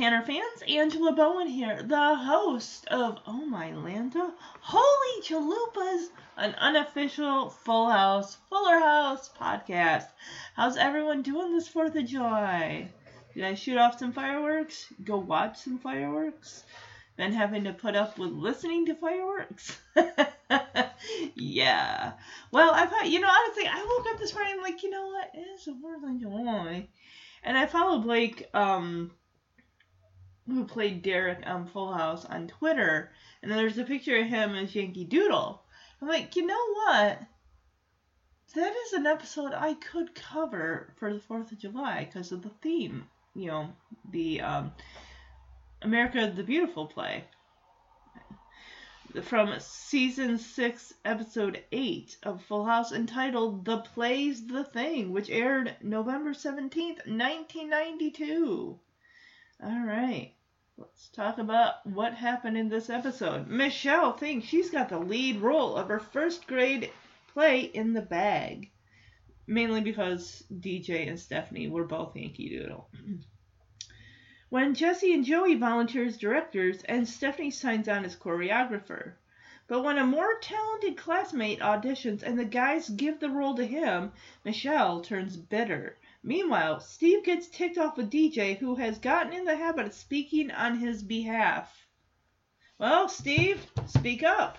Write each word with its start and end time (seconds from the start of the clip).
Tanner 0.00 0.22
fans. 0.22 0.62
Angela 0.66 1.12
Bowen 1.12 1.46
here, 1.46 1.82
the 1.82 2.14
host 2.14 2.86
of 2.86 3.18
Oh 3.26 3.44
My 3.44 3.72
Lanta, 3.72 4.32
Holy 4.62 5.22
Chalupas, 5.22 6.06
an 6.38 6.54
unofficial 6.54 7.50
Full 7.50 7.90
House, 7.90 8.38
Fuller 8.48 8.78
House 8.78 9.28
podcast. 9.38 10.06
How's 10.54 10.78
everyone 10.78 11.20
doing 11.20 11.52
this 11.52 11.68
4th 11.68 11.96
of 11.96 12.06
July? 12.06 12.88
Did 13.34 13.44
I 13.44 13.52
shoot 13.52 13.76
off 13.76 13.98
some 13.98 14.14
fireworks? 14.14 14.90
Go 15.04 15.18
watch 15.18 15.58
some 15.58 15.78
fireworks? 15.78 16.64
Been 17.18 17.34
having 17.34 17.64
to 17.64 17.74
put 17.74 17.94
up 17.94 18.16
with 18.16 18.30
listening 18.30 18.86
to 18.86 18.94
fireworks? 18.94 19.78
yeah. 21.34 22.12
Well, 22.50 22.72
I 22.72 22.86
thought, 22.86 23.10
you 23.10 23.20
know, 23.20 23.28
honestly, 23.28 23.66
I 23.66 23.84
woke 23.84 24.14
up 24.14 24.18
this 24.18 24.32
morning 24.32 24.62
like, 24.62 24.82
you 24.82 24.88
know 24.88 25.08
what? 25.08 25.30
It 25.34 25.46
is 25.54 25.66
the 25.66 25.72
4th 25.72 26.10
of 26.10 26.20
July. 26.22 26.88
And 27.42 27.58
I 27.58 27.66
followed 27.66 28.04
Blake, 28.04 28.48
um, 28.54 29.10
who 30.50 30.64
played 30.64 31.02
Derek 31.02 31.40
on 31.46 31.66
Full 31.66 31.92
House 31.92 32.24
on 32.24 32.48
Twitter, 32.48 33.10
and 33.42 33.50
there's 33.50 33.78
a 33.78 33.84
picture 33.84 34.16
of 34.16 34.26
him 34.26 34.54
as 34.54 34.74
Yankee 34.74 35.04
Doodle. 35.04 35.62
I'm 36.00 36.08
like, 36.08 36.36
you 36.36 36.46
know 36.46 36.74
what? 36.74 37.20
That 38.54 38.74
is 38.86 38.92
an 38.94 39.06
episode 39.06 39.52
I 39.54 39.74
could 39.74 40.14
cover 40.14 40.92
for 40.98 41.12
the 41.12 41.20
Fourth 41.20 41.52
of 41.52 41.58
July 41.58 42.04
because 42.04 42.32
of 42.32 42.42
the 42.42 42.50
theme. 42.62 43.04
You 43.34 43.46
know, 43.46 43.68
the 44.10 44.40
um, 44.40 44.72
America 45.82 46.32
the 46.34 46.42
Beautiful 46.42 46.86
play 46.86 47.24
from 49.22 49.54
season 49.58 50.38
six, 50.38 50.92
episode 51.04 51.62
eight 51.72 52.16
of 52.22 52.42
Full 52.44 52.64
House, 52.64 52.92
entitled 52.92 53.64
"The 53.64 53.78
Play's 53.78 54.46
the 54.46 54.64
Thing," 54.64 55.12
which 55.12 55.30
aired 55.30 55.76
November 55.82 56.34
seventeenth, 56.34 57.06
nineteen 57.06 57.70
ninety-two. 57.70 58.78
All 59.62 59.84
right. 59.86 60.32
Let's 60.80 61.10
talk 61.10 61.36
about 61.36 61.86
what 61.86 62.14
happened 62.14 62.56
in 62.56 62.70
this 62.70 62.88
episode. 62.88 63.48
Michelle 63.48 64.14
thinks 64.14 64.46
she's 64.46 64.70
got 64.70 64.88
the 64.88 64.98
lead 64.98 65.36
role 65.36 65.76
of 65.76 65.88
her 65.88 66.00
first 66.00 66.46
grade 66.46 66.90
play 67.34 67.60
in 67.60 67.92
the 67.92 68.00
bag. 68.00 68.70
Mainly 69.46 69.82
because 69.82 70.42
DJ 70.50 71.06
and 71.06 71.20
Stephanie 71.20 71.68
were 71.68 71.84
both 71.84 72.16
Yankee 72.16 72.48
Doodle. 72.48 72.88
when 74.48 74.74
Jesse 74.74 75.12
and 75.12 75.22
Joey 75.22 75.54
volunteer 75.54 76.06
as 76.06 76.16
directors 76.16 76.82
and 76.84 77.06
Stephanie 77.06 77.50
signs 77.50 77.86
on 77.86 78.06
as 78.06 78.16
choreographer. 78.16 79.16
But 79.66 79.84
when 79.84 79.98
a 79.98 80.06
more 80.06 80.38
talented 80.40 80.96
classmate 80.96 81.60
auditions 81.60 82.22
and 82.22 82.38
the 82.38 82.46
guys 82.46 82.88
give 82.88 83.20
the 83.20 83.28
role 83.28 83.54
to 83.56 83.66
him, 83.66 84.12
Michelle 84.46 85.02
turns 85.02 85.36
bitter. 85.36 85.98
Meanwhile, 86.22 86.80
Steve 86.80 87.24
gets 87.24 87.48
ticked 87.48 87.78
off 87.78 87.96
with 87.96 88.10
DJ, 88.10 88.58
who 88.58 88.74
has 88.76 88.98
gotten 88.98 89.32
in 89.32 89.44
the 89.44 89.56
habit 89.56 89.86
of 89.86 89.94
speaking 89.94 90.50
on 90.50 90.78
his 90.78 91.02
behalf. 91.02 91.86
Well, 92.78 93.08
Steve, 93.08 93.66
speak 93.86 94.22
up. 94.22 94.58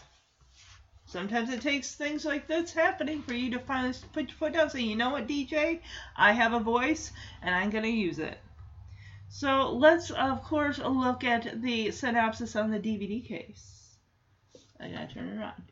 Sometimes 1.06 1.50
it 1.50 1.62
takes 1.62 1.94
things 1.94 2.26
like 2.26 2.48
this 2.48 2.72
happening 2.72 3.22
for 3.22 3.34
you 3.34 3.52
to 3.52 3.60
finally 3.60 3.94
put 4.14 4.30
your 4.30 4.38
foot 4.38 4.54
down 4.54 4.64
and 4.64 4.72
say, 4.72 4.82
you 4.82 4.96
know 4.96 5.10
what, 5.10 5.28
DJ? 5.28 5.82
I 6.16 6.32
have 6.32 6.54
a 6.54 6.60
voice 6.60 7.12
and 7.42 7.54
I'm 7.54 7.70
going 7.70 7.84
to 7.84 7.90
use 7.90 8.20
it. 8.20 8.38
So 9.30 9.72
let's, 9.72 10.12
of 10.12 10.44
course, 10.44 10.78
look 10.80 11.24
at 11.24 11.62
the 11.62 11.92
synopsis 11.92 12.56
on 12.56 12.70
the 12.70 12.80
DVD 12.80 13.26
case. 13.26 13.98
I 14.80 14.90
gotta 14.90 15.08
turn 15.08 15.30
it 15.30 15.38
around. 15.38 15.71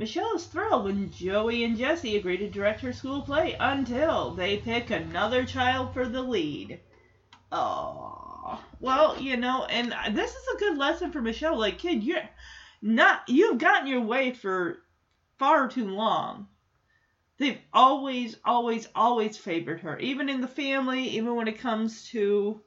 Michelle 0.00 0.34
is 0.34 0.46
thrilled 0.46 0.84
when 0.84 1.10
Joey 1.10 1.62
and 1.62 1.76
Jesse 1.76 2.16
agree 2.16 2.38
to 2.38 2.48
direct 2.48 2.80
her 2.80 2.90
school 2.90 3.20
play 3.20 3.54
until 3.60 4.30
they 4.30 4.56
pick 4.56 4.88
another 4.88 5.44
child 5.44 5.92
for 5.92 6.08
the 6.08 6.22
lead. 6.22 6.80
Oh, 7.52 8.64
well, 8.80 9.20
you 9.20 9.36
know, 9.36 9.66
and 9.66 9.92
this 10.16 10.30
is 10.30 10.48
a 10.54 10.58
good 10.58 10.78
lesson 10.78 11.12
for 11.12 11.20
Michelle. 11.20 11.58
Like, 11.58 11.76
kid, 11.76 12.02
you're 12.02 12.26
not 12.80 13.28
you've 13.28 13.58
gotten 13.58 13.88
your 13.88 14.00
way 14.00 14.32
for 14.32 14.78
far 15.38 15.68
too 15.68 15.90
long. 15.90 16.48
They've 17.36 17.60
always, 17.70 18.38
always, 18.42 18.88
always 18.94 19.36
favored 19.36 19.80
her, 19.80 19.98
even 19.98 20.30
in 20.30 20.40
the 20.40 20.48
family, 20.48 21.08
even 21.08 21.34
when 21.36 21.46
it 21.46 21.58
comes 21.58 22.08
to 22.08 22.62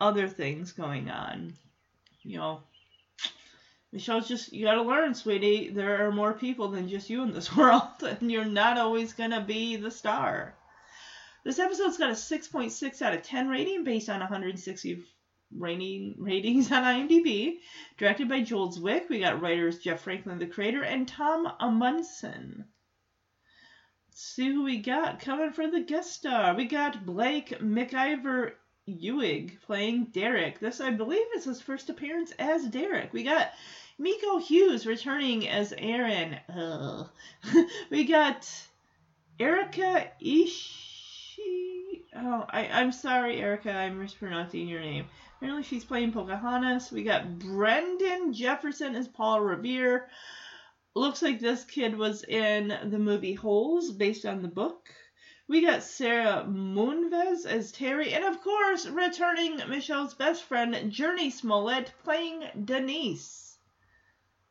other 0.00 0.26
things 0.26 0.72
going 0.72 1.08
on. 1.08 1.52
You 2.22 2.38
know, 2.38 2.62
Michelle's 3.92 4.26
just, 4.26 4.52
you 4.54 4.64
gotta 4.64 4.82
learn, 4.82 5.14
sweetie. 5.14 5.68
There 5.68 6.06
are 6.06 6.10
more 6.10 6.32
people 6.32 6.68
than 6.68 6.88
just 6.88 7.10
you 7.10 7.22
in 7.22 7.32
this 7.32 7.54
world, 7.56 8.02
and 8.02 8.32
you're 8.32 8.44
not 8.44 8.78
always 8.78 9.12
gonna 9.12 9.42
be 9.42 9.76
the 9.76 9.90
star. 9.90 10.54
This 11.44 11.58
episode's 11.58 11.98
got 11.98 12.10
a 12.10 12.14
6.6 12.14 13.02
out 13.02 13.14
of 13.14 13.22
10 13.22 13.48
rating 13.48 13.84
based 13.84 14.08
on 14.08 14.20
160 14.20 15.04
rating, 15.58 16.14
ratings 16.18 16.72
on 16.72 16.84
IMDb. 16.84 17.58
Directed 17.98 18.28
by 18.28 18.42
Joel 18.42 18.72
Zwick. 18.72 19.08
We 19.08 19.20
got 19.20 19.42
writers 19.42 19.78
Jeff 19.78 20.02
Franklin, 20.02 20.38
the 20.38 20.46
creator, 20.46 20.82
and 20.82 21.06
Tom 21.06 21.52
Amundsen. 21.60 22.64
Let's 24.08 24.22
see 24.22 24.52
who 24.52 24.64
we 24.64 24.78
got 24.78 25.20
coming 25.20 25.52
for 25.52 25.70
the 25.70 25.80
guest 25.80 26.12
star. 26.12 26.54
We 26.54 26.66
got 26.66 27.04
Blake 27.04 27.58
McIver 27.60 28.52
Ewing 28.86 29.58
playing 29.64 30.06
Derek. 30.06 30.58
This, 30.58 30.80
I 30.80 30.90
believe, 30.90 31.26
is 31.36 31.44
his 31.44 31.60
first 31.60 31.88
appearance 31.88 32.32
as 32.38 32.66
Derek. 32.66 33.12
We 33.12 33.22
got 33.22 33.52
Miko 33.98 34.38
Hughes 34.38 34.86
returning 34.86 35.48
as 35.48 35.72
Aaron. 35.76 36.36
Ugh. 36.48 37.08
we 37.90 38.04
got 38.04 38.48
Erica 39.38 40.10
Ishii. 40.20 42.02
Oh, 42.14 42.44
I, 42.48 42.68
I'm 42.72 42.92
sorry, 42.92 43.40
Erica. 43.40 43.70
I'm 43.70 43.98
mispronouncing 43.98 44.68
your 44.68 44.80
name. 44.80 45.06
Apparently, 45.36 45.62
she's 45.62 45.84
playing 45.84 46.12
Pocahontas. 46.12 46.92
We 46.92 47.02
got 47.02 47.38
Brendan 47.38 48.32
Jefferson 48.32 48.94
as 48.94 49.08
Paul 49.08 49.40
Revere. 49.40 50.08
Looks 50.94 51.22
like 51.22 51.40
this 51.40 51.64
kid 51.64 51.96
was 51.96 52.22
in 52.22 52.68
the 52.90 52.98
movie 52.98 53.34
Holes, 53.34 53.90
based 53.90 54.24
on 54.26 54.42
the 54.42 54.48
book. 54.48 54.90
We 55.48 55.60
got 55.60 55.82
Sarah 55.82 56.46
Moonves 56.48 57.44
as 57.46 57.72
Terry, 57.72 58.14
and 58.14 58.24
of 58.24 58.40
course, 58.42 58.86
returning 58.86 59.56
Michelle's 59.68 60.14
best 60.14 60.44
friend, 60.44 60.74
Jurnee 60.92 61.32
Smollett, 61.32 61.92
playing 62.04 62.44
Denise. 62.64 63.51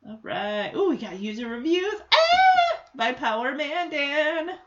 All 0.08 0.20
right. 0.24 0.72
Oh, 0.74 0.90
we 0.90 0.98
got 0.98 1.20
user 1.20 1.48
reviews 1.48 2.02
ah! 2.12 2.84
by 2.96 3.14
Power 3.14 3.56
Mandan. 3.56 4.58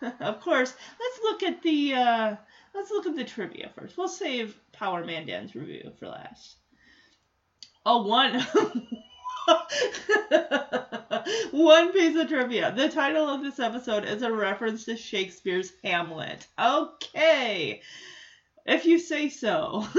of 0.20 0.40
course, 0.40 0.72
let's 1.00 1.20
look 1.22 1.42
at 1.42 1.62
the 1.62 1.94
uh, 1.94 2.36
let's 2.74 2.90
look 2.90 3.06
at 3.06 3.16
the 3.16 3.24
trivia 3.24 3.70
first. 3.74 3.98
We'll 3.98 4.08
save 4.08 4.56
Power 4.72 5.04
Mandan's 5.04 5.54
review 5.54 5.92
for 5.98 6.08
last. 6.08 6.56
Oh, 7.84 8.02
one. 8.02 8.46
One 11.52 11.92
piece 11.92 12.16
of 12.16 12.28
trivia. 12.28 12.72
The 12.74 12.88
title 12.88 13.28
of 13.28 13.42
this 13.42 13.58
episode 13.58 14.04
is 14.04 14.22
a 14.22 14.32
reference 14.32 14.84
to 14.84 14.96
Shakespeare's 14.96 15.72
Hamlet. 15.82 16.46
Okay. 16.58 17.82
If 18.66 18.84
you 18.84 18.98
say 18.98 19.30
so. 19.30 19.86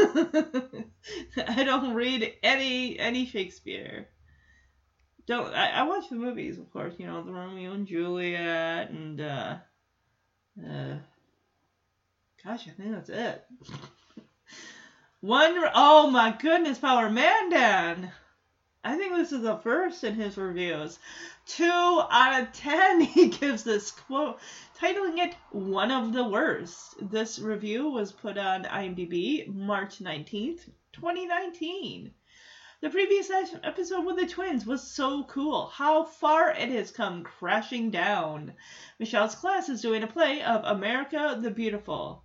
I 1.37 1.63
don't 1.63 1.95
read 1.95 2.33
any 2.43 2.99
any 2.99 3.25
Shakespeare. 3.25 4.07
Don't 5.29 5.53
I, 5.53 5.69
I 5.69 5.83
watch 5.83 6.09
the 6.09 6.15
movies, 6.15 6.57
of 6.57 6.73
course, 6.73 6.95
you 6.97 7.05
know, 7.05 7.21
the 7.21 7.31
Romeo 7.31 7.73
and 7.73 7.85
Juliet 7.85 8.89
and 8.89 9.21
uh 9.21 9.57
uh 10.59 10.95
gosh, 12.43 12.67
I 12.67 12.71
think 12.71 12.95
that's 12.95 13.09
it. 13.09 13.45
One 15.21 15.53
oh 15.75 16.09
my 16.09 16.31
goodness, 16.31 16.79
Power 16.79 17.11
Mandan. 17.11 18.11
I 18.83 18.97
think 18.97 19.13
this 19.13 19.31
is 19.31 19.43
the 19.43 19.57
first 19.57 20.03
in 20.03 20.15
his 20.15 20.35
reviews. 20.35 20.97
Two 21.45 22.01
out 22.09 22.41
of 22.41 22.51
ten 22.51 22.99
he 23.15 23.27
gives 23.27 23.61
this 23.61 23.91
quote, 23.91 24.39
titling 24.79 25.19
it 25.19 25.35
One 25.51 25.91
of 25.91 26.11
the 26.11 26.27
Worst. 26.27 26.95
This 27.07 27.37
review 27.37 27.87
was 27.91 28.11
put 28.11 28.39
on 28.39 28.63
IMDb 28.63 29.47
March 29.53 29.99
19th, 29.99 30.61
2019. 30.93 32.15
The 32.81 32.89
previous 32.89 33.29
episode 33.61 34.05
with 34.05 34.15
the 34.15 34.25
twins 34.25 34.65
was 34.65 34.81
so 34.81 35.25
cool. 35.25 35.67
How 35.67 36.05
far 36.05 36.51
it 36.51 36.69
has 36.69 36.91
come 36.91 37.23
crashing 37.23 37.91
down. 37.91 38.53
Michelle's 38.99 39.35
class 39.35 39.67
is 39.67 39.81
doing 39.81 40.03
a 40.03 40.07
play 40.07 40.41
of 40.41 40.63
America 40.63 41.37
the 41.41 41.51
Beautiful. 41.51 42.23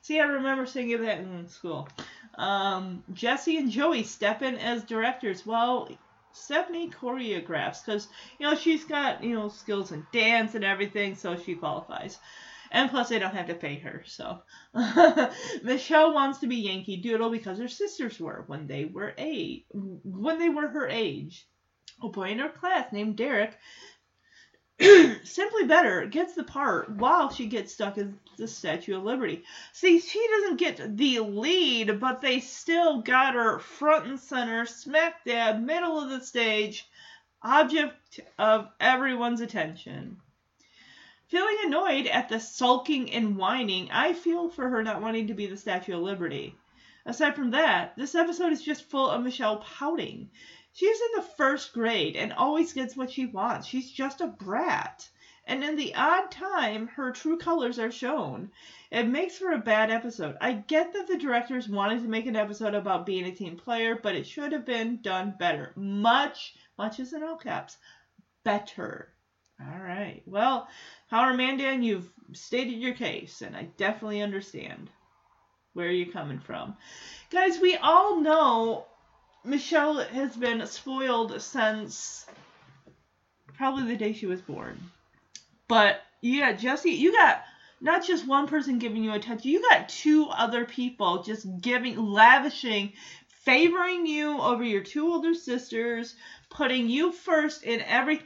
See, 0.00 0.18
I 0.18 0.24
remember 0.24 0.66
singing 0.66 1.02
that 1.02 1.20
in 1.20 1.48
school. 1.48 1.88
Um, 2.34 3.04
Jesse 3.12 3.58
and 3.58 3.70
Joey 3.70 4.02
step 4.02 4.42
in 4.42 4.56
as 4.56 4.82
directors 4.82 5.46
while 5.46 5.88
Stephanie 6.32 6.90
choreographs 6.90 7.84
because, 7.84 8.08
you 8.40 8.50
know, 8.50 8.56
she's 8.56 8.84
got, 8.84 9.22
you 9.22 9.36
know, 9.36 9.48
skills 9.48 9.92
in 9.92 10.04
dance 10.12 10.56
and 10.56 10.64
everything, 10.64 11.14
so 11.14 11.36
she 11.36 11.54
qualifies. 11.54 12.18
And 12.72 12.90
plus, 12.90 13.10
they 13.10 13.18
don't 13.18 13.34
have 13.34 13.48
to 13.48 13.54
pay 13.54 13.78
her, 13.80 14.02
so. 14.06 14.42
Michelle 15.62 16.14
wants 16.14 16.38
to 16.38 16.46
be 16.46 16.56
Yankee 16.56 16.96
Doodle 16.96 17.30
because 17.30 17.58
her 17.58 17.68
sisters 17.68 18.18
were 18.18 18.44
when 18.46 18.66
they 18.66 18.86
were 18.86 19.14
eight, 19.18 19.66
when 19.72 20.38
they 20.38 20.48
were 20.48 20.68
her 20.68 20.88
age. 20.88 21.46
A 22.02 22.08
boy 22.08 22.30
in 22.30 22.38
her 22.38 22.48
class 22.48 22.90
named 22.90 23.16
Derek 23.16 23.56
Simply 25.22 25.64
Better 25.64 26.06
gets 26.06 26.34
the 26.34 26.42
part 26.42 26.90
while 26.90 27.30
she 27.30 27.46
gets 27.46 27.74
stuck 27.74 27.98
as 27.98 28.08
the 28.36 28.48
Statue 28.48 28.96
of 28.96 29.04
Liberty. 29.04 29.44
See, 29.72 30.00
she 30.00 30.26
doesn't 30.28 30.56
get 30.56 30.96
the 30.96 31.20
lead, 31.20 32.00
but 32.00 32.20
they 32.20 32.40
still 32.40 33.02
got 33.02 33.34
her 33.34 33.58
front 33.58 34.06
and 34.06 34.18
center, 34.18 34.66
smack 34.66 35.24
dab, 35.24 35.60
middle 35.60 36.00
of 36.00 36.10
the 36.10 36.24
stage, 36.24 36.88
object 37.42 38.20
of 38.38 38.70
everyone's 38.80 39.40
attention. 39.40 40.16
Feeling 41.32 41.56
annoyed 41.64 42.08
at 42.08 42.28
the 42.28 42.38
sulking 42.38 43.10
and 43.10 43.38
whining, 43.38 43.90
I 43.90 44.12
feel 44.12 44.50
for 44.50 44.68
her 44.68 44.82
not 44.82 45.00
wanting 45.00 45.28
to 45.28 45.32
be 45.32 45.46
the 45.46 45.56
Statue 45.56 45.96
of 45.96 46.02
Liberty. 46.02 46.54
Aside 47.06 47.36
from 47.36 47.52
that, 47.52 47.96
this 47.96 48.14
episode 48.14 48.52
is 48.52 48.60
just 48.60 48.90
full 48.90 49.08
of 49.08 49.22
Michelle 49.22 49.56
pouting. 49.56 50.28
She's 50.74 51.00
in 51.00 51.08
the 51.16 51.26
first 51.38 51.72
grade 51.72 52.16
and 52.16 52.34
always 52.34 52.74
gets 52.74 52.98
what 52.98 53.10
she 53.10 53.24
wants. 53.24 53.66
She's 53.66 53.90
just 53.90 54.20
a 54.20 54.26
brat. 54.26 55.08
And 55.46 55.64
in 55.64 55.76
the 55.76 55.94
odd 55.94 56.30
time, 56.30 56.88
her 56.88 57.10
true 57.12 57.38
colors 57.38 57.78
are 57.78 57.90
shown. 57.90 58.50
It 58.90 59.04
makes 59.04 59.38
for 59.38 59.52
a 59.52 59.58
bad 59.58 59.90
episode. 59.90 60.36
I 60.38 60.52
get 60.52 60.92
that 60.92 61.06
the 61.06 61.16
directors 61.16 61.66
wanted 61.66 62.02
to 62.02 62.08
make 62.08 62.26
an 62.26 62.36
episode 62.36 62.74
about 62.74 63.06
being 63.06 63.24
a 63.24 63.34
team 63.34 63.56
player, 63.56 63.96
but 63.96 64.14
it 64.14 64.26
should 64.26 64.52
have 64.52 64.66
been 64.66 65.00
done 65.00 65.34
better. 65.38 65.72
Much, 65.76 66.54
much 66.76 67.00
as 67.00 67.14
in 67.14 67.22
all 67.22 67.36
caps, 67.36 67.78
better. 68.44 69.14
All 69.60 69.82
right. 69.82 70.22
Well, 70.26 70.68
Howard 71.12 71.36
Mandan, 71.36 71.82
you've 71.82 72.10
stated 72.32 72.72
your 72.72 72.94
case, 72.94 73.42
and 73.42 73.54
I 73.54 73.64
definitely 73.76 74.22
understand 74.22 74.88
where 75.74 75.90
you're 75.90 76.10
coming 76.10 76.38
from. 76.38 76.74
Guys, 77.28 77.60
we 77.60 77.76
all 77.76 78.18
know 78.22 78.86
Michelle 79.44 79.98
has 79.98 80.34
been 80.34 80.66
spoiled 80.66 81.38
since 81.42 82.24
probably 83.58 83.88
the 83.88 83.96
day 83.98 84.14
she 84.14 84.24
was 84.24 84.40
born. 84.40 84.80
But 85.68 86.00
yeah, 86.22 86.54
Jesse, 86.54 86.92
you 86.92 87.12
got 87.12 87.42
not 87.82 88.06
just 88.06 88.26
one 88.26 88.46
person 88.46 88.78
giving 88.78 89.04
you 89.04 89.12
attention, 89.12 89.50
you 89.50 89.60
got 89.68 89.90
two 89.90 90.28
other 90.30 90.64
people 90.64 91.22
just 91.22 91.46
giving, 91.60 91.94
lavishing, 91.98 92.94
favoring 93.44 94.06
you 94.06 94.40
over 94.40 94.64
your 94.64 94.82
two 94.82 95.12
older 95.12 95.34
sisters, 95.34 96.14
putting 96.48 96.88
you 96.88 97.12
first 97.12 97.64
in 97.64 97.82
every. 97.82 98.22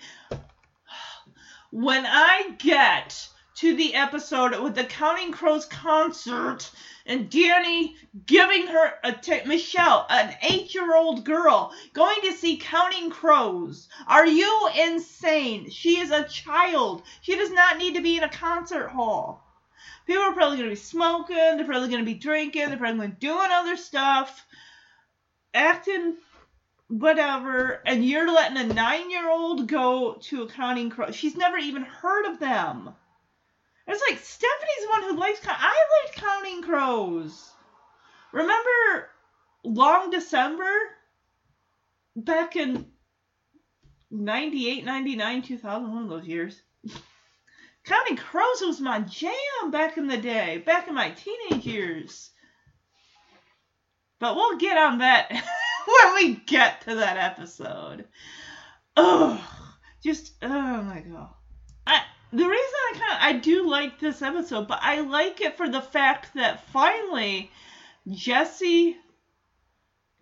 When 1.71 2.07
I 2.07 2.55
get 2.59 3.29
to 3.57 3.75
the 3.75 3.95
episode 3.95 4.61
with 4.63 4.75
the 4.75 4.85
Counting 4.85 5.33
Crows 5.33 5.65
concert 5.65 6.71
and 7.07 7.31
Danny 7.31 7.97
giving 8.27 8.67
her 8.67 8.93
a 9.03 9.13
t- 9.13 9.41
Michelle, 9.47 10.07
an 10.11 10.35
eight-year-old 10.43 11.25
girl, 11.25 11.73
going 11.93 12.21
to 12.23 12.33
see 12.33 12.59
Counting 12.59 13.11
Crows. 13.11 13.89
Are 14.07 14.27
you 14.27 14.69
insane? 14.79 15.71
She 15.71 15.99
is 15.99 16.11
a 16.11 16.25
child. 16.25 17.03
She 17.23 17.35
does 17.37 17.51
not 17.51 17.79
need 17.79 17.95
to 17.95 18.03
be 18.03 18.19
in 18.19 18.23
a 18.23 18.29
concert 18.29 18.89
hall. 18.89 19.43
People 20.07 20.23
are 20.23 20.35
probably 20.35 20.59
going 20.59 20.69
to 20.69 20.77
be 20.77 20.81
smoking. 20.81 21.37
They're 21.37 21.65
probably 21.65 21.89
going 21.89 22.05
to 22.05 22.13
be 22.13 22.15
drinking. 22.15 22.69
They're 22.69 22.77
probably 22.77 22.99
going 22.99 23.11
to 23.11 23.17
be 23.17 23.27
doing 23.27 23.49
other 23.51 23.77
stuff, 23.77 24.47
acting 25.55 26.17
whatever. 26.89 27.83
And 27.85 28.05
you're 28.05 28.33
letting 28.33 28.57
a 28.57 28.75
nine-year-old 28.75 29.69
go 29.69 30.15
to 30.23 30.43
a 30.43 30.49
Counting 30.49 30.91
Crows. 30.91 31.15
She's 31.15 31.37
never 31.37 31.57
even 31.57 31.83
heard 31.83 32.27
of 32.27 32.39
them. 32.39 32.91
It's 33.87 34.03
like 34.09 34.19
Stephanie's 34.19 34.83
the 34.83 34.89
one 34.89 35.03
who 35.03 35.21
likes. 35.21 35.41
I 35.47 35.75
liked 36.05 36.19
Counting 36.19 36.63
Crows. 36.63 37.53
Remember 38.33 39.11
Long 39.65 40.11
December? 40.11 40.69
Back 42.17 42.57
in 42.57 42.87
98, 44.11 44.85
99, 44.85 45.43
2000, 45.43 45.93
one 45.93 46.03
of 46.05 46.09
those 46.09 46.27
years. 46.27 46.61
Counting 47.85 48.17
Crows 48.17 48.63
was 48.63 48.81
my 48.81 49.01
jam 49.01 49.71
back 49.71 49.97
in 49.97 50.09
the 50.09 50.17
day, 50.17 50.59
back 50.59 50.89
in 50.89 50.95
my 50.95 51.11
teenage 51.11 51.65
years. 51.65 52.31
But 54.19 54.35
we'll 54.35 54.59
get 54.59 54.77
on 54.77 54.99
that 54.99 55.31
when 55.87 56.15
we 56.15 56.35
get 56.35 56.83
to 56.83 56.97
that 56.97 57.17
episode. 57.17 58.05
Oh, 58.97 59.43
just, 60.03 60.33
oh 60.43 60.83
my 60.83 61.01
god. 61.01 61.31
I, 61.87 62.03
the 62.33 62.45
reason 62.45 62.55
I 62.55 62.93
kind 62.99 63.13
of 63.13 63.19
I 63.21 63.41
do 63.41 63.69
like 63.69 64.01
this 64.01 64.23
episode, 64.23 64.69
but 64.69 64.81
I 64.83 65.01
like 65.01 65.41
it 65.41 65.57
for 65.57 65.69
the 65.69 65.81
fact 65.81 66.35
that 66.35 66.67
finally 66.69 67.51
Jesse 68.11 68.97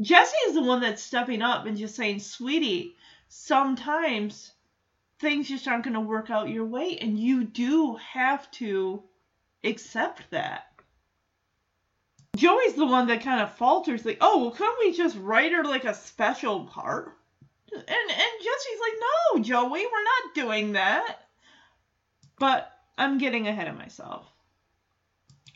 Jesse 0.00 0.36
is 0.48 0.54
the 0.54 0.62
one 0.62 0.80
that's 0.80 1.02
stepping 1.02 1.40
up 1.40 1.66
and 1.66 1.78
just 1.78 1.94
saying, 1.94 2.18
"Sweetie, 2.18 2.96
sometimes 3.28 4.52
things 5.20 5.48
just 5.48 5.68
aren't 5.68 5.84
going 5.84 5.94
to 5.94 6.00
work 6.00 6.30
out 6.30 6.48
your 6.48 6.64
way 6.64 6.98
and 7.00 7.18
you 7.18 7.44
do 7.44 7.94
have 7.96 8.50
to 8.52 9.02
accept 9.62 10.30
that." 10.30 10.73
Joey's 12.34 12.74
the 12.74 12.86
one 12.86 13.06
that 13.08 13.22
kind 13.22 13.40
of 13.40 13.56
falters 13.56 14.04
like, 14.04 14.18
"Oh, 14.20 14.38
well, 14.38 14.50
couldn't 14.50 14.78
we 14.80 14.92
just 14.96 15.16
write 15.18 15.52
her 15.52 15.64
like 15.64 15.84
a 15.84 15.94
special 15.94 16.64
part?" 16.64 17.16
And 17.72 17.82
and 17.82 18.42
Jesse's 18.42 18.80
like, 18.80 18.94
"No, 19.00 19.42
Joey, 19.42 19.86
we're 19.86 20.04
not 20.04 20.34
doing 20.34 20.72
that." 20.72 21.28
But 22.38 22.70
I'm 22.98 23.18
getting 23.18 23.46
ahead 23.46 23.68
of 23.68 23.78
myself. 23.78 24.26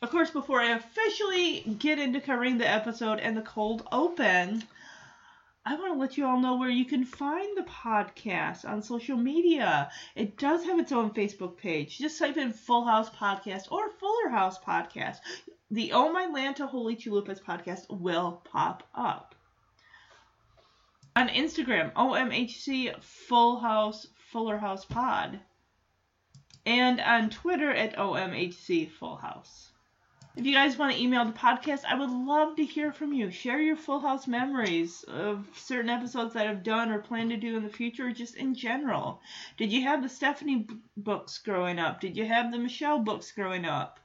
Of 0.01 0.11
course, 0.11 0.31
before 0.31 0.61
I 0.61 0.71
officially 0.71 1.61
get 1.79 1.99
into 1.99 2.21
covering 2.21 2.59
the 2.59 2.69
episode 2.69 3.19
and 3.19 3.37
the 3.37 3.43
cold 3.43 3.87
open, 3.91 4.63
I 5.65 5.75
want 5.75 5.93
to 5.93 5.99
let 5.99 6.17
you 6.17 6.25
all 6.25 6.41
know 6.41 6.57
where 6.57 6.71
you 6.71 6.85
can 6.85 7.05
find 7.05 7.57
the 7.57 7.63
podcast 7.63 8.65
on 8.65 8.83
social 8.83 9.17
media. 9.17 9.91
It 10.17 10.39
does 10.39 10.65
have 10.65 10.79
its 10.79 10.93
own 10.93 11.11
Facebook 11.11 11.57
page. 11.57 11.99
Just 11.99 12.19
type 12.19 12.37
in 12.37 12.53
Full 12.53 12.85
House 12.85 13.11
Podcast 13.11 13.71
or 13.71 13.91
Fuller 13.91 14.31
House 14.31 14.59
Podcast. 14.59 15.19
The 15.71 15.93
Oh 15.93 16.11
My 16.11 16.27
Lanta 16.27 16.67
Holy 16.67 16.97
Chalupas 16.97 17.43
podcast 17.43 17.87
will 17.91 18.43
pop 18.51 18.89
up. 18.95 19.35
On 21.15 21.29
Instagram, 21.29 21.93
OMHC 21.93 23.03
Full 23.03 23.59
House 23.59 24.07
Fuller 24.31 24.57
House 24.57 24.85
Pod 24.85 25.41
and 26.65 27.01
on 27.01 27.31
Twitter 27.31 27.71
at 27.71 27.97
OMHC 27.97 28.91
Full 28.91 29.17
House. 29.17 29.71
If 30.39 30.47
you 30.47 30.55
guys 30.55 30.79
want 30.79 30.95
to 30.95 31.03
email 31.03 31.25
the 31.25 31.33
podcast, 31.33 31.85
I 31.85 31.99
would 31.99 32.11
love 32.11 32.55
to 32.57 32.65
hear 32.65 32.93
from 32.93 33.13
you. 33.13 33.29
Share 33.29 33.61
your 33.61 33.75
Full 33.75 33.99
House 33.99 34.29
memories 34.29 35.03
of 35.09 35.49
certain 35.53 35.91
episodes 35.91 36.35
that 36.35 36.47
I've 36.47 36.63
done 36.63 36.93
or 36.93 37.01
plan 37.01 37.29
to 37.31 37.37
do 37.37 37.57
in 37.57 37.65
the 37.65 37.69
future, 37.69 38.07
or 38.07 38.13
just 38.13 38.37
in 38.37 38.55
general. 38.55 39.21
Did 39.57 39.73
you 39.73 39.83
have 39.83 40.01
the 40.01 40.09
Stephanie 40.09 40.69
books 40.97 41.39
growing 41.39 41.81
up? 41.81 42.01
Did 42.01 42.17
you 42.17 42.25
have 42.25 42.53
the 42.53 42.59
Michelle 42.59 43.01
books 43.01 43.33
growing 43.33 43.65
up? 43.65 43.99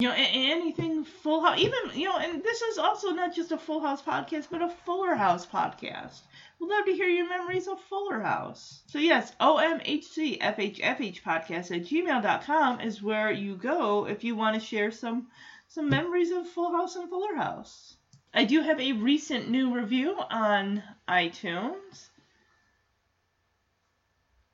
You 0.00 0.06
know, 0.06 0.14
anything 0.16 1.02
Full 1.02 1.40
House, 1.40 1.58
even, 1.58 1.90
you 1.92 2.04
know, 2.04 2.18
and 2.18 2.40
this 2.40 2.62
is 2.62 2.78
also 2.78 3.10
not 3.10 3.34
just 3.34 3.50
a 3.50 3.58
Full 3.58 3.80
House 3.80 4.00
podcast, 4.00 4.46
but 4.48 4.62
a 4.62 4.68
Fuller 4.68 5.16
House 5.16 5.44
podcast. 5.44 6.20
We'd 6.60 6.70
love 6.70 6.84
to 6.84 6.92
hear 6.92 7.08
your 7.08 7.28
memories 7.28 7.66
of 7.66 7.80
Fuller 7.80 8.20
House. 8.20 8.84
So, 8.86 9.00
yes, 9.00 9.32
OMHCFHFH 9.40 11.22
podcast 11.22 11.74
at 11.74 11.82
gmail.com 11.82 12.80
is 12.80 13.02
where 13.02 13.32
you 13.32 13.56
go 13.56 14.06
if 14.06 14.22
you 14.22 14.36
want 14.36 14.54
to 14.54 14.64
share 14.64 14.92
some, 14.92 15.26
some 15.66 15.88
memories 15.88 16.30
of 16.30 16.48
Full 16.48 16.70
House 16.70 16.94
and 16.94 17.10
Fuller 17.10 17.34
House. 17.34 17.96
I 18.32 18.44
do 18.44 18.60
have 18.60 18.78
a 18.78 18.92
recent 18.92 19.50
new 19.50 19.74
review 19.74 20.16
on 20.30 20.80
iTunes 21.08 22.06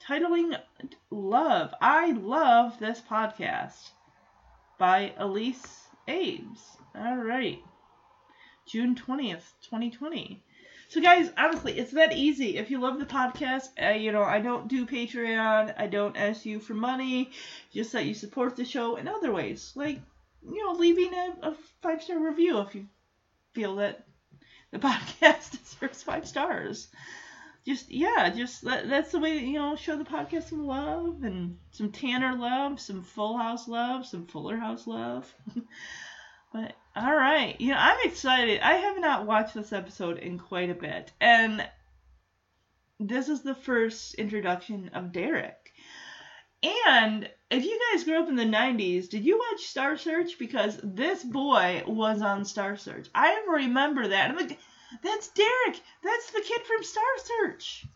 titling 0.01 0.59
Love. 1.11 1.75
I 1.83 2.13
love 2.13 2.79
this 2.79 3.03
podcast 3.03 3.91
by 4.78 5.12
Elise 5.16 5.88
Ames. 6.09 6.76
All 6.95 7.16
right. 7.16 7.59
June 8.66 8.95
20th, 8.95 9.54
2020. 9.62 10.43
So, 10.88 11.00
guys, 11.00 11.31
honestly, 11.37 11.78
it's 11.78 11.93
that 11.93 12.12
easy. 12.12 12.57
If 12.57 12.71
you 12.71 12.78
love 12.78 12.99
the 12.99 13.07
podcast, 13.07 13.69
uh, 13.83 13.95
you 13.95 14.12
know, 14.12 14.23
I 14.23 14.40
don't 14.40 14.69
do 14.69 14.87
Patreon. 14.87 15.75
I 15.78 15.87
don't 15.87 16.16
ask 16.16 16.45
you 16.45 16.61
for 16.61 16.75
money. 16.75 17.31
Just 17.73 17.93
that 17.93 18.04
you 18.04 18.14
support 18.14 18.57
the 18.57 18.64
show 18.64 18.97
in 18.97 19.09
other 19.09 19.33
ways. 19.33 19.73
Like, 19.75 20.00
you 20.43 20.64
know, 20.64 20.73
leaving 20.73 21.12
a, 21.14 21.35
a 21.43 21.54
five 21.83 22.02
star 22.02 22.19
review 22.19 22.59
if 22.61 22.75
you 22.75 22.87
feel 23.54 23.76
that 23.76 24.04
the 24.71 24.78
podcast 24.88 25.50
deserves 25.62 26.02
five 26.02 26.26
stars. 26.26 26.88
Just 27.64 27.90
yeah, 27.90 28.30
just 28.30 28.62
that, 28.64 28.88
that's 28.88 29.12
the 29.12 29.18
way 29.18 29.38
you 29.38 29.54
know 29.54 29.75
show 29.76 29.97
the 29.97 30.04
podcast 30.04 30.50
some 30.50 30.66
love 30.66 31.23
and 31.23 31.56
some 31.71 31.90
Tanner 31.90 32.37
love, 32.37 32.80
some 32.80 33.02
Full 33.02 33.38
House 33.38 33.68
love, 33.68 34.06
some 34.06 34.26
Fuller 34.26 34.56
House 34.56 34.87
love. 34.87 35.33
but 36.52 36.75
all 36.94 37.14
right, 37.14 37.59
you 37.61 37.71
know 37.71 37.78
I'm 37.78 37.99
excited. 38.04 38.61
I 38.61 38.75
have 38.75 39.00
not 39.00 39.26
watched 39.26 39.54
this 39.54 39.73
episode 39.73 40.18
in 40.18 40.38
quite 40.38 40.71
a 40.71 40.75
bit, 40.75 41.11
and 41.21 41.66
this 43.00 43.28
is 43.28 43.42
the 43.42 43.54
first 43.54 44.14
introduction 44.14 44.90
of 44.94 45.12
Derek. 45.12 45.73
And 46.87 47.28
if 47.50 47.64
you 47.64 47.78
guys 47.92 48.04
grew 48.04 48.23
up 48.23 48.28
in 48.28 48.37
the 48.37 48.44
90s, 48.44 49.11
did 49.11 49.25
you 49.25 49.38
watch 49.38 49.66
Star 49.66 49.99
Search? 49.99 50.38
Because 50.38 50.80
this 50.83 51.23
boy 51.23 51.83
was 51.87 52.23
on 52.23 52.44
Star 52.47 52.76
Search. 52.76 53.09
I 53.14 53.44
remember 53.49 54.09
that. 54.09 54.30
I'm 54.30 54.37
like, 54.37 54.59
that's 55.03 55.29
Derek. 55.29 55.81
That's 56.03 56.31
the 56.31 56.41
kid 56.41 56.63
from 56.67 56.83
Star 56.83 57.05
Search. 57.25 57.87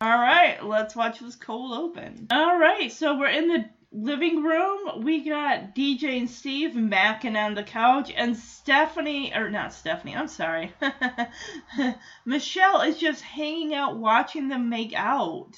All 0.00 0.18
right, 0.18 0.64
let's 0.64 0.94
watch 0.94 1.18
this 1.18 1.34
cold 1.34 1.72
open. 1.72 2.28
All 2.30 2.58
right, 2.58 2.92
so 2.92 3.18
we're 3.18 3.30
in 3.30 3.48
the 3.48 3.68
living 3.90 4.42
room. 4.44 5.02
We 5.02 5.28
got 5.28 5.74
DJ 5.74 6.18
and 6.18 6.30
Steve 6.30 6.72
macking 6.72 7.36
on 7.36 7.54
the 7.54 7.64
couch, 7.64 8.12
and 8.14 8.36
Stephanie, 8.36 9.34
or 9.34 9.50
not 9.50 9.72
Stephanie, 9.72 10.14
I'm 10.14 10.28
sorry. 10.28 10.72
Michelle 12.24 12.82
is 12.82 12.98
just 12.98 13.22
hanging 13.22 13.74
out 13.74 13.96
watching 13.96 14.48
them 14.48 14.68
make 14.68 14.92
out. 14.94 15.54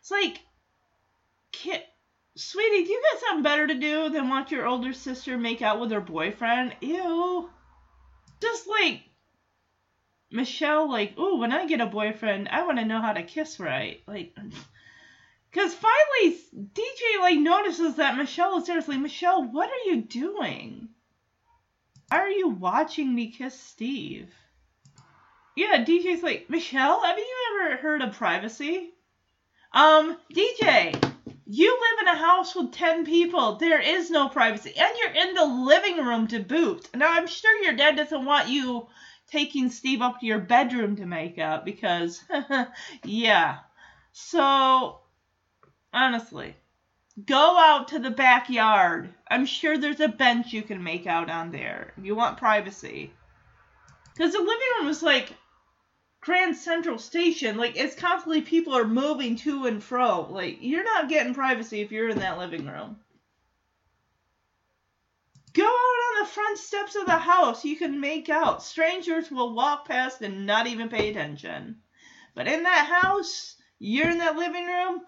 It's 0.00 0.10
like, 0.10 0.40
kid, 1.52 1.82
sweetie, 2.36 2.84
do 2.84 2.92
you 2.92 3.02
got 3.12 3.20
something 3.20 3.42
better 3.42 3.66
to 3.66 3.74
do 3.74 4.10
than 4.10 4.28
watch 4.28 4.52
your 4.52 4.66
older 4.66 4.92
sister 4.92 5.38
make 5.38 5.62
out 5.62 5.80
with 5.80 5.90
her 5.90 6.00
boyfriend? 6.00 6.74
Ew. 6.80 7.48
Just 8.42 8.68
like 8.68 9.02
Michelle, 10.32 10.88
like, 10.88 11.18
ooh, 11.18 11.36
when 11.36 11.52
I 11.52 11.66
get 11.66 11.80
a 11.80 11.86
boyfriend, 11.86 12.48
I 12.48 12.64
want 12.64 12.78
to 12.78 12.84
know 12.84 13.00
how 13.00 13.12
to 13.12 13.22
kiss 13.22 13.58
right. 13.58 14.02
Like, 14.06 14.36
because 15.50 15.74
finally 15.74 16.38
DJ 16.54 17.20
like 17.20 17.38
notices 17.38 17.96
that 17.96 18.16
Michelle 18.16 18.58
is 18.58 18.66
seriously, 18.66 18.96
Michelle, 18.96 19.42
what 19.42 19.68
are 19.68 19.90
you 19.90 20.02
doing? 20.02 20.88
Why 22.10 22.18
are 22.18 22.30
you 22.30 22.48
watching 22.48 23.14
me 23.14 23.30
kiss 23.30 23.58
Steve? 23.58 24.32
Yeah, 25.56 25.84
DJ's 25.84 26.22
like, 26.22 26.48
Michelle, 26.48 27.02
have 27.02 27.18
you 27.18 27.36
ever 27.62 27.76
heard 27.76 28.02
of 28.02 28.14
privacy? 28.14 28.90
Um, 29.72 30.16
DJ, 30.32 30.94
you 31.46 31.70
live 31.70 32.00
in 32.02 32.08
a 32.08 32.16
house 32.16 32.54
with 32.54 32.72
10 32.72 33.04
people. 33.04 33.56
There 33.56 33.80
is 33.80 34.10
no 34.10 34.28
privacy. 34.28 34.72
And 34.76 34.92
you're 34.98 35.26
in 35.26 35.34
the 35.34 35.44
living 35.44 36.04
room 36.04 36.28
to 36.28 36.40
boot. 36.40 36.88
Now, 36.94 37.12
I'm 37.12 37.26
sure 37.26 37.62
your 37.62 37.74
dad 37.74 37.96
doesn't 37.96 38.24
want 38.24 38.48
you 38.48 38.88
taking 39.30 39.70
Steve 39.70 40.02
up 40.02 40.20
to 40.20 40.26
your 40.26 40.38
bedroom 40.38 40.96
to 40.96 41.06
make 41.06 41.38
out 41.38 41.64
because, 41.64 42.22
yeah. 43.04 43.58
So, 44.12 45.00
honestly, 45.92 46.56
go 47.24 47.58
out 47.58 47.88
to 47.88 47.98
the 47.98 48.10
backyard. 48.10 49.14
I'm 49.28 49.46
sure 49.46 49.78
there's 49.78 50.00
a 50.00 50.08
bench 50.08 50.52
you 50.52 50.62
can 50.62 50.82
make 50.82 51.06
out 51.06 51.30
on 51.30 51.52
there. 51.52 51.92
You 52.00 52.14
want 52.14 52.38
privacy. 52.38 53.12
Because 54.14 54.32
the 54.32 54.38
living 54.38 54.68
room 54.78 54.88
is 54.88 55.02
like 55.02 55.32
Grand 56.20 56.56
Central 56.56 56.98
Station. 56.98 57.56
Like, 57.56 57.76
it's 57.76 57.94
constantly 57.94 58.42
people 58.42 58.76
are 58.76 58.86
moving 58.86 59.36
to 59.36 59.66
and 59.66 59.82
fro. 59.82 60.26
Like, 60.30 60.58
you're 60.60 60.84
not 60.84 61.08
getting 61.08 61.34
privacy 61.34 61.80
if 61.80 61.92
you're 61.92 62.10
in 62.10 62.18
that 62.18 62.38
living 62.38 62.66
room. 62.66 62.96
Go 65.52 65.64
out 65.64 65.99
the 66.20 66.26
front 66.26 66.58
steps 66.58 66.96
of 66.96 67.06
the 67.06 67.18
house. 67.18 67.64
You 67.64 67.76
can 67.76 67.98
make 68.00 68.28
out. 68.28 68.62
Strangers 68.62 69.30
will 69.30 69.54
walk 69.54 69.88
past 69.88 70.20
and 70.20 70.44
not 70.44 70.66
even 70.66 70.90
pay 70.90 71.08
attention. 71.08 71.76
But 72.34 72.46
in 72.46 72.64
that 72.64 72.86
house, 72.86 73.56
you're 73.78 74.10
in 74.10 74.18
that 74.18 74.36
living 74.36 74.66
room, 74.66 75.00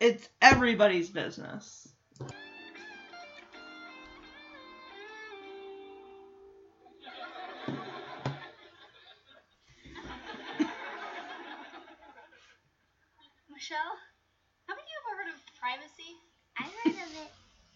it's 0.00 0.26
everybody's 0.40 1.10
business. 1.10 1.86
Michelle, 13.50 13.78
haven't 14.66 14.88
you 14.88 14.96
ever 15.04 15.12
heard 15.18 15.28
of 15.28 15.40
privacy? 15.60 16.16
I've 16.58 16.72
heard 16.84 16.96
of 17.06 17.12
it, 17.22 17.30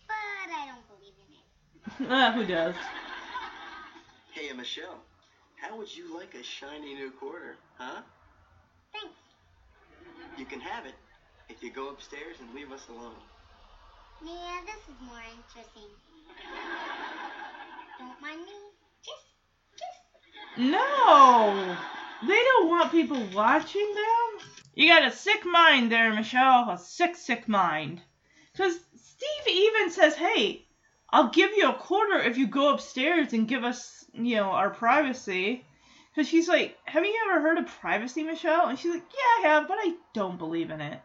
but 0.09 0.49
I 0.57 0.67
don't 0.67 0.89
believe 0.89 1.13
in 1.99 2.07
it. 2.07 2.09
ah, 2.11 2.33
who 2.33 2.47
does? 2.47 2.75
Hey, 4.33 4.51
uh, 4.51 4.55
Michelle, 4.55 5.01
how 5.61 5.77
would 5.77 5.95
you 5.95 6.17
like 6.17 6.35
a 6.35 6.43
shiny 6.43 6.95
new 6.95 7.11
quarter, 7.11 7.57
huh? 7.79 8.03
Thanks. 8.93 9.15
You 10.37 10.45
can 10.45 10.61
have 10.61 10.87
it 10.87 10.95
if 11.49 11.63
you 11.63 11.71
go 11.71 11.91
upstairs 11.91 12.37
and 12.41 12.55
leave 12.55 12.73
us 12.73 12.89
alone. 12.89 13.15
Yeah, 14.25 14.61
this 14.65 14.95
is 14.95 15.01
more 15.07 15.19
interesting. 15.19 15.91
Don't 17.99 18.21
mind 18.21 18.41
me. 18.41 18.53
Kiss, 19.05 19.23
kiss. 19.77 20.71
No! 20.71 21.77
They 22.23 22.29
don't 22.29 22.69
want 22.69 22.93
people 22.93 23.21
watching 23.35 23.95
them? 23.95 24.49
You 24.75 24.89
got 24.89 25.07
a 25.07 25.11
sick 25.11 25.45
mind 25.45 25.91
there, 25.91 26.15
Michelle. 26.15 26.71
A 26.71 26.79
sick, 26.79 27.17
sick 27.17 27.49
mind. 27.49 28.01
Because 28.53 28.79
Steve 28.97 29.55
even 29.55 29.91
says, 29.91 30.15
hey, 30.15 30.65
I'll 31.13 31.29
give 31.29 31.51
you 31.57 31.69
a 31.69 31.75
quarter 31.75 32.19
if 32.19 32.39
you 32.39 32.47
go 32.47 32.73
upstairs 32.73 33.33
and 33.33 33.47
give 33.47 33.65
us, 33.65 34.05
you 34.15 34.37
know, 34.37 34.51
our 34.51 34.71
privacy. 34.71 35.65
Because 36.15 36.29
she's 36.29 36.49
like, 36.49 36.77
have 36.85 37.05
you 37.05 37.15
ever 37.31 37.41
heard 37.41 37.59
of 37.59 37.67
privacy, 37.67 38.23
Michelle? 38.23 38.69
And 38.69 38.79
she's 38.79 38.93
like, 38.93 39.03
yeah, 39.03 39.49
I 39.49 39.53
have, 39.53 39.69
but 39.69 39.79
I 39.79 39.95
don't 40.15 40.39
believe 40.39 40.71
in 40.71 40.81
it. 40.81 41.01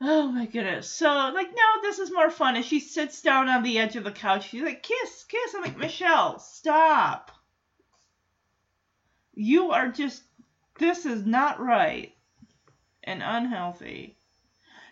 Oh 0.00 0.28
my 0.32 0.46
goodness. 0.46 0.90
So, 0.90 1.08
like, 1.34 1.50
no, 1.50 1.82
this 1.82 1.98
is 1.98 2.12
more 2.12 2.30
fun. 2.30 2.56
And 2.56 2.64
she 2.64 2.80
sits 2.80 3.20
down 3.20 3.48
on 3.48 3.62
the 3.62 3.78
edge 3.78 3.96
of 3.96 4.04
the 4.04 4.12
couch, 4.12 4.48
she's 4.48 4.62
like, 4.62 4.82
kiss, 4.82 5.24
kiss. 5.24 5.54
I'm 5.54 5.62
like, 5.62 5.76
Michelle, 5.76 6.38
stop. 6.38 7.32
You 9.34 9.72
are 9.72 9.88
just, 9.88 10.22
this 10.78 11.04
is 11.04 11.26
not 11.26 11.60
right 11.60 12.12
and 13.04 13.22
unhealthy. 13.22 14.16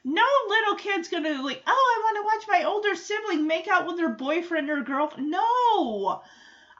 No 0.04 0.26
little 0.48 0.76
kid's 0.76 1.08
gonna, 1.08 1.42
like, 1.42 1.62
oh, 1.66 1.70
I 1.70 2.02
want 2.04 2.16
to 2.16 2.22
watch 2.24 2.60
my 2.60 2.64
older 2.64 2.94
sibling 2.94 3.46
make 3.46 3.68
out 3.68 3.86
with 3.86 3.98
her 4.00 4.08
boyfriend 4.08 4.70
or 4.70 4.82
girlfriend. 4.82 5.30
No! 5.30 6.22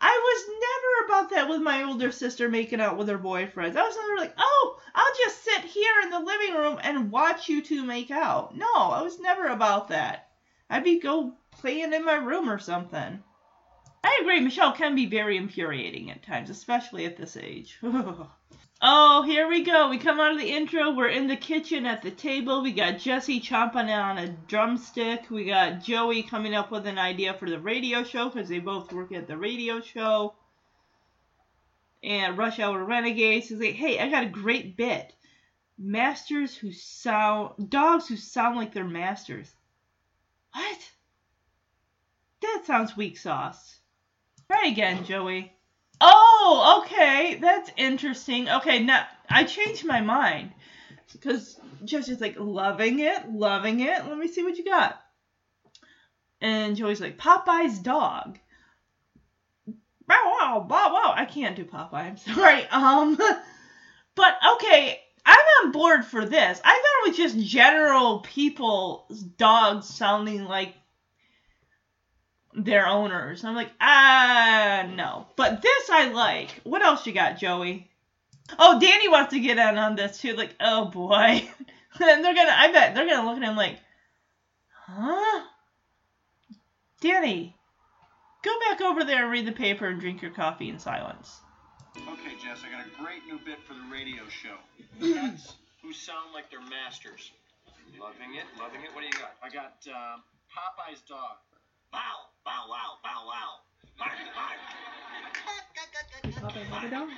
I 0.01 0.11
was 0.23 0.49
never 0.61 1.07
about 1.07 1.31
that 1.31 1.49
with 1.49 1.61
my 1.61 1.83
older 1.83 2.13
sister 2.13 2.49
making 2.49 2.81
out 2.81 2.97
with 2.97 3.09
her 3.09 3.19
boyfriends. 3.19 3.77
I 3.77 3.83
was 3.83 3.97
never 3.97 4.17
like, 4.17 4.35
oh, 4.39 4.81
I'll 4.95 5.15
just 5.25 5.43
sit 5.43 5.65
here 5.65 6.01
in 6.05 6.11
the 6.11 6.21
living 6.21 6.55
room 6.55 6.79
and 6.83 7.11
watch 7.11 7.49
you 7.49 7.63
two 7.63 7.85
make 7.85 8.11
out. 8.11 8.57
No, 8.57 8.73
I 8.73 9.03
was 9.03 9.19
never 9.19 9.47
about 9.47 9.89
that. 9.89 10.29
I'd 10.71 10.85
be 10.85 11.01
go 11.01 11.35
playing 11.51 11.93
in 11.93 12.05
my 12.05 12.17
room 12.17 12.49
or 12.49 12.59
something. 12.59 13.23
I 14.05 14.19
agree, 14.21 14.41
Michelle 14.41 14.73
can 14.73 14.95
be 14.95 15.07
very 15.07 15.37
infuriating 15.37 16.11
at 16.11 16.23
times, 16.23 16.51
especially 16.51 17.05
at 17.05 17.17
this 17.17 17.37
age. 17.37 17.81
oh, 18.81 19.23
here 19.23 19.49
we 19.49 19.63
go. 19.63 19.89
We 19.89 19.99
come 19.99 20.21
out 20.21 20.33
of 20.33 20.39
the 20.39 20.51
intro. 20.51 20.93
We're 20.93 21.09
in 21.09 21.27
the 21.27 21.37
kitchen 21.37 21.87
at 21.87 22.03
the 22.03 22.11
table. 22.11 22.63
We 22.63 22.73
got 22.73 22.99
Jesse 22.99 23.41
chomping 23.41 23.89
on 23.89 24.19
a 24.19 24.29
drumstick. 24.29 25.31
We 25.31 25.45
got 25.45 25.83
Joey 25.83 26.23
coming 26.23 26.55
up 26.55 26.71
with 26.71 26.87
an 26.87 26.99
idea 26.99 27.35
for 27.35 27.49
the 27.49 27.59
radio 27.59 28.05
show 28.05 28.29
because 28.29 28.49
they 28.49 28.59
both 28.59 28.93
work 28.93 29.13
at 29.13 29.27
the 29.27 29.37
radio 29.37 29.81
show. 29.81 30.35
And 32.03 32.39
Rush 32.39 32.61
Hour 32.61 32.85
Renegades 32.85 33.51
is 33.51 33.61
like, 33.61 33.75
hey, 33.75 33.99
I 33.99 34.09
got 34.09 34.25
a 34.25 34.29
great 34.29 34.77
bit. 34.77 35.13
Masters 35.77 36.57
who 36.57 36.73
sound 36.73 37.71
dogs 37.71 38.09
who 38.09 38.17
sound 38.17 38.57
like 38.57 38.73
their 38.73 38.85
masters. 38.85 39.53
What? 40.53 40.91
That 42.43 42.63
sounds 42.67 42.97
weak 42.97 43.19
sauce. 43.19 43.81
Try 44.51 44.69
again, 44.69 45.05
Joey. 45.05 45.53
Oh, 46.01 46.83
okay, 46.85 47.39
that's 47.41 47.71
interesting. 47.77 48.49
Okay, 48.49 48.83
now 48.85 49.07
I 49.29 49.45
changed 49.45 49.85
my 49.85 50.01
mind 50.01 50.53
because 51.13 51.59
Jesse's 51.85 52.21
like 52.21 52.37
loving 52.39 53.01
it, 53.01 53.31
loving 53.31 53.81
it. 53.81 54.07
Let 54.07 54.19
me 54.19 54.29
see 54.29 54.43
what 54.43 54.57
you 54.57 54.65
got. 54.65 55.01
And 56.41 56.77
Joey's 56.77 57.01
like 57.01 57.19
Popeye's 57.19 57.79
dog. 57.81 58.39
Wow, 60.09 60.23
wow, 60.41 60.67
wow, 60.69 60.93
wow. 60.95 61.13
I 61.15 61.25
can't 61.25 61.57
do 61.57 61.65
Popeye. 61.65 61.95
I'm 61.95 62.17
sorry. 62.35 62.67
Um, 62.69 63.17
but 64.15 64.35
okay, 64.55 65.01
I'm 65.27 65.39
on 65.65 65.73
board 65.73 66.05
for 66.05 66.25
this. 66.25 66.61
I 66.65 66.71
thought 66.71 67.07
it 67.07 67.09
was 67.09 67.17
just 67.17 67.47
general 67.47 68.21
people's 68.21 69.21
dogs 69.21 69.87
sounding 69.87 70.45
like 70.45 70.75
their 72.55 72.87
owners. 72.87 73.45
I'm 73.45 73.55
like, 73.55 73.71
ah, 73.81 74.89
no. 74.95 75.27
But 75.37 75.63
this 75.63 75.91
I 75.91 76.09
like. 76.09 76.61
What 76.65 76.83
else 76.83 77.07
you 77.07 77.13
got, 77.13 77.39
Joey? 77.39 77.89
Oh, 78.59 78.81
Danny 78.81 79.09
wants 79.09 79.33
to 79.33 79.41
get 79.41 79.59
in 79.59 79.79
on 79.79 79.97
this 79.97 80.21
too. 80.21 80.35
Like, 80.35 80.55
oh 80.61 80.87
boy. 80.87 81.15
and 82.01 82.25
they're 82.25 82.35
gonna, 82.35 82.55
I 82.55 82.73
bet 82.73 82.95
they're 82.95 83.09
gonna 83.09 83.29
look 83.29 83.37
at 83.37 83.49
him 83.49 83.57
like, 83.57 83.79
huh? 84.87 85.45
Danny, 87.01 87.55
go 88.43 88.51
back 88.69 88.81
over 88.81 89.05
there 89.05 89.25
and 89.25 89.33
read 89.33 89.47
the 89.47 89.53
paper 89.53 89.87
and 89.87 90.01
drink 90.01 90.23
your 90.23 90.33
coffee 90.33 90.69
in 90.69 90.79
silence. 90.79 91.41
Okay, 91.97 92.35
Jess, 92.43 92.63
I 92.65 92.71
got 92.71 92.87
a 92.87 93.03
great 93.03 93.27
new 93.27 93.39
bit 93.45 93.59
for 93.67 93.75
the 93.75 93.87
radio 93.91 94.23
show. 94.29 94.57
Pets 95.01 95.55
who 95.83 95.93
sound 95.93 96.35
like 96.35 96.51
they're 96.51 96.61
masters. 96.61 97.33
Loving 97.99 98.37
it, 98.37 98.45
loving 98.61 98.83
it. 98.85 98.95
What 98.95 99.01
do 99.01 99.07
you 99.07 99.17
got? 99.17 99.35
I 99.43 99.49
got 99.49 99.81
uh, 99.89 100.21
Popeye's 100.53 101.01
dog. 101.09 101.41
Bow, 101.91 102.29
bow, 102.49 102.65
wow, 102.71 102.97
bow, 103.05 103.21
wow. 103.29 103.51
Bark, 103.99 104.17
bark. 104.33 104.57
Papa, 106.41 106.61
Papa 106.71 106.89
dog? 106.89 107.09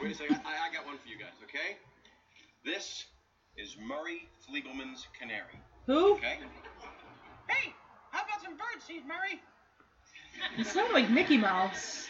Wait 0.00 0.12
a 0.12 0.14
second. 0.14 0.40
I, 0.46 0.68
I 0.68 0.72
got 0.72 0.86
one 0.86 0.96
for 0.96 1.08
you 1.08 1.18
guys, 1.18 1.36
okay? 1.44 1.76
This 2.64 3.04
is 3.58 3.76
Murray 3.86 4.28
Fliegelman's 4.48 5.06
canary. 5.18 5.60
Who? 5.86 6.14
Okay? 6.14 6.38
Hey, 7.48 7.74
how 8.12 8.24
about 8.24 8.42
some 8.42 8.52
bird 8.52 8.80
seed, 8.86 9.02
Murray? 9.06 9.42
You 10.56 10.64
sound 10.64 10.94
like 10.94 11.10
Mickey 11.10 11.36
Mouse. 11.36 12.08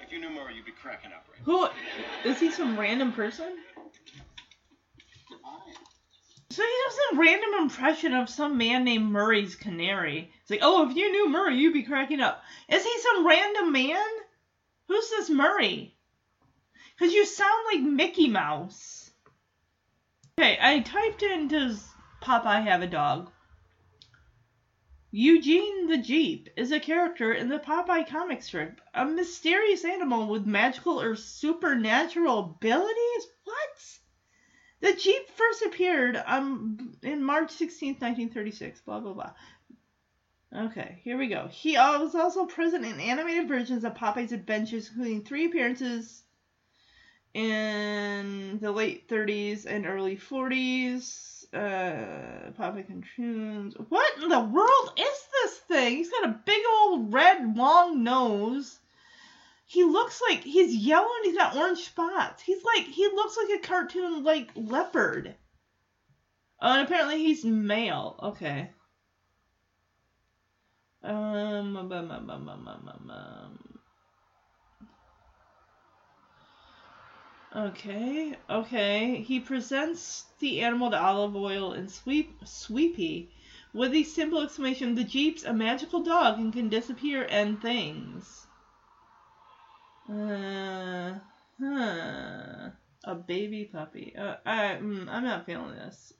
If 0.00 0.12
you 0.12 0.20
knew 0.20 0.30
Murray, 0.30 0.54
you'd 0.54 0.64
be 0.64 0.72
cracking 0.72 1.10
up, 1.10 1.26
right? 1.28 1.40
Who 1.44 2.28
is 2.30 2.38
he? 2.38 2.52
Some 2.52 2.78
random 2.78 3.12
person? 3.12 3.56
So 6.54 6.62
he 6.62 6.68
does 6.84 6.98
a 7.12 7.16
random 7.16 7.62
impression 7.62 8.14
of 8.14 8.28
some 8.28 8.56
man 8.56 8.84
named 8.84 9.10
Murray's 9.10 9.56
canary. 9.56 10.30
It's 10.40 10.50
like, 10.52 10.60
oh, 10.62 10.88
if 10.88 10.96
you 10.96 11.10
knew 11.10 11.28
Murray, 11.28 11.56
you'd 11.56 11.72
be 11.72 11.82
cracking 11.82 12.20
up. 12.20 12.44
Is 12.68 12.84
he 12.84 12.98
some 13.00 13.26
random 13.26 13.72
man? 13.72 14.06
Who's 14.86 15.10
this 15.10 15.28
Murray? 15.30 15.96
Because 16.96 17.12
you 17.12 17.26
sound 17.26 17.64
like 17.72 17.82
Mickey 17.82 18.28
Mouse. 18.28 19.10
Okay, 20.38 20.56
I 20.62 20.78
typed 20.78 21.24
in 21.24 21.48
does 21.48 21.88
Popeye 22.22 22.62
have 22.62 22.82
a 22.82 22.86
dog? 22.86 23.32
Eugene 25.10 25.88
the 25.88 25.98
Jeep 25.98 26.50
is 26.56 26.70
a 26.70 26.78
character 26.78 27.32
in 27.32 27.48
the 27.48 27.58
Popeye 27.58 28.08
comic 28.08 28.44
strip, 28.44 28.80
a 28.94 29.04
mysterious 29.04 29.84
animal 29.84 30.28
with 30.28 30.46
magical 30.46 31.00
or 31.00 31.16
supernatural 31.16 32.38
abilities. 32.38 33.26
The 34.80 34.94
Jeep 34.94 35.28
first 35.30 35.62
appeared 35.62 36.22
um, 36.26 36.96
in 37.02 37.22
March 37.22 37.52
16th, 37.52 38.00
1936. 38.00 38.80
Blah, 38.82 39.00
blah, 39.00 39.12
blah. 39.12 39.32
Okay, 40.56 41.00
here 41.02 41.18
we 41.18 41.28
go. 41.28 41.48
He 41.50 41.76
was 41.76 42.14
also 42.14 42.46
present 42.46 42.84
in 42.84 43.00
animated 43.00 43.48
versions 43.48 43.82
of 43.84 43.94
Popeye's 43.94 44.32
Adventures, 44.32 44.88
including 44.88 45.22
three 45.22 45.46
appearances 45.46 46.22
in 47.34 48.58
the 48.60 48.70
late 48.70 49.08
30s 49.08 49.66
and 49.66 49.86
early 49.86 50.16
40s. 50.16 51.32
Uh, 51.52 52.50
Popeye 52.58 52.86
cartoons. 52.86 53.74
What 53.88 54.22
in 54.22 54.28
the 54.28 54.40
world 54.40 54.92
is 54.96 55.28
this 55.42 55.58
thing? 55.68 55.96
He's 55.98 56.10
got 56.10 56.28
a 56.28 56.40
big 56.44 56.62
old 56.80 57.12
red 57.12 57.56
long 57.56 58.02
nose. 58.02 58.80
He 59.66 59.84
looks 59.84 60.20
like 60.28 60.42
he's 60.42 60.74
yellow 60.74 61.08
and 61.16 61.24
he's 61.24 61.36
got 61.36 61.56
orange 61.56 61.84
spots. 61.84 62.42
He's 62.42 62.62
like 62.64 62.84
he 62.84 63.06
looks 63.08 63.36
like 63.36 63.58
a 63.58 63.66
cartoon 63.66 64.22
like 64.22 64.50
leopard. 64.54 65.34
Oh, 66.60 66.72
and 66.72 66.82
apparently 66.82 67.18
he's 67.18 67.44
male. 67.44 68.18
Okay. 68.22 68.70
Um, 71.02 71.76
um, 71.76 71.92
um, 71.92 72.10
um, 72.10 72.30
um, 72.30 72.48
um, 72.48 73.10
um. 73.10 73.78
Okay, 77.54 78.36
okay. 78.50 79.22
He 79.22 79.40
presents 79.40 80.24
the 80.40 80.60
animal 80.62 80.90
to 80.90 81.00
Olive 81.00 81.36
Oyl 81.36 81.72
and 81.72 81.90
sweep 81.90 82.34
sweepy 82.44 83.30
with 83.74 83.90
the 83.90 84.04
simple 84.04 84.40
exclamation, 84.40 84.94
the 84.94 85.04
Jeep's 85.04 85.42
a 85.42 85.52
magical 85.52 86.00
dog 86.00 86.38
and 86.38 86.52
can 86.52 86.68
disappear 86.68 87.26
and 87.28 87.60
things. 87.60 88.43
Uh, 90.08 91.14
huh. 91.58 92.70
A 93.04 93.14
baby 93.14 93.64
puppy. 93.64 94.14
Uh, 94.16 94.36
I, 94.44 94.78
mm, 94.80 95.08
I'm 95.08 95.24
not 95.24 95.46
feeling 95.46 95.70
this. 95.70 96.12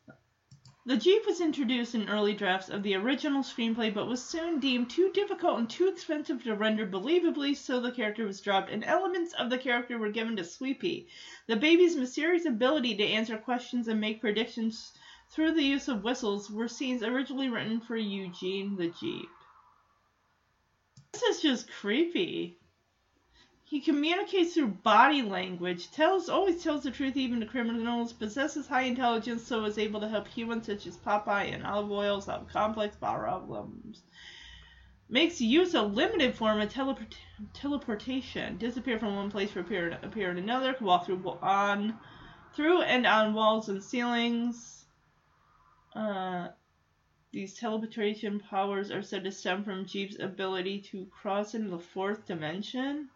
The 0.86 0.98
Jeep 0.98 1.26
was 1.26 1.40
introduced 1.40 1.94
in 1.94 2.10
early 2.10 2.34
drafts 2.34 2.68
of 2.68 2.82
the 2.82 2.94
original 2.94 3.42
screenplay, 3.42 3.92
but 3.92 4.06
was 4.06 4.22
soon 4.22 4.60
deemed 4.60 4.90
too 4.90 5.10
difficult 5.12 5.58
and 5.58 5.68
too 5.68 5.88
expensive 5.88 6.42
to 6.44 6.54
render 6.54 6.86
believably, 6.86 7.56
so 7.56 7.80
the 7.80 7.90
character 7.90 8.26
was 8.26 8.42
dropped, 8.42 8.70
and 8.70 8.84
elements 8.84 9.32
of 9.32 9.48
the 9.48 9.56
character 9.56 9.98
were 9.98 10.10
given 10.10 10.36
to 10.36 10.44
Sweepy. 10.44 11.08
The 11.46 11.56
baby's 11.56 11.96
mysterious 11.96 12.44
ability 12.44 12.96
to 12.96 13.06
answer 13.06 13.38
questions 13.38 13.88
and 13.88 13.98
make 13.98 14.20
predictions 14.20 14.92
through 15.30 15.52
the 15.52 15.64
use 15.64 15.88
of 15.88 16.04
whistles 16.04 16.50
were 16.50 16.68
scenes 16.68 17.02
originally 17.02 17.48
written 17.48 17.80
for 17.80 17.96
Eugene 17.96 18.76
the 18.76 18.88
Jeep. 18.88 19.28
This 21.12 21.22
is 21.22 21.40
just 21.40 21.70
creepy. 21.70 22.58
He 23.66 23.80
communicates 23.80 24.52
through 24.52 24.68
body 24.82 25.22
language, 25.22 25.90
tells 25.90 26.28
always 26.28 26.62
tells 26.62 26.82
the 26.82 26.90
truth 26.90 27.16
even 27.16 27.40
to 27.40 27.46
criminals, 27.46 28.12
possesses 28.12 28.66
high 28.66 28.82
intelligence, 28.82 29.42
so 29.42 29.64
is 29.64 29.78
able 29.78 30.00
to 30.00 30.08
help 30.08 30.28
humans 30.28 30.66
such 30.66 30.86
as 30.86 30.98
Popeye 30.98 31.50
and 31.50 31.64
Olive 31.64 31.90
Oyl 31.90 32.20
solve 32.20 32.46
complex 32.46 32.94
problems. 32.94 34.02
Makes 35.08 35.40
use 35.40 35.74
of 35.74 35.94
limited 35.94 36.34
form 36.34 36.60
of 36.60 36.70
teleport- 36.70 37.16
teleportation, 37.54 38.58
disappear 38.58 38.98
from 38.98 39.16
one 39.16 39.30
place 39.30 39.50
for 39.50 39.60
appear, 39.60 39.98
appear 40.02 40.30
in 40.30 40.36
another, 40.36 40.74
can 40.74 40.86
walk 40.86 41.06
through 41.06 41.26
on 41.40 41.98
through 42.54 42.82
and 42.82 43.06
on 43.06 43.32
walls 43.32 43.70
and 43.70 43.82
ceilings. 43.82 44.84
Uh, 45.94 46.48
these 47.32 47.54
teleportation 47.54 48.40
powers 48.40 48.90
are 48.90 49.02
said 49.02 49.24
to 49.24 49.32
stem 49.32 49.64
from 49.64 49.86
Jeep's 49.86 50.18
ability 50.20 50.82
to 50.82 51.06
cross 51.06 51.54
into 51.54 51.70
the 51.70 51.78
fourth 51.78 52.26
dimension. 52.26 53.08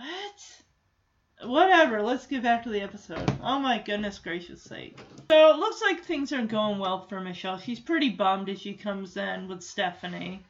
What? 0.00 1.50
Whatever, 1.50 2.00
let's 2.00 2.26
get 2.26 2.42
back 2.42 2.62
to 2.62 2.70
the 2.70 2.80
episode. 2.80 3.30
Oh 3.42 3.58
my 3.58 3.76
goodness 3.76 4.18
gracious 4.18 4.62
sake. 4.62 4.98
So 5.30 5.50
it 5.50 5.58
looks 5.58 5.82
like 5.82 6.02
things 6.02 6.32
are 6.32 6.46
going 6.46 6.78
well 6.78 7.06
for 7.06 7.20
Michelle. 7.20 7.58
She's 7.58 7.80
pretty 7.80 8.08
bummed 8.08 8.48
as 8.48 8.58
she 8.58 8.72
comes 8.72 9.18
in 9.18 9.46
with 9.46 9.62
Stephanie. 9.62 10.42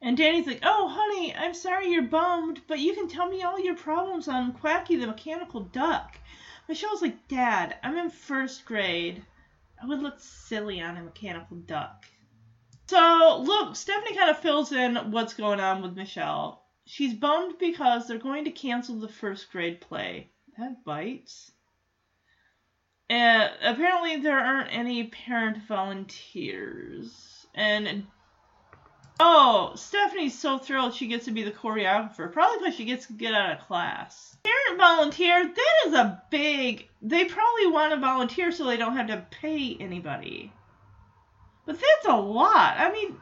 And 0.00 0.16
Danny's 0.16 0.46
like, 0.46 0.60
Oh, 0.62 0.88
honey, 0.88 1.34
I'm 1.34 1.52
sorry 1.52 1.90
you're 1.90 2.02
bummed, 2.02 2.62
but 2.66 2.78
you 2.78 2.94
can 2.94 3.08
tell 3.08 3.28
me 3.28 3.42
all 3.42 3.60
your 3.60 3.76
problems 3.76 4.26
on 4.26 4.54
Quacky 4.54 4.96
the 4.96 5.06
Mechanical 5.06 5.60
Duck. 5.60 6.18
Michelle's 6.66 7.02
like, 7.02 7.28
Dad, 7.28 7.76
I'm 7.82 7.98
in 7.98 8.08
first 8.08 8.64
grade. 8.64 9.22
I 9.82 9.84
would 9.84 10.00
look 10.00 10.18
silly 10.18 10.80
on 10.80 10.96
a 10.96 11.02
mechanical 11.02 11.58
duck. 11.58 12.06
So, 12.88 13.42
look, 13.44 13.76
Stephanie 13.76 14.16
kind 14.16 14.30
of 14.30 14.38
fills 14.38 14.72
in 14.72 14.96
what's 15.10 15.34
going 15.34 15.60
on 15.60 15.82
with 15.82 15.94
Michelle. 15.94 16.65
She's 16.86 17.14
bummed 17.14 17.58
because 17.58 18.06
they're 18.06 18.16
going 18.16 18.44
to 18.44 18.52
cancel 18.52 19.00
the 19.00 19.08
first 19.08 19.50
grade 19.50 19.80
play. 19.80 20.30
That 20.56 20.84
bites. 20.84 21.50
And 23.10 23.50
apparently 23.62 24.16
there 24.18 24.38
aren't 24.38 24.72
any 24.72 25.04
parent 25.08 25.58
volunteers. 25.66 27.46
And 27.54 28.06
oh, 29.18 29.72
Stephanie's 29.74 30.38
so 30.38 30.58
thrilled 30.58 30.94
she 30.94 31.08
gets 31.08 31.24
to 31.24 31.32
be 31.32 31.42
the 31.42 31.50
choreographer. 31.50 32.32
Probably 32.32 32.58
because 32.58 32.76
she 32.76 32.84
gets 32.84 33.06
to 33.06 33.14
get 33.14 33.34
out 33.34 33.58
of 33.58 33.66
class. 33.66 34.36
Parent 34.44 34.78
volunteer, 34.80 35.44
that 35.44 35.88
is 35.88 35.92
a 35.92 36.22
big. 36.30 36.88
They 37.02 37.24
probably 37.24 37.66
want 37.66 37.94
to 37.94 38.00
volunteer 38.00 38.52
so 38.52 38.64
they 38.64 38.76
don't 38.76 38.96
have 38.96 39.08
to 39.08 39.26
pay 39.30 39.76
anybody. 39.80 40.52
But 41.64 41.80
that's 41.80 42.06
a 42.06 42.16
lot. 42.16 42.76
I 42.78 42.92
mean, 42.92 43.16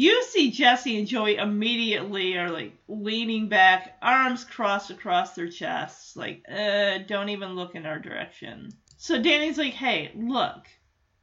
you 0.00 0.22
see 0.22 0.50
Jesse 0.50 0.98
and 0.98 1.06
Joey 1.06 1.36
immediately 1.36 2.38
are 2.38 2.50
like 2.50 2.72
leaning 2.88 3.50
back, 3.50 3.98
arms 4.00 4.44
crossed 4.44 4.90
across 4.90 5.34
their 5.34 5.50
chests, 5.50 6.16
like, 6.16 6.42
uh, 6.50 6.98
don't 7.06 7.28
even 7.28 7.54
look 7.54 7.74
in 7.74 7.84
our 7.84 7.98
direction. 7.98 8.70
So 8.96 9.20
Danny's 9.20 9.58
like, 9.58 9.74
hey, 9.74 10.12
look, 10.14 10.66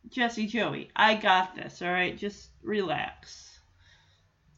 Jesse, 0.10 0.46
Joey, 0.46 0.92
I 0.96 1.16
got 1.16 1.56
this, 1.56 1.82
alright? 1.82 2.18
Just 2.18 2.50
relax. 2.62 3.57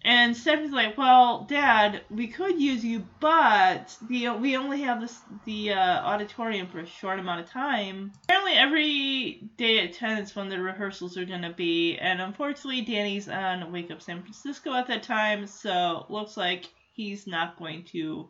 And 0.01 0.35
Stephanie's 0.35 0.71
like, 0.71 0.97
well, 0.97 1.45
Dad, 1.49 2.03
we 2.09 2.27
could 2.27 2.59
use 2.59 2.85
you, 2.85 3.05
but 3.19 3.97
the 4.07 4.29
we 4.29 4.55
only 4.55 4.81
have 4.81 5.01
this 5.01 5.19
the 5.45 5.73
uh, 5.73 6.01
auditorium 6.03 6.67
for 6.67 6.79
a 6.79 6.85
short 6.85 7.19
amount 7.19 7.41
of 7.41 7.49
time. 7.49 8.13
Apparently, 8.23 8.53
every 8.53 9.49
day 9.57 9.79
at 9.79 9.93
ten 9.93 10.19
is 10.19 10.35
when 10.35 10.47
the 10.47 10.59
rehearsals 10.59 11.17
are 11.17 11.25
gonna 11.25 11.51
be, 11.51 11.97
and 11.97 12.21
unfortunately, 12.21 12.81
Danny's 12.81 13.27
on 13.27 13.73
Wake 13.73 13.91
Up 13.91 14.01
San 14.01 14.21
Francisco 14.21 14.73
at 14.73 14.87
that 14.87 15.03
time, 15.03 15.45
so 15.45 16.05
looks 16.09 16.37
like 16.37 16.69
he's 16.93 17.27
not 17.27 17.59
going 17.59 17.83
to 17.85 18.29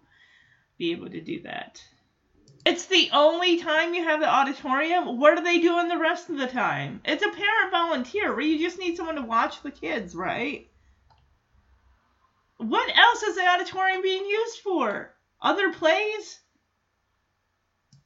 be 0.79 0.91
able 0.91 1.09
to 1.09 1.21
do 1.21 1.41
that. 1.43 1.83
It's 2.65 2.87
the 2.87 3.09
only 3.13 3.59
time 3.61 3.93
you 3.93 4.03
have 4.03 4.19
the 4.19 4.29
auditorium. 4.29 5.17
What 5.17 5.37
are 5.37 5.43
they 5.43 5.59
doing 5.59 5.87
the 5.87 5.97
rest 5.97 6.29
of 6.29 6.37
the 6.37 6.47
time? 6.47 7.01
It's 7.05 7.23
a 7.23 7.29
parent 7.29 7.71
volunteer 7.71 8.31
where 8.31 8.41
you 8.41 8.59
just 8.59 8.79
need 8.79 8.97
someone 8.97 9.15
to 9.15 9.21
watch 9.21 9.61
the 9.61 9.71
kids, 9.71 10.15
right? 10.15 10.68
What 12.59 12.95
else 12.95 13.23
is 13.23 13.35
the 13.35 13.47
auditorium 13.47 14.01
being 14.01 14.25
used 14.25 14.59
for? 14.59 15.15
Other 15.41 15.71
plays? 15.71 16.41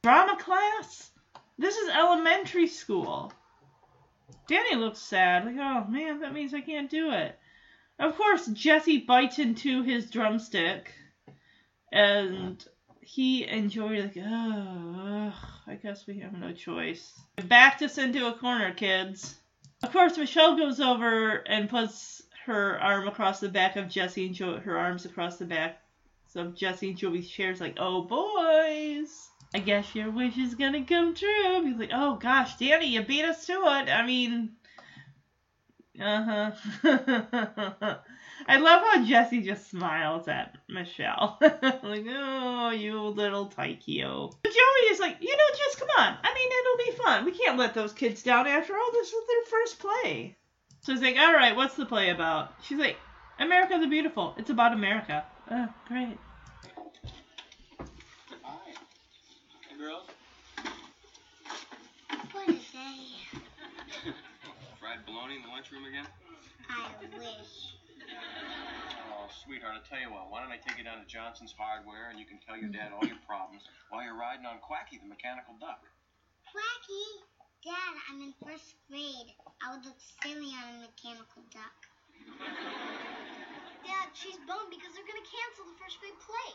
Drama 0.04 0.36
class? 0.36 1.10
This 1.58 1.76
is 1.76 1.88
elementary 1.88 2.68
school. 2.68 3.32
Danny 4.46 4.76
looks 4.76 5.00
sad. 5.00 5.44
Like, 5.44 5.56
oh 5.58 5.84
man, 5.88 6.20
that 6.20 6.32
means 6.32 6.54
I 6.54 6.60
can't 6.60 6.88
do 6.88 7.10
it. 7.10 7.36
Of 7.98 8.16
course, 8.16 8.46
Jesse 8.46 8.98
bites 8.98 9.40
into 9.40 9.82
his 9.82 10.08
drumstick, 10.08 10.92
and 11.92 12.64
he 13.00 13.44
Joey 13.68 14.02
like, 14.02 14.16
oh, 14.16 15.32
I 15.66 15.74
guess 15.74 16.06
we 16.06 16.20
have 16.20 16.32
no 16.32 16.52
choice. 16.52 17.12
Backed 17.48 17.82
us 17.82 17.98
into 17.98 18.28
a 18.28 18.34
corner, 18.34 18.72
kids. 18.72 19.34
Of 19.82 19.92
course, 19.92 20.16
Michelle 20.16 20.56
goes 20.56 20.80
over 20.80 21.34
and 21.34 21.68
puts 21.68 22.13
her 22.46 22.80
arm 22.80 23.08
across 23.08 23.40
the 23.40 23.48
back 23.48 23.76
of 23.76 23.88
Jesse 23.88 24.26
and 24.26 24.34
Joey, 24.34 24.60
her 24.60 24.78
arms 24.78 25.04
across 25.04 25.36
the 25.36 25.44
back 25.44 25.80
of 26.34 26.54
Jesse 26.54 26.88
and 26.90 26.98
Joey's 26.98 27.28
chairs, 27.28 27.60
like, 27.60 27.76
oh, 27.78 28.02
boys. 28.02 29.28
I 29.54 29.60
guess 29.60 29.94
your 29.94 30.10
wish 30.10 30.36
is 30.36 30.56
gonna 30.56 30.84
come 30.84 31.14
true. 31.14 31.64
He's 31.64 31.78
like, 31.78 31.92
oh 31.92 32.16
gosh, 32.16 32.56
Danny, 32.56 32.88
you 32.88 33.02
beat 33.02 33.24
us 33.24 33.46
to 33.46 33.52
it. 33.52 33.88
I 33.88 34.04
mean, 34.04 34.50
uh 36.00 36.50
huh. 36.82 37.98
I 38.48 38.58
love 38.58 38.82
how 38.82 39.04
Jesse 39.04 39.42
just 39.42 39.70
smiles 39.70 40.26
at 40.26 40.56
Michelle. 40.68 41.38
like, 41.40 42.04
oh, 42.08 42.70
you 42.70 43.00
little 43.00 43.46
Taikio. 43.46 44.34
But 44.42 44.52
Joey 44.52 44.90
is 44.90 44.98
like, 44.98 45.18
you 45.20 45.30
know, 45.30 45.56
just 45.56 45.78
come 45.78 45.88
on. 45.98 46.18
I 46.22 46.34
mean, 46.34 46.48
it'll 46.50 46.92
be 46.92 47.02
fun. 47.02 47.24
We 47.24 47.30
can't 47.30 47.56
let 47.56 47.74
those 47.74 47.92
kids 47.92 48.24
down 48.24 48.48
after 48.48 48.74
all. 48.74 48.90
This 48.92 49.12
is 49.12 49.26
their 49.28 49.44
first 49.50 49.78
play. 49.78 50.36
So 50.84 50.92
he's 50.92 51.00
like, 51.00 51.16
all 51.16 51.32
right, 51.32 51.56
what's 51.56 51.76
the 51.76 51.86
play 51.86 52.10
about? 52.10 52.52
She's 52.60 52.76
like, 52.76 52.98
America 53.38 53.78
the 53.80 53.86
Beautiful. 53.86 54.34
It's 54.36 54.50
about 54.50 54.74
America. 54.74 55.24
Oh, 55.50 55.68
great. 55.88 56.18
Hi. 58.42 58.68
Hey, 59.64 59.76
girls. 59.80 60.04
What 62.32 62.48
is 62.50 62.60
they? 62.76 64.12
Fried 64.78 65.06
bologna 65.06 65.36
in 65.36 65.42
the 65.42 65.48
lunchroom 65.48 65.86
again? 65.88 66.04
I 66.68 66.84
wish. 67.16 67.72
Oh, 69.08 69.32
sweetheart, 69.42 69.80
I'll 69.80 69.88
tell 69.88 70.04
you 70.04 70.12
what. 70.12 70.30
Why 70.30 70.42
don't 70.42 70.52
I 70.52 70.60
take 70.60 70.76
you 70.76 70.84
down 70.84 71.00
to 71.00 71.06
Johnson's 71.08 71.54
Hardware 71.56 72.10
and 72.10 72.20
you 72.20 72.26
can 72.26 72.36
tell 72.44 72.58
your 72.58 72.68
dad 72.68 72.92
all 72.92 73.08
your 73.08 73.16
problems 73.26 73.62
while 73.88 74.04
you're 74.04 74.20
riding 74.20 74.44
on 74.44 74.60
Quacky, 74.60 75.00
the 75.00 75.08
mechanical 75.08 75.56
duck. 75.58 75.80
Quacky? 76.44 77.24
Dad, 77.64 77.96
I'm 78.12 78.20
in 78.20 78.36
first 78.44 78.76
grade. 78.92 79.32
I 79.64 79.72
would 79.72 79.88
look 79.88 79.96
silly 80.20 80.52
on 80.52 80.68
a 80.68 80.84
mechanical 80.84 81.40
duck. 81.48 81.72
Dad, 83.88 84.12
she's 84.12 84.36
bummed 84.44 84.68
because 84.68 84.92
they're 84.92 85.08
gonna 85.08 85.24
cancel 85.24 85.64
the 85.72 85.76
first 85.80 85.96
grade 85.96 86.12
play. 86.20 86.52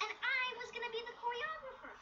And 0.00 0.08
I 0.08 0.44
was 0.56 0.72
gonna 0.72 0.88
be 0.88 1.04
the 1.04 1.12
choreographer. 1.20 1.92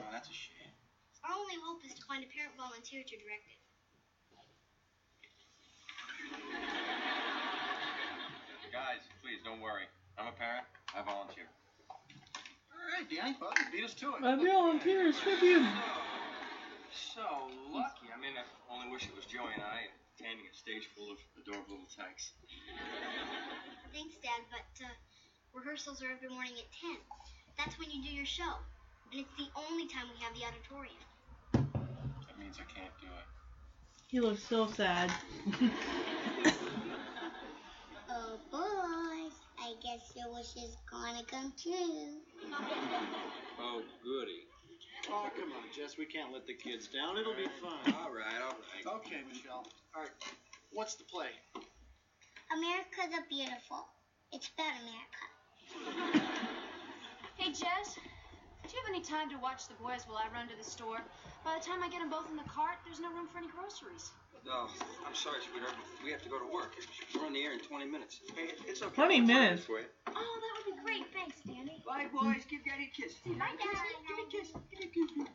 Oh, 0.00 0.08
that's 0.08 0.24
a 0.24 0.32
shame. 0.32 0.72
Our 1.20 1.36
only 1.36 1.60
hope 1.60 1.84
is 1.84 1.92
to 1.92 2.00
find 2.08 2.24
a 2.24 2.30
parent 2.32 2.56
volunteer 2.56 3.04
to 3.04 3.14
direct 3.20 3.52
it. 3.52 3.60
Guys, 8.72 9.04
please 9.20 9.44
don't 9.44 9.60
worry. 9.60 9.84
I'm 10.16 10.32
a 10.32 10.36
parent. 10.40 10.64
I 10.96 11.04
volunteer. 11.04 11.44
All 12.72 12.88
right, 12.88 13.04
Danny. 13.04 13.36
Well, 13.36 13.52
you 13.60 13.68
beat 13.68 13.84
us 13.84 13.92
to 14.00 14.16
it. 14.16 14.24
My 14.24 14.40
volunteers 14.40 15.20
tribute. 15.20 15.68
So 16.92 17.24
lucky. 17.72 18.12
I 18.12 18.20
mean, 18.20 18.36
I 18.36 18.44
only 18.68 18.92
wish 18.92 19.08
it 19.08 19.16
was 19.16 19.24
Joey 19.24 19.48
and 19.56 19.64
I 19.64 19.88
attending 20.12 20.44
a 20.44 20.52
stage 20.52 20.88
full 20.92 21.08
of 21.10 21.16
adorable 21.40 21.80
little 21.80 21.88
tykes. 21.88 22.32
Thanks, 23.92 24.16
Dad, 24.20 24.44
but 24.52 24.68
uh, 24.84 24.92
rehearsals 25.56 26.02
are 26.02 26.12
every 26.12 26.28
morning 26.28 26.52
at 26.60 26.68
10. 26.84 26.96
That's 27.56 27.78
when 27.78 27.88
you 27.90 28.02
do 28.04 28.12
your 28.12 28.28
show. 28.28 28.60
And 29.10 29.20
it's 29.24 29.32
the 29.40 29.48
only 29.56 29.88
time 29.88 30.04
we 30.12 30.20
have 30.20 30.36
the 30.36 30.44
auditorium. 30.44 31.00
That 32.28 32.36
means 32.38 32.60
I 32.60 32.68
can't 32.68 32.92
do 33.00 33.08
it. 33.08 33.28
He 34.08 34.20
looks 34.20 34.44
so 34.44 34.68
sad. 34.68 35.10
Oh, 38.14 38.36
boys. 38.50 39.32
I 39.58 39.72
guess 39.82 40.12
your 40.14 40.30
wish 40.34 40.54
is 40.56 40.76
gonna 40.90 41.22
come 41.24 41.50
true. 41.56 42.20
Oh, 43.58 43.80
goody. 44.04 44.51
Oh, 45.10 45.28
come 45.34 45.50
on, 45.52 45.64
Jess. 45.74 45.98
We 45.98 46.06
can't 46.06 46.32
let 46.32 46.46
the 46.46 46.54
kids 46.54 46.86
down. 46.88 47.18
It'll 47.18 47.34
be 47.34 47.48
fun. 47.60 47.94
All 47.98 48.12
right, 48.12 48.38
all 48.44 48.54
right. 48.54 48.86
Okay, 49.02 49.20
Michelle. 49.28 49.66
All 49.94 50.02
right. 50.02 50.10
What's 50.70 50.94
the 50.94 51.04
play? 51.04 51.30
America 52.52 53.08
the 53.10 53.22
Beautiful. 53.28 53.88
It's 54.32 54.48
about 54.54 54.72
America. 54.80 55.24
Hey, 57.36 57.50
Jess, 57.50 57.96
do 57.96 58.70
you 58.70 58.78
have 58.78 58.90
any 58.94 59.02
time 59.02 59.28
to 59.30 59.38
watch 59.42 59.66
the 59.66 59.74
boys 59.74 60.06
while 60.06 60.22
I 60.22 60.30
run 60.32 60.48
to 60.48 60.56
the 60.56 60.64
store? 60.64 61.02
By 61.44 61.58
the 61.58 61.64
time 61.64 61.82
I 61.82 61.90
get 61.90 62.00
them 62.00 62.10
both 62.10 62.30
in 62.30 62.36
the 62.36 62.46
cart, 62.46 62.78
there's 62.86 63.00
no 63.00 63.10
room 63.10 63.26
for 63.26 63.38
any 63.38 63.48
groceries. 63.48 64.12
No, 64.44 64.66
I'm 65.06 65.14
sorry, 65.14 65.38
sweetheart. 65.50 65.72
but 65.78 66.04
We 66.04 66.10
have 66.10 66.22
to 66.22 66.28
go 66.28 66.38
to 66.38 66.46
work. 66.52 66.74
We're 67.14 67.26
on 67.26 67.32
the 67.32 67.42
air 67.42 67.52
in 67.52 67.60
20 67.60 67.86
minutes. 67.86 68.18
Hey, 68.34 68.50
it's 68.66 68.82
okay. 68.82 68.94
20 68.94 69.20
minutes? 69.20 69.64
For 69.64 69.78
you. 69.80 69.86
Oh, 70.08 70.12
that 70.12 70.52
would 70.58 70.66
be 70.66 70.82
great. 70.82 71.06
Thanks, 71.14 71.36
Danny. 71.46 71.82
Bye, 71.86 72.06
boys. 72.12 72.42
Give 72.50 72.64
Daddy 72.66 72.90
a 72.90 72.94
kiss. 72.94 73.14
Bye, 73.24 73.54
Daddy. 73.54 73.94
Give 74.08 74.16
me 74.18 74.24
a 74.26 74.30
kiss. 74.30 74.50
Give 74.70 74.80
me 74.80 74.86
a 74.86 74.90
kiss. 74.90 75.28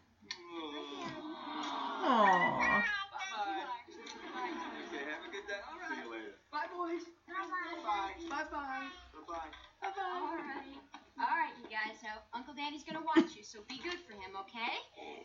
Aww. 2.03 2.59
Bye-bye. 2.59 3.57
Okay, 4.87 5.03
have 5.07 5.23
a 5.23 5.31
good 5.31 5.47
day. 5.47 5.59
All 5.71 5.79
right. 5.79 5.87
See 5.95 6.03
you 6.03 6.11
later. 6.11 6.35
Bye, 6.51 6.67
boys. 6.75 7.03
Bye. 7.27 7.47
Bye-bye. 8.27 8.27
Bye-bye. 8.27 8.87
Bye. 9.27 9.51
Bye 9.81 9.91
bye. 9.95 10.19
All 10.19 10.35
right. 10.35 10.75
All 11.19 11.33
right, 11.33 11.53
you 11.57 11.65
guys. 11.69 11.97
So 12.01 12.07
Uncle 12.33 12.53
Danny's 12.53 12.83
gonna 12.83 13.01
watch 13.03 13.35
you, 13.35 13.43
so 13.43 13.59
be 13.67 13.79
good 13.81 13.97
for 14.05 14.13
him, 14.13 14.37
okay? 14.45 14.77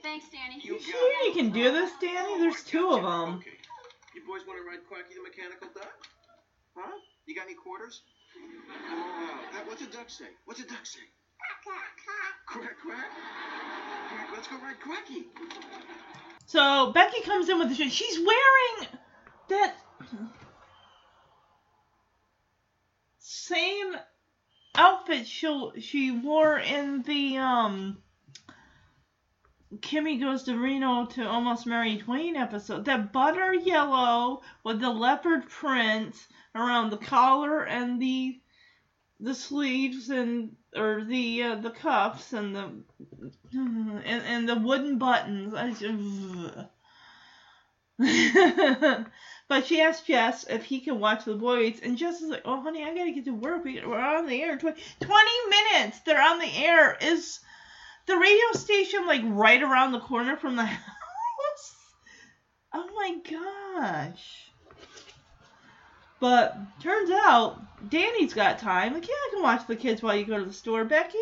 Thanks, 0.02 0.24
Danny. 0.32 0.58
You 0.64 0.74
You 0.74 0.80
sure 0.80 1.26
you 1.28 1.32
can 1.34 1.50
do 1.50 1.70
this, 1.70 1.92
Danny? 2.00 2.38
There's 2.38 2.64
two 2.64 2.88
of 2.88 3.02
them. 3.02 3.36
Okay. 3.44 3.50
You 4.14 4.20
boys 4.28 4.44
want 4.46 4.60
to 4.60 4.66
ride 4.68 4.84
Quacky 4.88 5.14
the 5.16 5.22
mechanical 5.24 5.68
duck? 5.74 5.96
Huh? 6.76 6.96
You 7.26 7.34
got 7.34 7.46
any 7.46 7.54
quarters? 7.54 8.02
Oh, 9.54 9.68
what's 9.68 9.82
a 9.82 9.86
duck 9.86 10.08
say? 10.08 10.24
What's 10.46 10.60
a 10.60 10.66
duck 10.66 10.84
say? 10.84 11.00
Quack, 11.62 12.76
quack. 12.82 13.10
Quack, 14.08 14.28
let's 14.34 14.48
go 14.48 14.56
ride 14.56 14.80
Quacky. 14.80 15.26
So 16.46 16.92
Becky 16.92 17.20
comes 17.22 17.48
in 17.48 17.58
with 17.58 17.68
the 17.68 17.74
shirt. 17.74 17.92
She's 17.92 18.18
wearing 18.18 18.88
that 19.48 19.74
same 23.18 23.94
outfit 24.74 25.26
she 25.26 25.70
she 25.80 26.10
wore 26.10 26.58
in 26.58 27.02
the 27.02 27.36
um 27.36 28.01
Kimmy 29.80 30.20
goes 30.20 30.42
to 30.44 30.56
Reno 30.56 31.06
to 31.06 31.26
almost 31.26 31.66
marry 31.66 31.96
Duane 31.96 32.36
episode. 32.36 32.84
That 32.84 33.12
butter 33.12 33.54
yellow 33.54 34.42
with 34.64 34.80
the 34.80 34.90
leopard 34.90 35.48
print 35.48 36.14
around 36.54 36.90
the 36.90 36.98
collar 36.98 37.62
and 37.64 38.00
the 38.00 38.38
the 39.20 39.34
sleeves 39.34 40.10
and 40.10 40.56
or 40.76 41.04
the 41.04 41.42
uh, 41.42 41.54
the 41.56 41.70
cuffs 41.70 42.32
and 42.32 42.54
the 42.54 42.70
and, 43.52 44.02
and 44.04 44.48
the 44.48 44.56
wooden 44.56 44.98
buttons. 44.98 45.54
I 45.54 45.70
just, 45.70 46.56
but 49.48 49.66
she 49.66 49.80
asked 49.80 50.06
Jess 50.06 50.44
if 50.48 50.64
he 50.64 50.80
can 50.80 50.98
watch 50.98 51.24
the 51.24 51.34
boys, 51.34 51.78
and 51.82 51.96
Jess 51.96 52.20
is 52.20 52.30
like, 52.30 52.42
"Oh, 52.44 52.60
honey, 52.60 52.82
I 52.84 52.94
gotta 52.94 53.12
get 53.12 53.24
to 53.26 53.30
work. 53.34 53.64
We- 53.64 53.82
We're 53.84 53.98
on 53.98 54.26
the 54.26 54.42
air. 54.42 54.56
20, 54.58 54.80
20 55.00 55.30
minutes. 55.50 56.00
They're 56.00 56.20
on 56.22 56.38
the 56.38 56.52
air. 56.56 56.96
Is 57.00 57.38
the 58.06 58.16
radio 58.16 58.52
station 58.52 59.06
like 59.06 59.22
right 59.24 59.62
around 59.62 59.92
the 59.92 60.00
corner 60.00 60.36
from 60.36 60.56
the 60.56 60.64
house? 60.66 61.76
Oh 62.72 62.88
my 62.94 63.18
gosh!" 63.30 64.50
But 66.20 66.56
turns 66.80 67.10
out 67.10 67.60
Danny's 67.90 68.32
got 68.32 68.60
time. 68.60 68.94
Like, 68.94 69.08
yeah, 69.08 69.14
I 69.14 69.30
can 69.32 69.42
watch 69.42 69.66
the 69.66 69.74
kids 69.74 70.02
while 70.02 70.14
you 70.14 70.24
go 70.24 70.38
to 70.38 70.44
the 70.44 70.52
store, 70.52 70.84
Becky. 70.84 71.18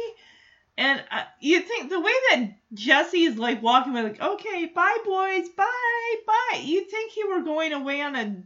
And 0.76 1.02
uh, 1.10 1.24
you 1.40 1.60
think 1.60 1.88
the 1.88 2.00
way 2.00 2.12
that 2.30 2.52
Jesse 2.74 3.24
is 3.24 3.38
like 3.38 3.62
walking 3.62 3.92
by, 3.92 4.02
like, 4.02 4.20
okay, 4.20 4.66
bye 4.66 4.98
boys, 5.04 5.48
bye, 5.50 6.14
bye. 6.26 6.60
You 6.62 6.84
think 6.84 7.12
he 7.12 7.24
were 7.24 7.40
going 7.40 7.72
away 7.72 8.02
on 8.02 8.14
a 8.16 8.42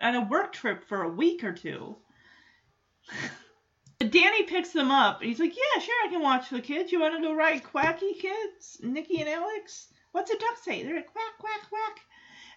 on 0.00 0.14
a 0.14 0.20
work 0.22 0.52
trip 0.52 0.88
for 0.88 1.02
a 1.02 1.08
week 1.08 1.42
or 1.44 1.52
two. 1.52 1.96
Danny 3.98 4.42
picks 4.44 4.70
them 4.70 4.90
up. 4.90 5.20
And 5.20 5.28
he's 5.28 5.40
like, 5.40 5.56
yeah, 5.56 5.80
sure, 5.80 6.06
I 6.06 6.10
can 6.10 6.22
watch 6.22 6.50
the 6.50 6.60
kids. 6.60 6.92
You 6.92 7.00
want 7.00 7.16
to 7.16 7.22
go 7.22 7.34
ride 7.34 7.64
Quacky 7.64 8.14
kids, 8.14 8.78
Nikki 8.82 9.20
and 9.20 9.28
Alex? 9.28 9.88
What's 10.12 10.30
a 10.30 10.38
duck 10.38 10.56
say? 10.62 10.82
They're 10.82 10.96
like 10.96 11.12
quack, 11.12 11.38
quack, 11.38 11.68
quack. 11.68 12.00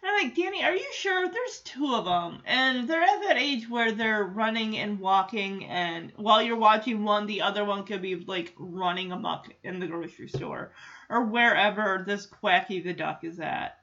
And 0.02 0.10
I'm 0.10 0.23
like, 0.23 0.36
Danny, 0.36 0.63
are 0.63 0.75
you 0.75 0.88
sure? 0.93 1.30
There's 1.30 1.60
two 1.60 1.93
of 1.93 2.06
them, 2.06 2.41
and 2.45 2.88
they're 2.88 3.02
at 3.02 3.21
that 3.23 3.38
age 3.38 3.69
where 3.69 3.91
they're 3.91 4.23
running 4.23 4.78
and 4.78 4.97
walking, 4.97 5.65
and 5.65 6.13
while 6.15 6.41
you're 6.41 6.56
watching 6.56 7.04
one, 7.04 7.25
the 7.25 7.41
other 7.41 7.65
one 7.65 7.84
could 7.84 8.02
be 8.02 8.15
like 8.15 8.54
running 8.58 9.12
amok 9.12 9.47
in 9.62 9.80
the 9.80 9.88
grocery 9.88 10.30
store 10.30 10.71
or 11.10 11.25
wherever 11.25 12.06
this 12.08 12.25
Quacky 12.25 12.80
the 12.80 12.93
duck 12.93 13.25
is 13.25 13.41
at. 13.41 13.78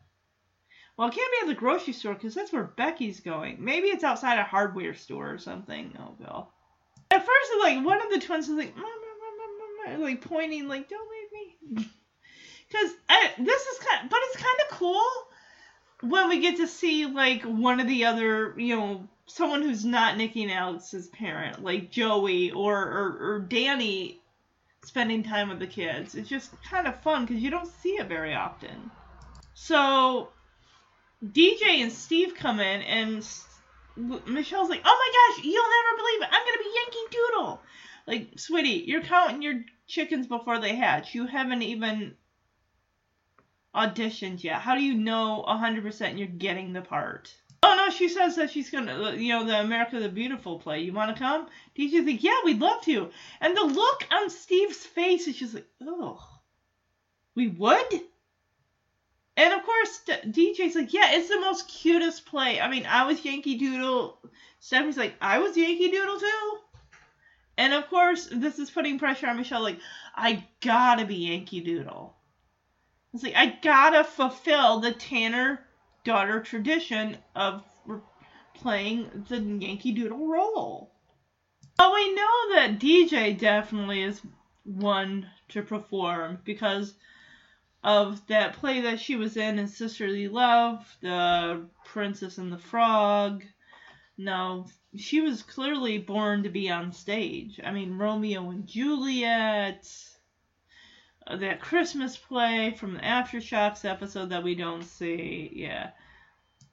Well, 0.96 1.08
it 1.08 1.14
can't 1.14 1.32
be 1.32 1.38
at 1.42 1.48
the 1.48 1.60
grocery 1.60 1.92
store 1.92 2.14
because 2.14 2.34
that's 2.34 2.52
where 2.52 2.64
Becky's 2.64 3.20
going. 3.20 3.62
Maybe 3.62 3.88
it's 3.88 4.04
outside 4.04 4.38
a 4.38 4.44
hardware 4.44 4.94
store 4.94 5.30
or 5.30 5.38
something. 5.38 5.92
Oh, 5.98 6.14
Bill. 6.18 6.50
At 7.10 7.24
first, 7.24 7.50
like 7.60 7.84
one 7.84 8.00
of 8.00 8.10
the 8.10 8.20
twins 8.20 8.48
was 8.48 8.58
like, 8.58 8.74
like 9.98 10.20
pointing, 10.22 10.68
like, 10.68 10.88
"Don't 10.88 11.08
leave 11.10 11.78
me." 11.78 11.90
Because 12.68 12.90
this 13.38 13.62
is 13.62 13.78
kind, 13.78 14.04
of, 14.04 14.10
but 14.10 14.18
it's 14.24 14.36
kind 14.38 14.58
of 14.68 14.76
cool 14.76 15.08
when 16.00 16.28
we 16.28 16.40
get 16.40 16.56
to 16.56 16.66
see 16.66 17.06
like 17.06 17.42
one 17.44 17.78
of 17.78 17.86
the 17.86 18.04
other, 18.04 18.54
you 18.58 18.76
know, 18.76 19.08
someone 19.26 19.62
who's 19.62 19.84
not 19.84 20.16
Nikki 20.16 20.42
and 20.42 20.52
Alex's 20.52 21.06
parent, 21.08 21.62
like 21.62 21.90
Joey 21.90 22.50
or 22.50 22.76
or, 22.76 23.34
or 23.34 23.38
Danny, 23.38 24.20
spending 24.84 25.22
time 25.22 25.48
with 25.48 25.58
the 25.58 25.66
kids. 25.66 26.14
It's 26.14 26.28
just 26.28 26.50
kind 26.62 26.86
of 26.86 27.00
fun 27.02 27.24
because 27.24 27.42
you 27.42 27.50
don't 27.50 27.70
see 27.80 27.90
it 27.90 28.08
very 28.08 28.34
often. 28.34 28.90
So 29.54 30.30
DJ 31.24 31.82
and 31.82 31.92
Steve 31.92 32.34
come 32.34 32.60
in 32.60 32.82
and 32.82 33.26
Michelle's 33.96 34.68
like, 34.68 34.82
"Oh 34.84 35.34
my 35.36 35.36
gosh, 35.36 35.44
you'll 35.44 35.62
never 35.62 35.96
believe 35.96 36.22
it! 36.22 36.28
I'm 36.30 36.46
gonna 36.46 36.58
be 36.58 36.74
Yankee 36.74 37.10
Doodle." 37.10 37.62
Like, 38.06 38.38
sweetie, 38.38 38.84
you're 38.86 39.02
counting 39.02 39.42
your 39.42 39.64
chickens 39.86 40.26
before 40.26 40.60
they 40.60 40.76
hatch. 40.76 41.14
You 41.14 41.26
haven't 41.26 41.62
even 41.62 42.14
auditioned 43.74 44.42
yet. 44.44 44.60
How 44.60 44.74
do 44.74 44.82
you 44.82 44.94
know 44.94 45.44
100% 45.46 46.18
you're 46.18 46.28
getting 46.28 46.72
the 46.72 46.82
part? 46.82 47.34
Oh 47.62 47.74
no, 47.74 47.90
she 47.90 48.08
says 48.08 48.36
that 48.36 48.50
she's 48.50 48.70
gonna, 48.70 49.02
uh, 49.02 49.10
you 49.12 49.32
know, 49.32 49.44
the 49.44 49.60
America 49.60 49.98
the 49.98 50.08
Beautiful 50.08 50.58
play. 50.60 50.80
You 50.80 50.92
want 50.92 51.14
to 51.14 51.20
come? 51.20 51.48
DJ's 51.76 52.06
like, 52.06 52.22
yeah, 52.22 52.38
we'd 52.44 52.60
love 52.60 52.82
to. 52.82 53.10
And 53.40 53.56
the 53.56 53.64
look 53.64 54.06
on 54.12 54.30
Steve's 54.30 54.84
face 54.86 55.26
is 55.26 55.36
just 55.36 55.54
like, 55.54 55.66
oh, 55.82 56.20
we 57.34 57.48
would? 57.48 58.00
And 59.36 59.52
of 59.52 59.62
course, 59.64 60.00
DJ's 60.06 60.74
like, 60.74 60.94
yeah, 60.94 61.12
it's 61.12 61.28
the 61.28 61.40
most 61.40 61.68
cutest 61.68 62.24
play. 62.24 62.60
I 62.60 62.70
mean, 62.70 62.86
I 62.86 63.04
was 63.04 63.24
Yankee 63.24 63.58
Doodle. 63.58 64.18
Stephanie's 64.60 64.96
like, 64.96 65.14
I 65.20 65.38
was 65.38 65.56
Yankee 65.56 65.90
Doodle 65.90 66.18
too. 66.18 66.58
And 67.58 67.74
of 67.74 67.86
course, 67.88 68.28
this 68.32 68.58
is 68.58 68.70
putting 68.70 68.98
pressure 68.98 69.28
on 69.28 69.36
Michelle. 69.36 69.62
Like, 69.62 69.78
I 70.14 70.44
gotta 70.62 71.04
be 71.04 71.16
Yankee 71.16 71.60
Doodle. 71.60 72.14
It's 73.12 73.22
like 73.22 73.36
I 73.36 73.58
gotta 73.62 74.04
fulfill 74.04 74.80
the 74.80 74.92
Tanner 74.92 75.60
daughter 76.04 76.40
tradition 76.40 77.16
of 77.34 77.62
playing 78.54 79.24
the 79.28 79.38
Yankee 79.38 79.92
Doodle 79.92 80.26
role. 80.26 80.92
But 81.76 81.92
we 81.92 82.14
know 82.14 82.54
that 82.54 82.78
DJ 82.78 83.38
definitely 83.38 84.02
is 84.02 84.20
one 84.64 85.28
to 85.48 85.62
perform 85.62 86.38
because 86.44 86.94
of 87.84 88.26
that 88.26 88.54
play 88.54 88.80
that 88.82 89.00
she 89.00 89.16
was 89.16 89.36
in 89.36 89.58
in 89.58 89.68
Sisterly 89.68 90.28
Love, 90.28 90.96
The 91.00 91.66
Princess 91.84 92.38
and 92.38 92.52
the 92.52 92.58
Frog. 92.58 93.44
No, 94.18 94.66
she 94.96 95.20
was 95.20 95.42
clearly 95.42 95.98
born 95.98 96.42
to 96.42 96.48
be 96.48 96.70
on 96.70 96.92
stage. 96.92 97.60
I 97.62 97.70
mean, 97.70 97.98
Romeo 97.98 98.50
and 98.50 98.66
Juliet, 98.66 99.86
uh, 101.26 101.36
that 101.36 101.60
Christmas 101.60 102.16
play 102.16 102.70
from 102.72 102.94
the 102.94 103.00
Aftershocks 103.00 103.84
episode 103.84 104.30
that 104.30 104.44
we 104.44 104.54
don't 104.54 104.84
see. 104.84 105.50
Yeah. 105.54 105.90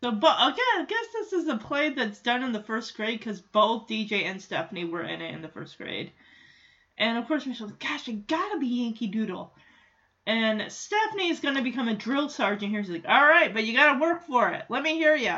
So, 0.01 0.11
but 0.11 0.35
again, 0.35 0.81
I 0.81 0.85
guess 0.87 1.05
this 1.13 1.33
is 1.33 1.47
a 1.47 1.57
play 1.57 1.89
that's 1.89 2.21
done 2.21 2.43
in 2.43 2.51
the 2.51 2.63
first 2.63 2.95
grade 2.95 3.19
because 3.19 3.39
both 3.39 3.87
DJ 3.87 4.23
and 4.23 4.41
Stephanie 4.41 4.85
were 4.85 5.03
in 5.03 5.21
it 5.21 5.33
in 5.33 5.41
the 5.41 5.47
first 5.47 5.77
grade. 5.77 6.11
And 6.97 7.17
of 7.17 7.27
course, 7.27 7.45
Michelle's 7.45 7.71
gosh, 7.73 8.07
it 8.07 8.27
gotta 8.27 8.59
be 8.59 8.67
Yankee 8.67 9.07
Doodle. 9.07 9.53
And 10.25 10.71
Stephanie 10.71 11.29
is 11.29 11.39
gonna 11.39 11.61
become 11.61 11.87
a 11.87 11.95
drill 11.95 12.29
sergeant 12.29 12.71
here. 12.71 12.83
She's 12.83 12.91
like, 12.91 13.07
all 13.07 13.25
right, 13.25 13.53
but 13.53 13.65
you 13.65 13.73
gotta 13.73 13.99
work 13.99 14.25
for 14.25 14.49
it. 14.49 14.63
Let 14.69 14.83
me 14.83 14.93
hear 14.95 15.15
you. 15.15 15.37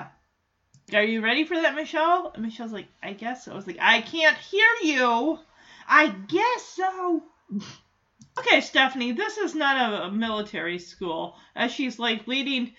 Are 0.93 1.04
you 1.04 1.21
ready 1.21 1.45
for 1.45 1.60
that, 1.60 1.74
Michelle? 1.74 2.32
And 2.34 2.43
Michelle's 2.43 2.71
like, 2.71 2.88
I 3.02 3.13
guess 3.13 3.45
so. 3.45 3.54
I 3.54 3.56
was 3.56 3.65
like, 3.65 3.80
I 3.80 4.02
can't 4.02 4.38
hear 4.38 4.69
you. 4.84 5.39
I 5.88 6.10
guess 6.10 6.63
so. 6.63 7.24
okay, 8.39 8.62
Stephanie, 8.62 9.12
this 9.12 9.38
is 9.38 9.56
not 9.56 9.93
a, 9.93 10.04
a 10.04 10.12
military 10.12 10.78
school. 10.78 11.36
As 11.56 11.71
she's 11.71 11.98
like 11.98 12.28
leading 12.28 12.74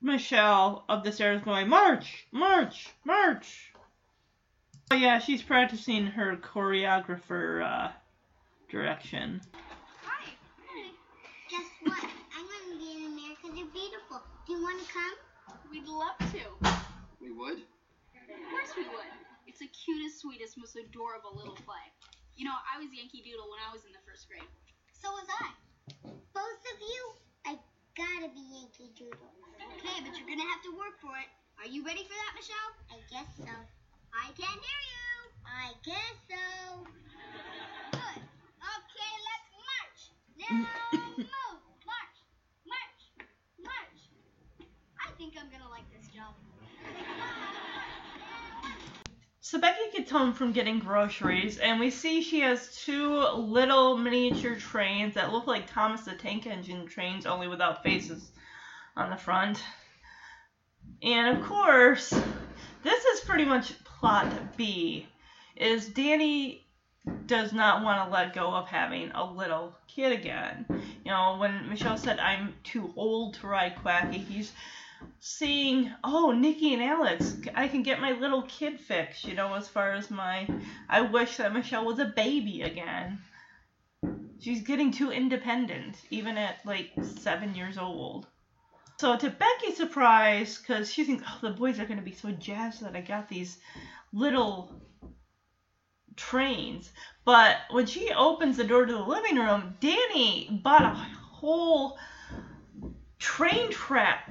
Michelle 0.00 0.84
up 0.88 1.04
the 1.04 1.12
stairs, 1.12 1.42
going, 1.44 1.68
March, 1.68 2.26
march, 2.32 2.90
march. 3.04 3.72
Oh, 4.90 4.96
yeah, 4.96 5.18
she's 5.18 5.42
practicing 5.42 6.06
her 6.06 6.36
choreographer 6.36 7.64
uh, 7.64 7.92
direction. 8.68 9.40
Hi. 10.04 10.26
Guess 11.50 11.64
what? 11.84 12.04
I'm 12.04 12.46
gonna 12.46 12.78
be 12.78 12.90
in 12.92 13.12
America 13.12 13.46
the 13.46 13.64
Beautiful. 13.72 14.20
Do 14.46 14.52
you 14.52 14.53
want 14.64 14.80
to 14.80 14.88
come? 14.88 15.16
We'd 15.68 15.84
love 15.84 16.16
to. 16.32 16.44
We 17.20 17.28
would? 17.36 17.60
Of 17.60 18.40
course 18.48 18.72
we 18.72 18.88
would. 18.88 19.12
It's 19.44 19.60
the 19.60 19.68
cutest, 19.68 20.24
sweetest, 20.24 20.56
most 20.56 20.72
adorable 20.80 21.36
little 21.36 21.52
play. 21.68 21.84
You 22.32 22.48
know, 22.48 22.56
I 22.64 22.80
was 22.80 22.88
Yankee 22.88 23.20
Doodle 23.20 23.44
when 23.52 23.60
I 23.60 23.68
was 23.76 23.84
in 23.84 23.92
the 23.92 24.00
first 24.08 24.24
grade. 24.24 24.48
So 24.96 25.12
was 25.12 25.28
I. 25.36 25.52
Both 26.32 26.62
of 26.72 26.78
you? 26.80 27.02
I 27.44 27.52
gotta 27.92 28.32
be 28.32 28.40
Yankee 28.56 28.88
Doodle. 28.96 29.28
Okay, 29.76 30.00
but 30.00 30.16
you're 30.16 30.32
gonna 30.32 30.48
have 30.48 30.64
to 30.64 30.72
work 30.80 30.96
for 30.96 31.12
it. 31.20 31.28
Are 31.60 31.68
you 31.68 31.84
ready 31.84 32.00
for 32.08 32.16
that, 32.16 32.32
Michelle? 32.32 32.72
I 32.88 32.98
guess 33.12 33.28
so. 33.36 33.52
I 34.16 34.32
can't 34.32 34.60
hear 34.64 34.82
you. 34.88 35.06
I 35.44 35.76
guess 35.84 36.16
so. 36.24 36.44
Good. 38.00 38.20
Okay, 38.64 39.12
let's 39.28 39.48
march. 39.60 40.00
Now 40.40 40.56
move. 41.20 41.28
March. 41.84 42.16
March. 42.64 43.00
March. 43.60 44.00
I 45.04 45.12
think 45.24 45.42
I'm 45.42 45.50
gonna 45.50 45.70
like 45.70 45.84
this 45.90 46.08
job. 46.12 46.34
So 49.40 49.60
Becky 49.60 49.90
gets 49.94 50.10
home 50.10 50.32
from 50.32 50.52
getting 50.52 50.78
groceries, 50.78 51.58
and 51.58 51.78
we 51.78 51.90
see 51.90 52.22
she 52.22 52.40
has 52.40 52.82
two 52.82 53.18
little 53.36 53.94
miniature 53.98 54.56
trains 54.56 55.14
that 55.14 55.32
look 55.32 55.46
like 55.46 55.70
Thomas 55.70 56.00
the 56.00 56.14
Tank 56.14 56.46
Engine 56.46 56.86
trains, 56.86 57.26
only 57.26 57.46
without 57.46 57.82
faces 57.82 58.30
on 58.96 59.10
the 59.10 59.18
front. 59.18 59.62
And 61.02 61.36
of 61.36 61.44
course, 61.44 62.08
this 62.82 63.04
is 63.04 63.20
pretty 63.20 63.44
much 63.44 63.84
plot 63.84 64.56
B. 64.56 65.06
Is 65.56 65.88
Danny 65.88 66.64
does 67.26 67.52
not 67.52 67.84
want 67.84 68.02
to 68.02 68.12
let 68.12 68.32
go 68.32 68.48
of 68.54 68.66
having 68.66 69.10
a 69.10 69.30
little 69.30 69.76
kid 69.88 70.12
again. 70.12 70.64
You 71.04 71.10
know, 71.10 71.36
when 71.36 71.68
Michelle 71.68 71.98
said 71.98 72.18
I'm 72.18 72.54
too 72.64 72.94
old 72.96 73.34
to 73.34 73.46
ride 73.46 73.76
Quacky, 73.76 74.18
he's 74.18 74.52
seeing, 75.20 75.90
oh, 76.02 76.32
Nikki 76.32 76.74
and 76.74 76.82
Alex, 76.82 77.36
I 77.54 77.68
can 77.68 77.82
get 77.82 78.00
my 78.00 78.12
little 78.12 78.42
kid 78.42 78.78
fix, 78.78 79.24
you 79.24 79.34
know, 79.34 79.54
as 79.54 79.68
far 79.68 79.92
as 79.92 80.10
my. 80.10 80.46
I 80.88 81.00
wish 81.00 81.38
that 81.38 81.52
Michelle 81.52 81.84
was 81.84 81.98
a 81.98 82.04
baby 82.04 82.62
again. 82.62 83.18
She's 84.40 84.62
getting 84.62 84.92
too 84.92 85.10
independent, 85.10 85.96
even 86.10 86.36
at 86.36 86.64
like 86.66 86.92
seven 87.02 87.54
years 87.54 87.78
old. 87.78 88.26
So, 88.98 89.16
to 89.16 89.30
Becky's 89.30 89.76
surprise, 89.76 90.58
because 90.58 90.92
she 90.92 91.04
thinks, 91.04 91.24
oh, 91.26 91.38
the 91.40 91.50
boys 91.50 91.80
are 91.80 91.86
going 91.86 91.98
to 91.98 92.04
be 92.04 92.12
so 92.12 92.30
jazzed 92.30 92.82
that 92.82 92.94
I 92.94 93.00
got 93.00 93.28
these 93.28 93.58
little 94.12 94.80
trains. 96.16 96.90
But 97.24 97.56
when 97.70 97.86
she 97.86 98.12
opens 98.12 98.56
the 98.56 98.64
door 98.64 98.86
to 98.86 98.92
the 98.92 99.02
living 99.02 99.36
room, 99.36 99.76
Danny 99.80 100.60
bought 100.62 100.82
a 100.82 100.94
whole 100.94 101.98
train 103.18 103.70
track 103.70 104.30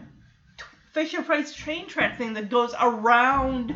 Fisher 0.93 1.23
Price 1.23 1.53
train 1.53 1.88
track 1.88 2.19
thing 2.19 2.34
that 2.34 2.49
goes 2.49 2.75
around 2.79 3.75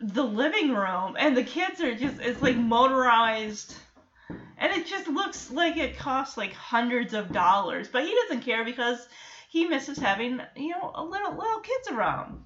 the 0.00 0.24
living 0.24 0.74
room, 0.74 1.16
and 1.16 1.36
the 1.36 1.44
kids 1.44 1.80
are 1.80 1.94
just 1.94 2.20
it's 2.20 2.42
like 2.42 2.56
motorized, 2.56 3.76
and 4.58 4.72
it 4.72 4.86
just 4.86 5.06
looks 5.06 5.52
like 5.52 5.76
it 5.76 5.96
costs 5.96 6.36
like 6.36 6.52
hundreds 6.52 7.14
of 7.14 7.32
dollars. 7.32 7.86
But 7.86 8.04
he 8.04 8.12
doesn't 8.22 8.42
care 8.42 8.64
because 8.64 9.06
he 9.48 9.66
misses 9.66 9.98
having 9.98 10.40
you 10.56 10.70
know 10.70 10.90
a 10.96 11.04
little 11.04 11.36
little 11.36 11.60
kids 11.60 11.88
around. 11.92 12.42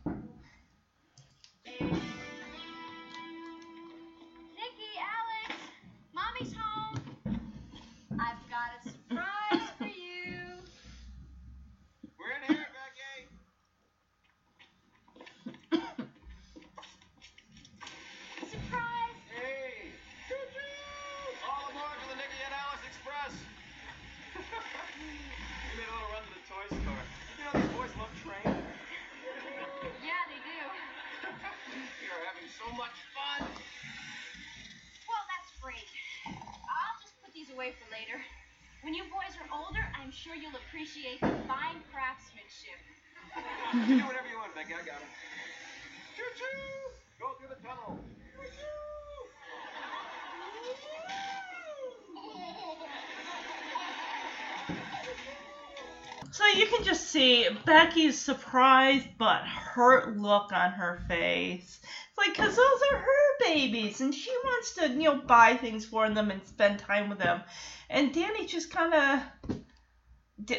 See 57.16 57.48
Becky's 57.64 58.18
surprised 58.20 59.08
but 59.18 59.40
hurt 59.40 60.18
look 60.18 60.52
on 60.52 60.72
her 60.72 61.00
face. 61.08 61.80
It's 61.80 62.18
like, 62.18 62.36
because 62.36 62.54
those 62.54 62.80
are 62.92 62.98
her 62.98 63.44
babies, 63.46 64.02
and 64.02 64.14
she 64.14 64.30
wants 64.44 64.74
to, 64.74 64.88
you 64.88 65.04
know, 65.04 65.16
buy 65.16 65.56
things 65.56 65.86
for 65.86 66.08
them 66.10 66.30
and 66.30 66.46
spend 66.46 66.78
time 66.78 67.08
with 67.08 67.18
them. 67.18 67.42
And 67.88 68.12
Danny 68.12 68.46
just 68.46 68.70
kind 68.70 68.92
of, 68.92 69.20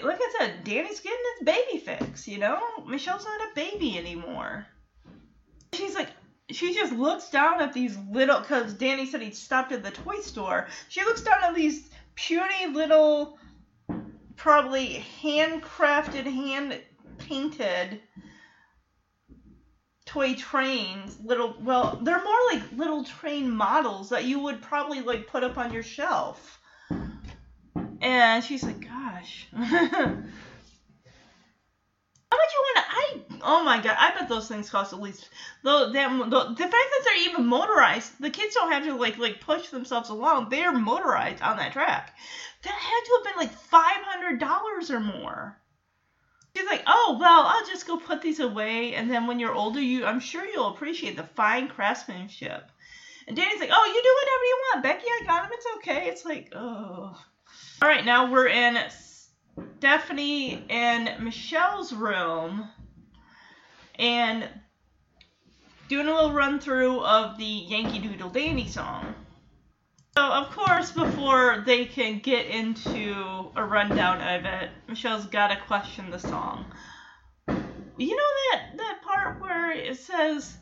like 0.04 0.20
I 0.20 0.34
said, 0.40 0.64
Danny's 0.64 1.00
getting 1.00 1.20
his 1.38 1.46
baby 1.46 1.78
fix, 1.78 2.28
you 2.28 2.40
know? 2.40 2.60
Michelle's 2.88 3.26
not 3.26 3.52
a 3.52 3.56
baby 3.56 3.98
anymore. 3.98 4.66
She's 5.74 5.94
like, 5.94 6.10
she 6.50 6.74
just 6.74 6.94
looks 6.94 7.30
down 7.30 7.62
at 7.62 7.74
these 7.74 7.96
little, 8.10 8.40
because 8.40 8.74
Danny 8.74 9.06
said 9.06 9.22
he 9.22 9.32
stopped 9.32 9.74
at 9.74 9.84
the 9.84 9.92
toy 9.92 10.22
store. 10.22 10.68
She 10.90 11.04
looks 11.04 11.22
down 11.22 11.44
at 11.44 11.54
these 11.54 11.88
puny 12.16 12.68
little 12.74 13.38
probably 14.48 15.04
handcrafted, 15.22 16.24
hand 16.24 16.80
painted 17.18 18.00
toy 20.06 20.36
trains. 20.36 21.20
Little, 21.20 21.54
well, 21.60 22.00
they're 22.02 22.24
more 22.24 22.38
like 22.54 22.62
little 22.72 23.04
train 23.04 23.52
models 23.52 24.08
that 24.08 24.24
you 24.24 24.40
would 24.40 24.62
probably 24.62 25.02
like 25.02 25.28
put 25.28 25.44
up 25.44 25.58
on 25.58 25.74
your 25.74 25.84
shelf. 25.84 26.60
And 28.00 28.42
she's 28.42 28.64
like, 28.64 28.80
gosh. 28.80 29.50
How 32.32 32.38
much 32.38 32.50
you 32.54 32.62
want 32.62 32.78
to? 32.78 32.92
I 32.92 33.40
oh 33.44 33.64
my 33.64 33.82
god! 33.82 33.96
I 33.98 34.14
bet 34.14 34.28
those 34.28 34.48
things 34.48 34.70
cost 34.70 34.92
at 34.92 35.02
least 35.02 35.30
the 35.64 35.90
them 35.92 36.30
the, 36.30 36.44
the 36.50 36.56
fact 36.56 36.72
that 36.72 37.02
they're 37.06 37.30
even 37.30 37.46
motorized. 37.46 38.12
The 38.20 38.30
kids 38.30 38.54
don't 38.54 38.72
have 38.72 38.84
to 38.84 38.96
like 38.96 39.18
like 39.18 39.40
push 39.40 39.70
themselves 39.70 40.10
along. 40.10 40.50
They're 40.50 40.74
motorized 40.74 41.42
on 41.42 41.58
that 41.58 41.72
track. 41.72 42.14
That 42.64 42.74
had 42.74 43.02
to 43.06 43.12
have 43.16 43.24
been 43.24 43.48
like 43.48 43.58
five 43.58 44.02
hundred 44.04 44.40
dollars 44.40 44.92
or 44.92 45.00
more. 45.00 45.58
She's 46.56 46.66
like, 46.66 46.84
oh 46.88 47.18
well, 47.20 47.46
I'll 47.46 47.68
just 47.68 47.88
go 47.88 47.98
put 47.98 48.22
these 48.22 48.40
away, 48.40 48.96
and 48.96 49.10
then 49.10 49.28
when 49.28 49.40
you're 49.40 49.54
older, 49.54 49.80
you 49.80 50.06
I'm 50.06 50.20
sure 50.20 50.46
you'll 50.46 50.74
appreciate 50.74 51.16
the 51.16 51.24
fine 51.24 51.70
craftsmanship. 51.70 52.70
And 53.28 53.36
Danny's 53.36 53.60
like, 53.60 53.70
oh, 53.72 53.86
you 53.86 54.02
do 54.02 54.16
whatever 54.20 54.44
you 54.44 54.58
want, 54.64 54.84
Becky. 54.84 55.06
I 55.08 55.26
got 55.26 55.46
him. 55.46 55.52
It's 55.54 55.68
okay. 55.78 56.08
It's 56.08 56.26
like, 56.26 56.54
oh. 56.56 57.18
All 57.82 57.88
right, 57.88 58.06
now 58.06 58.32
we're 58.32 58.48
in 58.48 58.78
Stephanie 59.78 60.66
and 60.70 61.24
Michelle's 61.24 61.94
room 61.94 62.70
and 63.96 64.50
doing 65.88 66.08
a 66.08 66.14
little 66.14 66.34
run 66.34 66.60
through 66.60 67.00
of 67.02 67.38
the 67.38 67.46
Yankee 67.46 68.00
Doodle 68.00 68.30
Dandy 68.30 68.68
song. 68.68 69.14
So, 70.18 70.24
of 70.24 70.50
course, 70.50 70.92
before 70.92 71.64
they 71.66 71.86
can 71.86 72.20
get 72.20 72.48
into 72.48 73.52
a 73.56 73.64
rundown 73.64 74.20
of 74.20 74.46
it, 74.46 74.72
Michelle's 74.88 75.28
got 75.28 75.50
to 75.50 75.58
question 75.68 76.10
the 76.10 76.18
song. 76.18 76.66
You 77.98 78.16
know 78.16 78.24
that, 78.52 78.78
that 78.78 79.02
part 79.04 79.40
where 79.40 79.72
it 79.72 79.98
says 79.98 80.58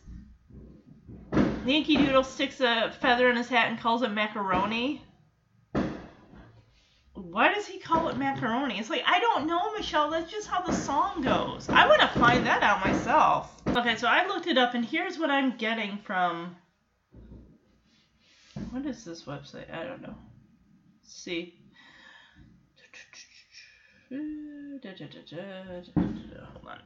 Yankee 1.66 1.98
Doodle 1.98 2.24
sticks 2.24 2.60
a 2.60 2.94
feather 3.00 3.30
in 3.30 3.38
his 3.38 3.50
hat 3.50 3.70
and 3.70 3.80
calls 3.80 4.04
it 4.04 4.12
macaroni? 4.12 5.02
Why 7.36 7.52
does 7.54 7.68
he 7.68 7.80
call 7.80 8.08
it 8.08 8.16
macaroni? 8.16 8.80
It's 8.80 8.90
like, 8.90 9.04
I 9.06 9.20
don't 9.20 9.46
know, 9.46 9.74
Michelle. 9.74 10.10
That's 10.10 10.32
just 10.32 10.48
how 10.48 10.62
the 10.62 10.72
song 10.72 11.22
goes. 11.22 11.68
I 11.68 11.86
want 11.86 12.00
to 12.00 12.08
find 12.18 12.48
that 12.48 12.64
out 12.64 12.80
myself. 12.80 13.62
Okay, 13.68 13.98
so 13.98 14.08
I 14.08 14.26
looked 14.26 14.48
it 14.48 14.58
up, 14.58 14.74
and 14.74 14.86
here's 14.86 15.20
what 15.20 15.30
I'm 15.30 15.58
getting 15.58 15.98
from. 15.98 16.56
What 18.72 18.86
is 18.86 19.04
this 19.04 19.24
website? 19.24 19.70
I 19.70 19.84
don't 19.84 20.02
know. 20.02 20.16
Let's 21.04 21.14
see. 21.14 21.56
Hold 24.10 24.22
on. 26.70 26.80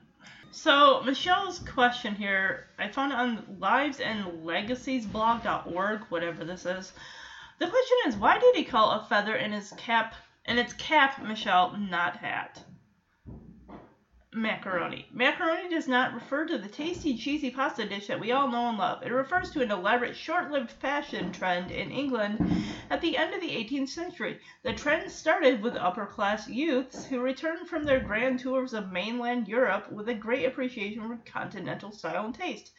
So 0.49 1.03
Michelle's 1.05 1.59
question 1.59 2.15
here, 2.15 2.65
I 2.79 2.87
found 2.87 3.11
it 3.11 3.19
on 3.19 3.43
livesandlegaciesblog.org, 3.59 6.01
whatever 6.09 6.43
this 6.43 6.65
is. 6.65 6.91
The 7.59 7.67
question 7.67 7.97
is, 8.07 8.15
why 8.15 8.39
did 8.39 8.55
he 8.55 8.63
call 8.63 8.89
a 8.89 9.05
feather 9.07 9.35
in 9.35 9.51
his 9.51 9.71
cap 9.77 10.15
and 10.49 10.57
it's 10.57 10.73
cap, 10.73 11.21
Michelle, 11.21 11.77
not 11.77 12.17
hat. 12.17 12.63
Macaroni. 14.33 15.07
Macaroni 15.11 15.69
does 15.69 15.87
not 15.87 16.13
refer 16.13 16.47
to 16.47 16.57
the 16.57 16.67
tasty, 16.67 17.15
cheesy 17.15 17.51
pasta 17.51 17.85
dish 17.85 18.07
that 18.07 18.19
we 18.19 18.31
all 18.31 18.47
know 18.47 18.69
and 18.69 18.77
love. 18.79 19.03
It 19.03 19.11
refers 19.11 19.51
to 19.51 19.61
an 19.61 19.69
elaborate, 19.69 20.15
short 20.15 20.49
lived 20.49 20.71
fashion 20.71 21.31
trend 21.31 21.69
in 21.69 21.91
England 21.91 22.39
at 22.89 22.99
the 23.01 23.15
end 23.15 23.35
of 23.35 23.41
the 23.41 23.49
18th 23.49 23.89
century. 23.89 24.39
The 24.63 24.73
trend 24.73 25.11
started 25.11 25.61
with 25.61 25.75
upper 25.75 26.07
class 26.07 26.47
youths 26.47 27.05
who 27.05 27.21
returned 27.21 27.67
from 27.67 27.83
their 27.83 27.99
grand 27.99 28.39
tours 28.39 28.73
of 28.73 28.91
mainland 28.91 29.47
Europe 29.47 29.91
with 29.91 30.09
a 30.09 30.15
great 30.15 30.45
appreciation 30.45 31.07
for 31.07 31.31
continental 31.31 31.91
style 31.91 32.25
and 32.25 32.33
taste. 32.33 32.71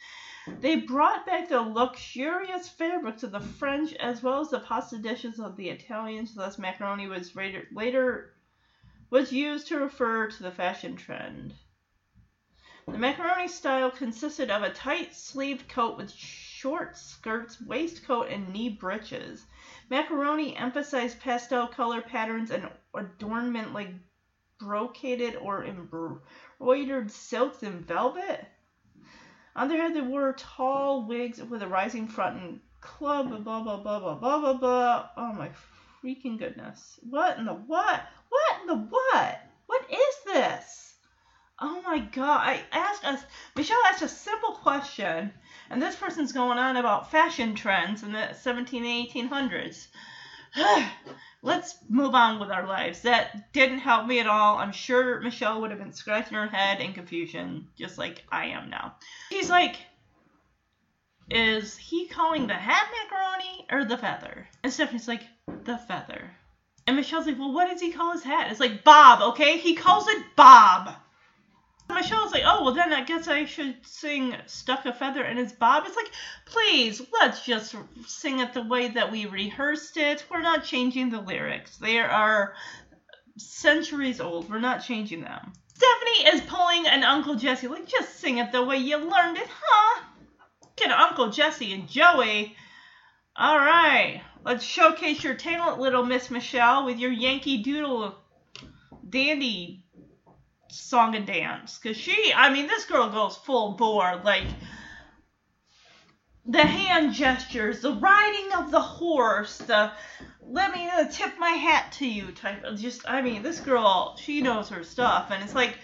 They 0.47 0.75
brought 0.75 1.25
back 1.25 1.49
the 1.49 1.61
luxurious 1.61 2.67
fabrics 2.67 3.23
of 3.23 3.31
the 3.31 3.39
French 3.39 3.93
as 3.93 4.23
well 4.23 4.39
as 4.39 4.49
the 4.49 4.59
pasta 4.59 4.97
dishes 4.97 5.39
of 5.39 5.55
the 5.55 5.69
Italians. 5.69 6.33
Thus, 6.33 6.57
macaroni 6.57 7.07
was 7.07 7.35
later, 7.35 7.67
later 7.71 8.33
was 9.11 9.31
used 9.31 9.67
to 9.67 9.77
refer 9.77 10.27
to 10.27 10.43
the 10.43 10.51
fashion 10.51 10.95
trend. 10.95 11.53
The 12.87 12.97
macaroni 12.97 13.47
style 13.47 13.91
consisted 13.91 14.49
of 14.49 14.63
a 14.63 14.69
tight 14.69 15.13
sleeved 15.13 15.69
coat 15.69 15.95
with 15.95 16.11
short 16.11 16.97
skirts, 16.97 17.61
waistcoat, 17.61 18.27
and 18.27 18.51
knee 18.51 18.69
breeches. 18.69 19.45
Macaroni 19.89 20.55
emphasized 20.55 21.19
pastel 21.19 21.67
color 21.67 22.01
patterns 22.01 22.49
and 22.49 22.67
adornment 22.95 23.73
like 23.73 23.89
brocaded 24.59 25.35
or 25.35 25.63
embroidered 25.63 27.11
silks 27.11 27.61
and 27.61 27.85
velvet. 27.85 28.50
On 29.55 29.67
their 29.67 29.81
head, 29.81 29.93
they 29.93 30.01
wore 30.01 30.33
tall 30.33 31.05
wigs 31.05 31.41
with 31.41 31.61
a 31.61 31.67
rising 31.67 32.07
front 32.07 32.41
and 32.41 32.61
club, 32.79 33.29
blah, 33.29 33.61
blah, 33.61 33.77
blah, 33.77 33.99
blah, 33.99 34.15
blah, 34.15 34.39
blah, 34.39 34.53
blah. 34.53 35.09
Oh 35.17 35.33
my 35.33 35.51
freaking 36.03 36.39
goodness. 36.39 36.99
What 37.03 37.37
in 37.37 37.45
the 37.45 37.53
what? 37.53 38.01
What 38.29 38.61
in 38.61 38.67
the 38.67 38.75
what? 38.75 39.39
What 39.67 39.85
is 39.91 40.15
this? 40.25 40.95
Oh 41.59 41.81
my 41.83 41.99
god. 41.99 42.41
I 42.47 42.63
asked 42.71 43.05
us, 43.05 43.23
Michelle 43.55 43.83
asked 43.87 44.01
a 44.01 44.07
simple 44.07 44.53
question, 44.53 45.31
and 45.69 45.81
this 45.81 45.95
person's 45.95 46.31
going 46.31 46.57
on 46.57 46.77
about 46.77 47.11
fashion 47.11 47.53
trends 47.53 48.03
in 48.03 48.13
the 48.13 48.33
17 48.33 48.83
and 48.83 49.09
1800s. 49.09 49.87
let's 51.41 51.75
move 51.89 52.15
on 52.15 52.39
with 52.39 52.49
our 52.49 52.67
lives. 52.67 53.01
That 53.01 53.51
didn't 53.53 53.79
help 53.79 54.07
me 54.07 54.19
at 54.19 54.27
all. 54.27 54.57
I'm 54.57 54.71
sure 54.71 55.21
Michelle 55.21 55.61
would 55.61 55.71
have 55.71 55.79
been 55.79 55.93
scratching 55.93 56.37
her 56.37 56.47
head 56.47 56.81
in 56.81 56.93
confusion, 56.93 57.67
just 57.77 57.97
like 57.97 58.23
I 58.31 58.47
am 58.47 58.69
now. 58.69 58.95
He's 59.29 59.49
like, 59.49 59.77
is 61.29 61.77
he 61.77 62.07
calling 62.07 62.47
the 62.47 62.53
hat 62.53 62.87
macaroni 62.91 63.65
or 63.71 63.85
the 63.85 63.97
feather? 63.97 64.47
And 64.63 64.71
Stephanie's 64.71 65.07
like, 65.07 65.23
the 65.63 65.77
feather. 65.77 66.31
And 66.87 66.97
Michelle's 66.97 67.27
like, 67.27 67.39
well, 67.39 67.53
what 67.53 67.69
does 67.69 67.79
he 67.79 67.91
call 67.91 68.11
his 68.11 68.23
hat? 68.23 68.51
It's 68.51 68.59
like 68.59 68.83
Bob, 68.83 69.21
okay? 69.33 69.57
He 69.57 69.75
calls 69.75 70.07
it 70.07 70.23
Bob. 70.35 70.93
Michelle's 71.93 72.31
like, 72.31 72.43
oh, 72.45 72.63
well, 72.63 72.73
then 72.73 72.93
I 72.93 73.03
guess 73.03 73.27
I 73.27 73.45
should 73.45 73.75
sing 73.85 74.35
Stuck 74.45 74.85
a 74.85 74.93
Feather 74.93 75.23
in 75.23 75.37
His 75.37 75.53
Bob. 75.53 75.83
It's 75.85 75.95
like, 75.95 76.11
please, 76.45 77.01
let's 77.19 77.45
just 77.45 77.75
sing 78.07 78.39
it 78.39 78.53
the 78.53 78.63
way 78.63 78.89
that 78.89 79.11
we 79.11 79.25
rehearsed 79.25 79.97
it. 79.97 80.25
We're 80.29 80.41
not 80.41 80.63
changing 80.63 81.09
the 81.09 81.21
lyrics. 81.21 81.77
They 81.77 81.99
are 81.99 82.53
centuries 83.37 84.19
old. 84.19 84.49
We're 84.49 84.59
not 84.59 84.83
changing 84.83 85.21
them. 85.21 85.53
Stephanie 85.73 86.35
is 86.35 86.41
pulling 86.41 86.87
an 86.87 87.03
Uncle 87.03 87.35
Jesse. 87.35 87.67
Like, 87.67 87.87
just 87.87 88.19
sing 88.19 88.37
it 88.37 88.51
the 88.51 88.63
way 88.63 88.77
you 88.77 88.97
learned 88.97 89.37
it, 89.37 89.47
huh? 89.49 90.03
Get 90.75 90.91
Uncle 90.91 91.29
Jesse 91.29 91.73
and 91.73 91.87
Joey. 91.87 92.55
All 93.35 93.57
right, 93.57 94.21
let's 94.43 94.63
showcase 94.63 95.23
your 95.23 95.35
talent, 95.35 95.79
little 95.79 96.05
Miss 96.05 96.29
Michelle, 96.29 96.85
with 96.85 96.99
your 96.99 97.11
Yankee 97.11 97.63
Doodle 97.63 98.15
dandy 99.09 99.83
song 100.71 101.15
and 101.15 101.27
dance. 101.27 101.77
Because 101.77 101.97
she 101.97 102.33
i 102.35 102.49
mean 102.49 102.67
this 102.67 102.85
girl 102.85 103.09
goes 103.09 103.35
full 103.35 103.73
bore 103.73 104.21
like 104.23 104.45
the 106.45 106.65
hand 106.65 107.13
gestures 107.13 107.81
the 107.81 107.93
riding 107.93 108.51
of 108.57 108.71
the 108.71 108.81
horse 108.81 109.57
the 109.59 109.91
let 110.43 110.73
me 110.73 110.89
uh, 110.89 111.05
tip 111.09 111.37
my 111.37 111.51
hat 111.51 111.91
to 111.91 112.07
you 112.07 112.31
type 112.31 112.63
of 112.63 112.79
just 112.79 113.07
i 113.07 113.21
mean 113.21 113.43
this 113.43 113.59
girl 113.59 114.17
she 114.17 114.41
knows 114.41 114.69
her 114.69 114.83
stuff. 114.83 115.27
And 115.29 115.43
it's 115.43 115.55
like 115.55 115.77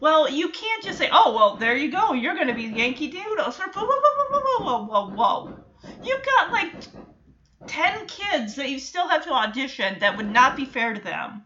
well 0.00 0.28
you 0.30 0.50
can't 0.50 0.84
just 0.84 0.98
say 0.98 1.08
oh 1.10 1.34
well 1.34 1.56
there 1.56 1.76
you 1.76 1.90
go 1.90 2.12
you're 2.12 2.36
gonna 2.36 2.54
be 2.54 2.64
yankee 2.64 3.08
doodle 3.08 3.50
so 3.50 3.64
whoa 3.64 3.84
whoa 3.84 4.00
whoa 4.30 4.40
whoa 4.40 4.60
whoa 4.60 4.84
whoa 4.84 5.14
whoa 5.14 5.58
you've 6.02 6.24
got 6.24 6.52
like 6.52 6.72
10 7.66 8.06
kids 8.06 8.56
that 8.56 8.70
you 8.70 8.78
still 8.78 9.08
have 9.08 9.24
to 9.24 9.32
audition 9.32 9.98
that 10.00 10.16
would 10.16 10.30
not 10.30 10.54
be 10.54 10.64
fair 10.64 10.94
to 10.94 11.00
them 11.00 11.42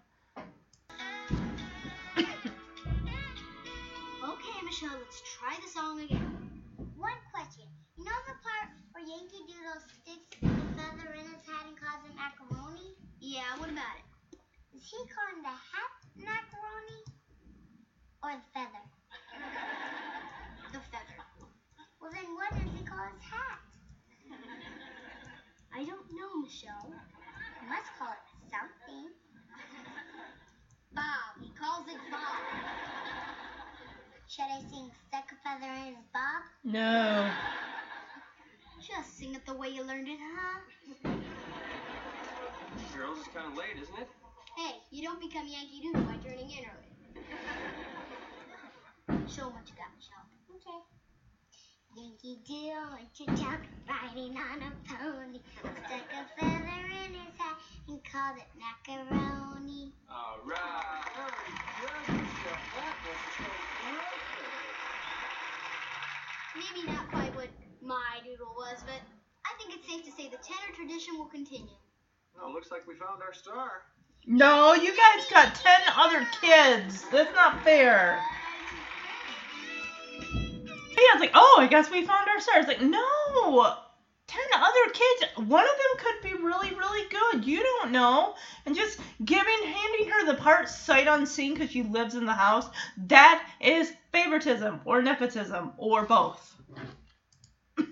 Michelle, 4.78 5.02
let's 5.02 5.20
try 5.26 5.58
the 5.58 5.66
song 5.66 5.98
again. 5.98 6.62
One 6.94 7.18
question. 7.34 7.66
You 7.98 8.04
know 8.04 8.14
the 8.30 8.38
part 8.38 8.70
where 8.94 9.02
Yankee 9.02 9.42
Doodle 9.42 9.82
sticks 9.82 10.38
the 10.38 10.62
feather 10.78 11.18
in 11.18 11.26
his 11.26 11.42
hat 11.42 11.66
and 11.66 11.74
calls 11.74 12.06
it 12.06 12.14
macaroni? 12.14 12.94
Yeah, 13.18 13.58
what 13.58 13.74
about 13.74 13.98
it? 13.98 14.06
Is 14.70 14.86
he 14.86 15.02
calling 15.10 15.42
the 15.42 15.50
hat 15.50 15.92
macaroni? 16.14 17.02
or 18.22 18.38
the 18.38 18.46
feather? 18.54 18.86
The 20.70 20.78
feather. 20.94 21.18
Well, 21.98 22.14
then 22.14 22.30
what 22.38 22.54
does 22.54 22.70
he 22.70 22.86
call 22.86 23.02
his 23.10 23.18
hat? 23.18 23.58
I 25.74 25.82
don't 25.82 26.06
know, 26.14 26.38
Michelle. 26.38 26.86
He 26.86 27.66
must 27.66 27.90
call 27.98 28.14
it 28.14 28.22
something. 28.46 29.10
Bob. 30.94 31.34
He 31.42 31.50
calls 31.58 31.82
it 31.88 31.98
Bob. 32.14 33.42
Should 34.28 34.44
I 34.44 34.60
sing 34.68 34.90
Stuck 35.08 35.24
a 35.32 35.36
Feather 35.42 35.72
in 35.72 35.96
His 35.96 36.04
Bob? 36.12 36.44
No. 36.62 37.30
Just 38.86 39.16
sing 39.16 39.34
it 39.34 39.46
the 39.46 39.54
way 39.54 39.70
you 39.70 39.82
learned 39.82 40.06
it, 40.06 40.18
huh? 40.20 40.60
Girls, 42.94 43.18
it's 43.20 43.28
kind 43.28 43.50
of 43.50 43.56
late, 43.56 43.80
isn't 43.80 43.98
it? 43.98 44.08
Hey, 44.54 44.74
you 44.90 45.02
don't 45.02 45.18
become 45.18 45.46
Yankee 45.48 45.80
Doodle 45.80 46.02
by 46.02 46.16
turning 46.22 46.50
in 46.50 46.64
early. 46.66 46.92
Show 49.34 49.46
'em 49.46 49.54
what 49.54 49.66
you 49.70 49.74
got, 49.76 49.88
Michelle. 49.96 50.27
Okay. 51.98 52.06
Yankee 52.06 52.38
Doodle 52.46 52.90
went 52.92 53.14
to 53.14 53.26
town 53.42 53.58
riding 53.88 54.36
on 54.36 54.62
a 54.62 54.70
pony. 54.86 55.40
Stuck 55.60 56.12
a 56.12 56.40
feather 56.40 56.86
in 57.04 57.14
his 57.14 57.34
hat 57.38 57.56
and 57.88 58.00
called 58.04 58.36
it 58.36 58.46
macaroni. 58.54 59.92
All 60.10 60.38
right. 60.44 61.02
Very 61.16 61.54
good, 61.80 62.14
Michelle. 62.14 62.58
That 62.76 62.94
was 63.02 63.18
so 63.36 63.44
Maybe 66.54 66.86
not 66.86 67.08
quite 67.10 67.34
what 67.34 67.48
my 67.80 68.20
doodle 68.24 68.54
was, 68.56 68.78
but 68.84 69.00
I 69.46 69.54
think 69.58 69.74
it's 69.74 69.86
safe 69.86 70.04
to 70.04 70.12
say 70.12 70.28
the 70.28 70.38
Tanner 70.38 70.74
tradition 70.74 71.16
will 71.18 71.26
continue. 71.26 71.74
Well, 72.34 72.52
looks 72.52 72.70
like 72.70 72.86
we 72.86 72.94
found 72.94 73.22
our 73.22 73.32
star. 73.32 73.82
No, 74.26 74.74
you 74.74 74.94
guys 74.94 75.24
got 75.30 75.54
10 75.54 75.80
other 75.96 76.26
kids. 76.40 77.04
That's 77.10 77.34
not 77.34 77.62
fair. 77.64 78.20
Yeah, 80.98 81.14
it's 81.14 81.20
like, 81.20 81.32
oh, 81.34 81.56
I 81.60 81.66
guess 81.68 81.90
we 81.90 82.04
found 82.04 82.28
our 82.28 82.40
star. 82.40 82.58
It's 82.58 82.68
like, 82.68 82.82
no. 82.82 83.76
10 84.28 84.40
other 84.54 84.92
kids. 84.92 85.48
One 85.48 85.64
of 85.64 85.70
them 85.70 85.96
could 85.98 86.20
be 86.22 86.34
really, 86.44 86.74
really 86.74 87.08
good. 87.08 87.46
You 87.46 87.62
don't 87.62 87.92
know. 87.92 88.34
And 88.66 88.76
just 88.76 89.00
giving, 89.24 89.62
handing 89.62 90.10
her 90.10 90.26
the 90.26 90.34
part 90.34 90.68
sight 90.68 91.06
unseen 91.08 91.54
because 91.54 91.70
she 91.70 91.82
lives 91.82 92.14
in 92.14 92.26
the 92.26 92.32
house, 92.32 92.66
that 93.06 93.48
is 93.60 93.92
favoritism 94.12 94.82
or 94.84 95.00
nepotism 95.00 95.72
or 95.78 96.04
both. 96.04 96.56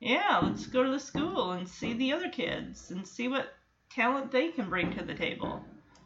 yeah, 0.00 0.40
let's 0.42 0.66
go 0.66 0.82
to 0.82 0.90
the 0.90 1.00
school 1.00 1.52
and 1.52 1.66
see 1.66 1.94
the 1.94 2.12
other 2.12 2.28
kids 2.28 2.90
and 2.90 3.06
see 3.06 3.28
what 3.28 3.54
talent 3.90 4.30
they 4.30 4.48
can 4.48 4.68
bring 4.68 4.94
to 4.94 5.04
the 5.04 5.14
table. 5.14 5.64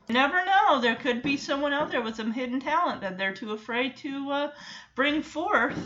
Never 0.08 0.42
know. 0.44 0.80
There 0.80 0.96
could 0.96 1.22
be 1.22 1.36
someone 1.36 1.72
out 1.72 1.90
there 1.90 2.00
with 2.00 2.16
some 2.16 2.32
hidden 2.32 2.60
talent 2.60 3.02
that 3.02 3.18
they're 3.18 3.34
too 3.34 3.52
afraid 3.52 3.96
to 3.98 4.30
uh, 4.30 4.52
bring 4.94 5.22
forth 5.22 5.78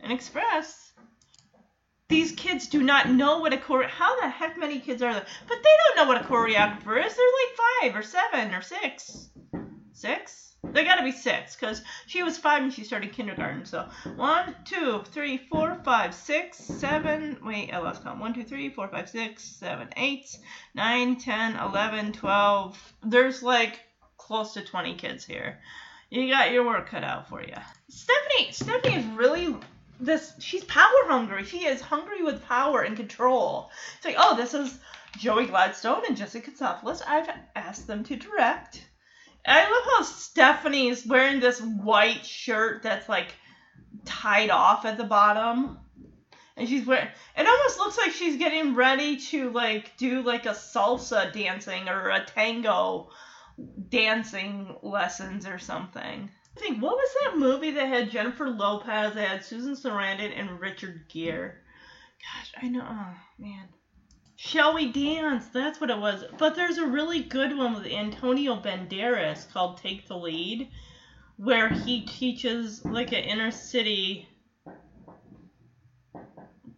and 0.00 0.12
express. 0.12 0.92
These 2.08 2.32
kids 2.32 2.68
do 2.68 2.82
not 2.82 3.08
know 3.08 3.38
what 3.38 3.52
a 3.52 3.56
chore. 3.56 3.82
How 3.84 4.20
the 4.20 4.28
heck 4.28 4.56
many 4.56 4.78
kids 4.78 5.02
are 5.02 5.12
there? 5.12 5.26
But 5.48 5.58
they 5.62 5.70
don't 5.88 5.96
know 5.96 6.12
what 6.12 6.20
a 6.20 6.24
choreographer 6.24 7.04
is. 7.04 7.16
They're 7.16 7.26
like 7.26 7.92
five 7.92 7.96
or 7.96 8.02
seven 8.02 8.54
or 8.54 8.62
six. 8.62 9.30
Six? 9.94 10.54
They 10.72 10.84
gotta 10.84 11.04
be 11.04 11.12
six, 11.12 11.54
because 11.54 11.82
she 12.06 12.22
was 12.22 12.38
five 12.38 12.62
and 12.62 12.72
she 12.72 12.84
started 12.84 13.12
kindergarten. 13.12 13.64
So 13.64 13.88
one, 14.16 14.56
two, 14.64 15.02
three, 15.12 15.36
four, 15.36 15.80
five, 15.84 16.14
six, 16.14 16.58
seven. 16.58 17.38
Wait, 17.44 17.70
I 17.72 17.78
lost 17.78 18.02
count. 18.02 18.18
One, 18.18 18.34
two, 18.34 18.44
three, 18.44 18.70
four, 18.70 18.88
five, 18.88 19.08
six, 19.08 19.44
seven, 19.44 19.88
eight, 19.96 20.36
nine, 20.74 21.16
ten, 21.16 21.56
eleven, 21.56 22.12
twelve. 22.12 22.94
There's 23.02 23.42
like 23.42 23.80
close 24.16 24.54
to 24.54 24.62
20 24.62 24.94
kids 24.94 25.24
here. 25.24 25.60
You 26.10 26.28
got 26.30 26.50
your 26.50 26.64
work 26.64 26.88
cut 26.88 27.04
out 27.04 27.28
for 27.28 27.42
you. 27.42 27.54
Stephanie, 27.88 28.52
Stephanie 28.52 28.96
is 28.96 29.06
really 29.16 29.54
this. 30.00 30.32
She's 30.38 30.64
power 30.64 31.04
hungry. 31.06 31.44
She 31.44 31.66
is 31.66 31.80
hungry 31.80 32.22
with 32.22 32.44
power 32.46 32.82
and 32.82 32.96
control. 32.96 33.70
It's 33.96 34.06
like, 34.06 34.16
oh, 34.18 34.36
this 34.36 34.54
is 34.54 34.78
Joey 35.18 35.46
Gladstone 35.46 36.02
and 36.08 36.16
Jesse 36.16 36.40
Katsopolis. 36.40 37.02
I've 37.06 37.28
asked 37.54 37.86
them 37.86 38.02
to 38.04 38.16
direct. 38.16 38.84
I 39.46 39.70
love 39.70 39.84
how 39.84 40.02
Stephanie's 40.02 41.06
wearing 41.06 41.40
this 41.40 41.60
white 41.60 42.24
shirt 42.24 42.82
that's 42.82 43.08
like 43.08 43.34
tied 44.04 44.50
off 44.50 44.84
at 44.84 44.96
the 44.96 45.04
bottom. 45.04 45.78
And 46.56 46.68
she's 46.68 46.86
wearing 46.86 47.08
it 47.36 47.46
almost 47.46 47.78
looks 47.78 47.98
like 47.98 48.12
she's 48.12 48.36
getting 48.36 48.74
ready 48.74 49.16
to 49.16 49.50
like 49.50 49.96
do 49.96 50.22
like 50.22 50.46
a 50.46 50.50
salsa 50.50 51.32
dancing 51.32 51.88
or 51.88 52.10
a 52.10 52.24
tango 52.24 53.10
dancing 53.88 54.76
lessons 54.82 55.46
or 55.46 55.58
something. 55.58 56.30
I 56.56 56.60
think 56.60 56.80
what 56.80 56.96
was 56.96 57.10
that 57.22 57.38
movie 57.38 57.72
that 57.72 57.88
had 57.88 58.10
Jennifer 58.10 58.48
Lopez, 58.48 59.14
that 59.14 59.28
had 59.28 59.44
Susan 59.44 59.74
Sarandon 59.74 60.38
and 60.38 60.60
Richard 60.60 61.06
Gere? 61.08 61.54
Gosh, 62.22 62.52
I 62.62 62.68
know. 62.68 62.86
Oh 62.88 63.14
man. 63.38 63.68
Shall 64.46 64.74
we 64.74 64.84
dance? 64.84 65.48
That's 65.48 65.80
what 65.80 65.88
it 65.88 65.98
was. 65.98 66.22
But 66.38 66.54
there's 66.54 66.76
a 66.76 66.84
really 66.86 67.20
good 67.20 67.56
one 67.56 67.72
with 67.72 67.86
Antonio 67.86 68.54
Banderas 68.56 69.48
called 69.50 69.78
Take 69.78 70.06
the 70.06 70.18
Lead, 70.18 70.68
where 71.36 71.70
he 71.70 72.02
teaches 72.02 72.84
like 72.84 73.12
an 73.12 73.24
inner 73.24 73.50
city 73.50 74.26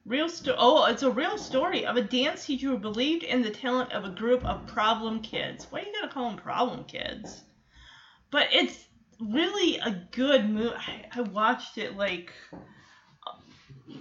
real 0.04 0.28
sto- 0.28 0.54
Oh, 0.56 0.84
it's 0.84 1.02
a 1.02 1.10
real 1.10 1.36
story 1.36 1.84
of 1.84 1.96
a 1.96 2.00
dance 2.00 2.46
teacher 2.46 2.68
who 2.68 2.76
believed 2.78 3.24
in 3.24 3.42
the 3.42 3.50
talent 3.50 3.90
of 3.92 4.04
a 4.04 4.10
group 4.10 4.44
of 4.44 4.66
problem 4.68 5.20
kids. 5.20 5.66
Why 5.68 5.80
you 5.80 5.92
gotta 5.92 6.08
call 6.12 6.28
them 6.28 6.36
problem 6.36 6.84
kids? 6.84 7.42
But 8.30 8.46
it's 8.52 8.88
really 9.20 9.76
a 9.78 9.90
good 10.12 10.44
movie. 10.48 10.76
I, 10.76 11.04
I 11.16 11.20
watched 11.22 11.78
it 11.78 11.94
like 11.96 12.32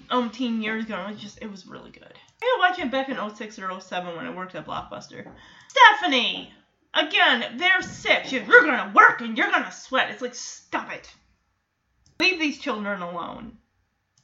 umpteen 0.09 0.61
years 0.61 0.86
ago. 0.86 1.01
It 1.05 1.13
was 1.13 1.22
just 1.22 1.39
it 1.41 1.47
was 1.49 1.66
really 1.66 1.91
good. 1.91 2.13
I 2.46 2.58
watched 2.60 2.80
it 2.80 2.91
back 2.91 3.10
in 3.10 3.18
06 3.18 3.60
or 3.60 3.80
07 3.80 4.16
when 4.16 4.26
I 4.26 4.36
worked 4.36 4.56
at 4.56 4.66
Blockbuster. 4.66 5.28
Stephanie! 5.68 6.54
Again, 6.93 7.58
they're 7.58 7.82
sick. 7.82 8.32
You're 8.32 8.46
gonna 8.46 8.93
work 8.96 9.22
and 9.22 9.38
you're 9.38 9.52
gonna 9.52 9.72
sweat. 9.72 10.12
It's 10.12 10.22
like, 10.22 10.36
stop 10.36 10.91
it. 10.93 11.14
Leave 12.20 12.39
these 12.39 12.60
children 12.60 13.02
alone. 13.02 13.58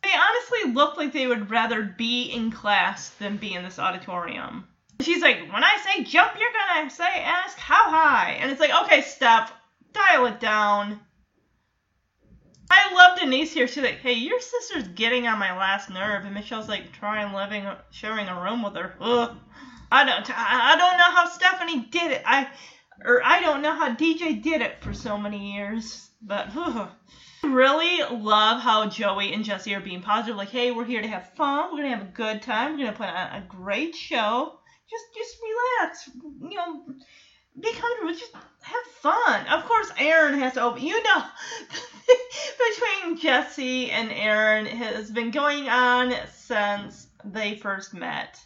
They 0.01 0.09
honestly 0.13 0.71
look 0.71 0.97
like 0.97 1.11
they 1.11 1.27
would 1.27 1.51
rather 1.51 1.83
be 1.83 2.23
in 2.23 2.51
class 2.51 3.09
than 3.09 3.37
be 3.37 3.53
in 3.53 3.63
this 3.63 3.77
auditorium. 3.77 4.67
She's 5.01 5.21
like, 5.21 5.51
when 5.51 5.63
I 5.63 5.77
say 5.85 6.03
jump, 6.03 6.33
you're 6.39 6.49
gonna 6.51 6.89
say 6.89 7.23
ask 7.23 7.57
how 7.57 7.89
high. 7.89 8.37
And 8.39 8.51
it's 8.51 8.59
like, 8.59 8.73
okay, 8.85 9.01
Steph, 9.01 9.51
dial 9.93 10.25
it 10.27 10.39
down. 10.39 10.99
I 12.71 12.93
love 12.93 13.19
Denise 13.19 13.53
here. 13.53 13.67
She's 13.67 13.83
like, 13.83 13.99
hey, 13.99 14.13
your 14.13 14.39
sister's 14.39 14.87
getting 14.89 15.27
on 15.27 15.39
my 15.39 15.57
last 15.57 15.89
nerve. 15.89 16.23
And 16.23 16.33
Michelle's 16.33 16.69
like, 16.69 16.91
trying 16.93 17.33
living, 17.33 17.65
sharing 17.89 18.27
a 18.27 18.41
room 18.41 18.63
with 18.63 18.75
her. 18.75 18.95
Ugh. 19.01 19.35
I 19.91 20.05
don't, 20.05 20.25
I 20.29 20.75
don't 20.77 20.97
know 20.97 21.11
how 21.11 21.27
Stephanie 21.27 21.87
did 21.91 22.11
it. 22.11 22.23
I, 22.25 22.47
or 23.03 23.21
I 23.25 23.41
don't 23.41 23.61
know 23.61 23.73
how 23.75 23.93
DJ 23.93 24.41
did 24.41 24.61
it 24.61 24.81
for 24.81 24.93
so 24.93 25.17
many 25.17 25.53
years. 25.53 26.09
But, 26.21 26.47
ugh. 26.55 26.89
Really 27.43 28.03
love 28.09 28.61
how 28.61 28.87
Joey 28.87 29.33
and 29.33 29.43
Jesse 29.43 29.73
are 29.73 29.81
being 29.81 30.01
positive. 30.01 30.37
Like, 30.37 30.49
hey, 30.49 30.71
we're 30.71 30.85
here 30.85 31.01
to 31.01 31.07
have 31.07 31.33
fun. 31.33 31.71
We're 31.71 31.81
gonna 31.81 31.97
have 31.97 32.07
a 32.07 32.11
good 32.11 32.41
time. 32.41 32.73
We're 32.73 32.85
gonna 32.85 32.97
put 32.97 33.09
on 33.09 33.41
a 33.41 33.45
great 33.49 33.95
show. 33.95 34.59
Just, 34.89 35.05
just 35.17 35.37
relax. 35.41 36.09
You 36.49 36.55
know, 36.55 36.83
be 37.59 37.73
comfortable. 37.73 38.13
Just 38.13 38.33
have 38.33 38.83
fun. 39.01 39.47
Of 39.47 39.65
course, 39.65 39.91
Aaron 39.97 40.39
has 40.39 40.53
to 40.53 40.61
open. 40.61 40.83
You 40.83 41.01
know, 41.03 41.23
between 42.69 43.17
Jesse 43.17 43.91
and 43.91 44.11
Aaron 44.11 44.65
has 44.65 45.11
been 45.11 45.31
going 45.31 45.67
on 45.67 46.13
since 46.33 47.07
they 47.23 47.55
first 47.55 47.93
met. 47.93 48.39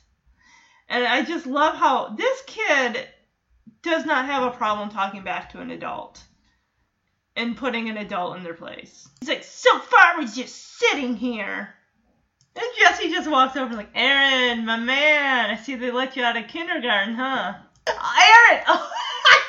And 0.88 1.04
I 1.04 1.24
just 1.24 1.48
love 1.48 1.76
how 1.76 2.10
this 2.10 2.44
kid 2.46 3.08
does 3.82 4.06
not 4.06 4.26
have 4.26 4.44
a 4.44 4.58
problem 4.58 4.90
talking 4.90 5.24
back 5.24 5.52
to 5.52 5.62
an 5.62 5.72
adult 5.72 6.24
and 7.36 7.58
putting 7.58 7.90
an 7.90 7.98
adult 7.98 8.38
in 8.38 8.44
their 8.44 8.54
place. 8.54 9.08
He's 9.20 9.30
like, 9.30 9.44
so 9.44 9.80
far 9.80 10.18
we're 10.18 10.28
just 10.28 10.80
sitting 10.80 11.16
here. 11.16 11.74
And 12.56 12.66
Jesse 12.80 13.12
just 13.12 13.30
walks 13.30 13.58
over 13.58 13.76
like, 13.76 13.90
Aaron, 13.94 14.66
my 14.66 14.78
man, 14.78 15.50
I 15.50 15.58
see 15.58 15.76
they 15.76 15.92
let 15.92 16.16
you 16.16 16.24
out 16.24 16.38
of 16.38 16.48
kindergarten, 16.48 17.16
huh? 17.16 17.56
Aaron! 17.88 18.64
Oh, 18.68 18.92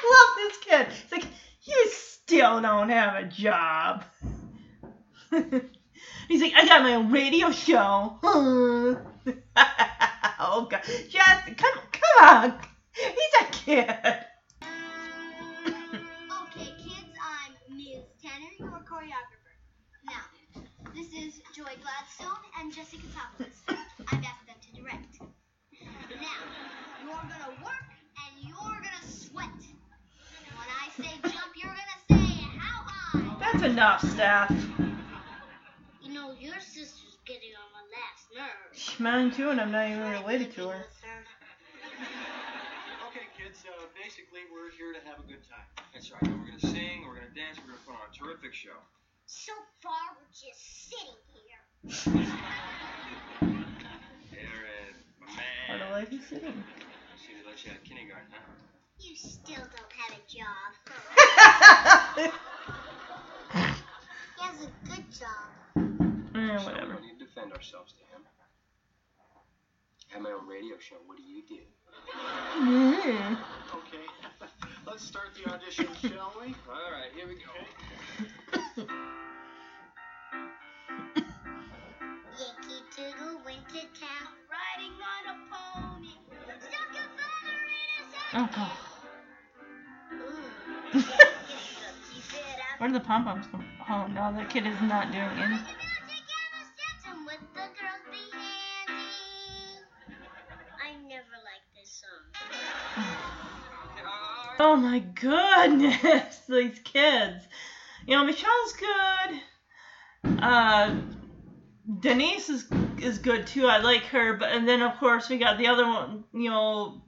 I 0.06 0.14
love 0.14 0.36
this 0.36 0.56
kid. 0.58 0.86
It's 1.02 1.10
like, 1.12 1.24
you 1.62 1.86
still 1.90 2.60
don't 2.60 2.90
have 2.90 3.24
a 3.24 3.28
job. 3.28 4.04
He's 6.28 6.40
like, 6.42 6.52
I 6.56 6.66
got 6.66 6.82
my 6.82 6.94
own 6.94 7.10
radio 7.10 7.50
show. 7.50 8.18
oh 8.22 9.00
god, 10.70 10.82
Jesse, 11.08 11.54
come, 11.54 11.78
come 11.92 12.28
on. 12.28 12.54
He's 12.92 13.34
a 13.40 13.44
kid. 13.52 13.90
Okay, 16.42 16.70
kids, 16.78 17.12
I'm 17.20 17.52
Ms. 17.76 18.04
Tanner, 18.22 18.52
your 18.58 18.80
choreographer. 18.88 19.54
Now, 20.06 20.22
this 20.94 21.08
is 21.12 21.40
Joey 21.54 21.76
Gladstone 21.82 22.42
and 22.60 22.72
Jesse 22.72 22.96
Katsopolis. 22.98 23.60
I've 23.68 24.24
asked 24.24 24.46
them 24.46 24.56
to 24.62 24.80
direct. 24.80 25.18
Now, 26.20 26.42
you're 27.02 27.12
gonna 27.12 27.64
work 27.64 27.88
and 28.24 28.48
you're 28.48 28.56
gonna 28.56 29.06
sweat. 29.06 29.30
When 29.34 29.34
I 29.34 29.34
say 29.34 29.36
jump, 29.36 29.36
you're 29.36 30.46
gonna 30.46 30.66
say 30.66 30.66
how 30.66 30.85
That's 33.38 33.62
enough, 33.62 34.00
Steph. 34.10 34.50
You 36.02 36.12
know, 36.14 36.32
your 36.38 36.58
sister's 36.60 37.18
getting 37.26 37.50
on 37.58 37.68
my 37.72 37.84
last 37.92 38.24
nerve. 38.34 38.72
Shh, 38.78 38.98
Mine 39.00 39.30
too, 39.30 39.50
and 39.50 39.60
I'm 39.60 39.70
not 39.72 39.88
even 39.88 40.08
related 40.10 40.52
to 40.54 40.68
her. 40.68 40.84
Okay, 43.08 43.24
kids. 43.38 43.64
Uh, 43.64 43.86
basically, 43.96 44.40
we're 44.52 44.68
here 44.76 44.92
to 44.92 45.00
have 45.08 45.16
a 45.16 45.26
good 45.26 45.40
time. 45.48 45.64
That's 45.94 46.12
right. 46.12 46.20
We're 46.20 46.52
gonna 46.52 46.60
sing. 46.60 47.00
We're 47.06 47.14
gonna 47.16 47.32
dance. 47.32 47.56
We're 47.56 47.72
gonna 47.72 47.80
put 47.88 47.96
on 47.96 48.04
a 48.04 48.12
terrific 48.12 48.52
show. 48.52 48.76
So 49.24 49.52
far, 49.80 50.12
we're 50.20 50.28
just 50.36 50.60
sitting 50.92 51.16
here. 51.32 51.64
Aaron, 54.36 54.92
my 55.16 55.32
What 55.32 55.80
man. 55.80 55.88
a 55.88 55.90
life 55.92 56.08
he's 56.10 56.26
sitting. 56.28 56.52
See, 57.16 57.32
they 57.32 57.48
let 57.48 57.56
you 57.64 57.70
out 57.72 57.78
of 57.80 57.84
kindergarten, 57.84 58.28
huh? 58.28 58.65
You 58.98 59.14
still 59.16 59.56
don't 59.56 59.92
have 59.92 60.12
a 60.12 60.20
job. 60.28 60.72
He 64.36 64.42
has 64.44 64.60
a 64.62 64.70
good 64.88 65.10
job. 65.10 65.48
Eh, 66.34 66.58
So 66.58 66.64
whatever. 66.66 66.96
we 67.00 67.06
need 67.06 67.18
to 67.18 67.24
defend 67.24 67.52
ourselves 67.52 67.92
to 67.94 68.00
him. 68.14 68.22
I 70.10 70.14
have 70.14 70.22
my 70.22 70.30
own 70.32 70.46
radio 70.46 70.76
show. 70.78 70.96
What 71.06 71.16
do 71.16 71.22
you 71.22 71.42
do? 71.48 71.60
Mm. 72.58 73.38
Okay. 73.74 74.06
Let's 74.86 75.04
start 75.04 75.34
the 75.34 75.50
audition, 75.52 75.88
shall 76.00 76.32
we? 76.40 76.54
All 76.68 76.90
right, 76.92 77.10
here 77.14 77.26
we 77.26 77.34
go. 77.34 77.40
Yankee 82.38 82.82
Doodle 82.96 83.40
went 83.44 83.66
to 83.70 83.80
town 83.98 84.32
riding 84.50 84.94
on 85.00 85.22
a 85.32 85.34
pony. 85.50 86.14
Stuck 86.60 86.90
a 86.90 86.92
feather 87.16 87.58
in 87.66 88.04
his 88.04 88.14
Oh. 88.34 88.48
God. 88.54 88.85
Where 92.78 92.88
did 92.88 92.94
the 92.94 93.00
pom 93.00 93.24
poms 93.24 93.46
come? 93.50 93.64
Oh 93.88 94.06
no, 94.08 94.32
that 94.34 94.48
kid 94.50 94.66
is 94.66 94.80
not 94.82 95.12
doing 95.12 95.24
With 95.24 95.38
any. 95.38 95.48
the 95.48 95.52
music 95.52 95.68
and 96.08 96.52
the 96.52 96.64
steps 96.72 97.04
and 97.08 97.26
with 97.26 97.40
the 97.54 97.66
girls 97.76 98.04
be 98.10 98.22
handy. 98.32 99.02
I 100.82 100.92
never 101.08 101.36
liked 101.44 101.68
this 101.74 101.90
song. 102.00 102.22
Oh 104.58 104.76
my 104.76 105.00
goodness, 105.00 106.40
these 106.48 106.78
kids. 106.80 107.46
You 108.06 108.16
know, 108.16 108.24
Michelle's 108.24 108.72
good. 108.72 109.40
Uh, 110.42 110.94
Denise 112.00 112.48
is 112.48 112.64
is 112.98 113.18
good 113.18 113.46
too. 113.46 113.66
I 113.66 113.78
like 113.78 114.04
her, 114.06 114.34
but 114.34 114.50
and 114.50 114.66
then 114.66 114.82
of 114.82 114.96
course 114.98 115.28
we 115.28 115.36
got 115.38 115.58
the 115.58 115.66
other 115.68 115.86
one. 115.86 116.24
You 116.32 116.50
know, 116.50 117.02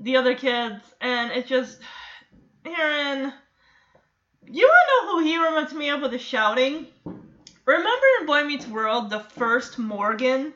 the 0.00 0.16
other 0.16 0.34
kids, 0.34 0.82
and 1.00 1.30
it 1.32 1.46
just 1.46 1.78
Aaron. 2.68 3.32
You 4.48 4.68
wanna 4.68 5.08
know 5.08 5.12
who 5.12 5.24
he 5.24 5.38
reminds 5.38 5.74
me 5.74 5.90
of 5.90 6.02
with 6.02 6.12
the 6.12 6.18
shouting? 6.18 6.86
Remember 7.64 8.06
in 8.20 8.26
Boy 8.26 8.44
Meets 8.44 8.66
World, 8.66 9.10
the 9.10 9.20
first 9.20 9.78
Morgan? 9.78 10.54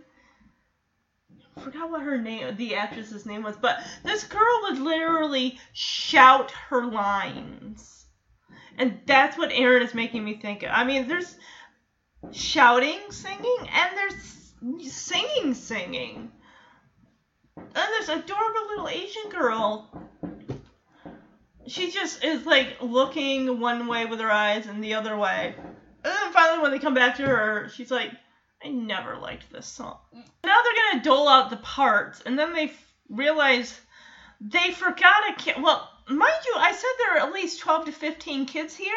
I 1.56 1.60
forgot 1.60 1.90
what 1.90 2.02
her 2.02 2.18
name, 2.18 2.56
the 2.56 2.76
actress's 2.76 3.26
name 3.26 3.42
was, 3.42 3.56
but 3.56 3.82
this 4.04 4.24
girl 4.24 4.60
would 4.62 4.78
literally 4.78 5.58
shout 5.72 6.52
her 6.68 6.86
lines. 6.86 8.06
And 8.78 9.00
that's 9.06 9.36
what 9.36 9.50
Aaron 9.52 9.82
is 9.82 9.92
making 9.92 10.24
me 10.24 10.34
think 10.34 10.62
of. 10.62 10.70
I 10.72 10.84
mean, 10.84 11.06
there's 11.06 11.36
shouting, 12.32 12.98
singing, 13.10 13.56
and 13.60 13.96
there's 13.96 14.92
singing, 14.92 15.54
singing. 15.54 16.30
And 17.56 17.74
this 17.74 18.08
adorable 18.08 18.66
little 18.68 18.88
Asian 18.88 19.30
girl. 19.30 20.08
She 21.70 21.92
just 21.92 22.24
is 22.24 22.44
like 22.46 22.78
looking 22.80 23.60
one 23.60 23.86
way 23.86 24.04
with 24.04 24.18
her 24.18 24.30
eyes 24.30 24.66
and 24.66 24.82
the 24.82 24.94
other 24.94 25.16
way. 25.16 25.54
And 25.56 26.12
then 26.12 26.32
finally, 26.32 26.62
when 26.62 26.72
they 26.72 26.80
come 26.80 26.94
back 26.94 27.16
to 27.16 27.26
her, 27.26 27.68
she's 27.68 27.92
like, 27.92 28.10
I 28.64 28.68
never 28.68 29.16
liked 29.16 29.52
this 29.52 29.66
song. 29.66 29.98
Now 30.12 30.56
they're 30.62 30.92
gonna 30.92 31.04
dole 31.04 31.28
out 31.28 31.48
the 31.50 31.58
parts, 31.58 32.22
and 32.26 32.38
then 32.38 32.52
they 32.52 32.64
f- 32.64 32.92
realize 33.08 33.80
they 34.40 34.72
forgot 34.72 35.30
a 35.30 35.34
kid. 35.34 35.62
Well, 35.62 35.88
mind 36.08 36.44
you, 36.46 36.54
I 36.56 36.72
said 36.72 36.88
there 36.98 37.16
are 37.16 37.28
at 37.28 37.32
least 37.32 37.60
12 37.60 37.86
to 37.86 37.92
15 37.92 38.46
kids 38.46 38.76
here. 38.76 38.92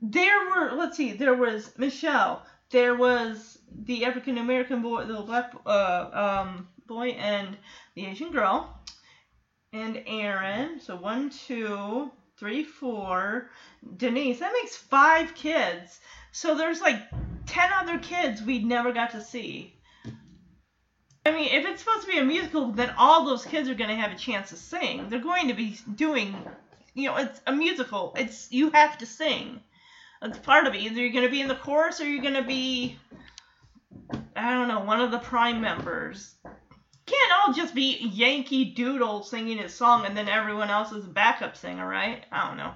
There 0.00 0.50
were, 0.50 0.72
let's 0.72 0.96
see, 0.96 1.12
there 1.12 1.34
was 1.34 1.70
Michelle, 1.76 2.46
there 2.70 2.94
was 2.94 3.58
the 3.70 4.06
African 4.06 4.38
American 4.38 4.82
boy, 4.82 5.04
the 5.04 5.20
black 5.20 5.52
uh, 5.66 6.44
um, 6.46 6.68
boy, 6.86 7.08
and 7.10 7.56
the 7.94 8.06
Asian 8.06 8.32
girl, 8.32 8.75
and 9.76 10.02
Aaron. 10.06 10.80
So 10.80 10.96
one, 10.96 11.30
two, 11.30 12.10
three, 12.38 12.64
four. 12.64 13.50
Denise. 13.96 14.40
That 14.40 14.52
makes 14.52 14.76
five 14.76 15.34
kids. 15.34 16.00
So 16.32 16.56
there's 16.56 16.80
like 16.80 17.00
10 17.46 17.70
other 17.80 17.98
kids 17.98 18.42
we 18.42 18.58
never 18.58 18.92
got 18.92 19.12
to 19.12 19.22
see. 19.22 19.74
I 21.24 21.32
mean, 21.32 21.48
if 21.52 21.66
it's 21.66 21.82
supposed 21.82 22.06
to 22.06 22.12
be 22.12 22.18
a 22.18 22.24
musical, 22.24 22.70
then 22.70 22.94
all 22.96 23.24
those 23.24 23.44
kids 23.44 23.68
are 23.68 23.74
going 23.74 23.90
to 23.90 23.96
have 23.96 24.12
a 24.12 24.16
chance 24.16 24.50
to 24.50 24.56
sing. 24.56 25.08
They're 25.08 25.18
going 25.18 25.48
to 25.48 25.54
be 25.54 25.76
doing, 25.96 26.36
you 26.94 27.08
know, 27.08 27.16
it's 27.16 27.40
a 27.46 27.52
musical. 27.52 28.14
It's 28.16 28.52
you 28.52 28.70
have 28.70 28.96
to 28.98 29.06
sing. 29.06 29.60
That's 30.22 30.38
part 30.38 30.66
of 30.66 30.74
it. 30.74 30.78
Either 30.78 31.00
you're 31.00 31.12
going 31.12 31.24
to 31.24 31.30
be 31.30 31.40
in 31.40 31.48
the 31.48 31.56
chorus 31.56 32.00
or 32.00 32.08
you're 32.08 32.22
going 32.22 32.34
to 32.34 32.44
be, 32.44 32.96
I 34.36 34.54
don't 34.54 34.68
know, 34.68 34.80
one 34.80 35.00
of 35.00 35.10
the 35.10 35.18
prime 35.18 35.60
members. 35.60 36.35
Can't 37.06 37.32
all 37.32 37.52
just 37.52 37.74
be 37.74 37.98
Yankee 38.12 38.74
Doodle 38.74 39.22
singing 39.22 39.58
his 39.58 39.74
song 39.74 40.06
and 40.06 40.16
then 40.16 40.28
everyone 40.28 40.70
else 40.70 40.90
is 40.92 41.04
a 41.04 41.08
backup 41.08 41.56
singer, 41.56 41.88
right? 41.88 42.24
I 42.32 42.48
don't 42.48 42.56
know. 42.56 42.74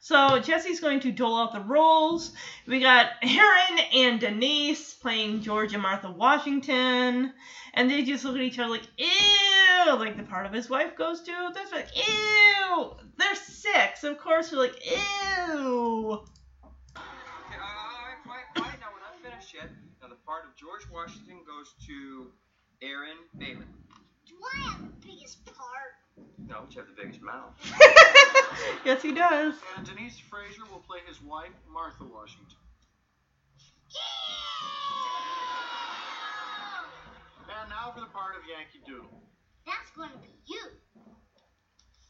So 0.00 0.38
Jesse's 0.38 0.78
going 0.78 1.00
to 1.00 1.10
dole 1.10 1.36
out 1.36 1.52
the 1.52 1.60
roles. 1.60 2.32
We 2.66 2.80
got 2.80 3.10
Aaron 3.22 3.80
and 3.92 4.20
Denise 4.20 4.94
playing 4.94 5.42
George 5.42 5.72
and 5.72 5.82
Martha 5.82 6.10
Washington, 6.10 7.32
and 7.74 7.90
they 7.90 8.02
just 8.04 8.24
look 8.24 8.36
at 8.36 8.42
each 8.42 8.58
other 8.58 8.70
like, 8.70 8.86
ew, 8.98 9.96
like 9.96 10.16
the 10.16 10.22
part 10.22 10.46
of 10.46 10.52
his 10.52 10.70
wife 10.70 10.94
goes 10.96 11.22
to. 11.22 11.50
That's 11.54 11.72
like, 11.72 11.88
ew. 11.96 12.92
They're 13.16 13.34
six, 13.34 14.04
of 14.04 14.18
course. 14.18 14.52
We're 14.52 14.58
like, 14.58 14.78
ew. 14.84 14.92
Okay, 14.94 16.22
all 16.94 17.82
right, 18.04 18.22
quiet, 18.24 18.44
quiet. 18.54 18.78
Now 18.78 18.88
we're 18.92 19.00
not 19.00 19.18
finished 19.22 19.54
yet. 19.54 19.70
Now 20.00 20.08
the 20.08 20.16
part 20.26 20.44
of 20.44 20.54
George 20.56 20.86
Washington 20.92 21.40
goes 21.46 21.74
to 21.88 22.30
Aaron 22.82 23.16
Bailey. 23.38 23.66
Do 24.26 24.34
I 24.54 24.60
have 24.68 24.80
the 24.80 25.06
biggest 25.06 25.44
part? 25.46 25.96
No, 26.38 26.62
but 26.64 26.74
you 26.74 26.80
have 26.80 26.88
the 26.88 27.02
biggest 27.02 27.22
mouth. 27.22 27.54
yes, 28.84 29.02
he 29.02 29.12
does. 29.12 29.54
And 29.76 29.86
Denise 29.86 30.18
Frazer 30.18 30.64
will 30.70 30.82
play 30.86 30.98
his 31.06 31.20
wife, 31.22 31.52
Martha 31.72 32.04
Washington. 32.04 32.58
Yeah! 33.90 34.00
And 37.60 37.70
now 37.70 37.92
for 37.94 38.00
the 38.00 38.06
part 38.06 38.36
of 38.36 38.42
Yankee 38.44 38.84
Doodle. 38.86 39.22
That's 39.64 39.90
going 39.96 40.10
to 40.10 40.18
be 40.18 40.28
you. 40.46 40.60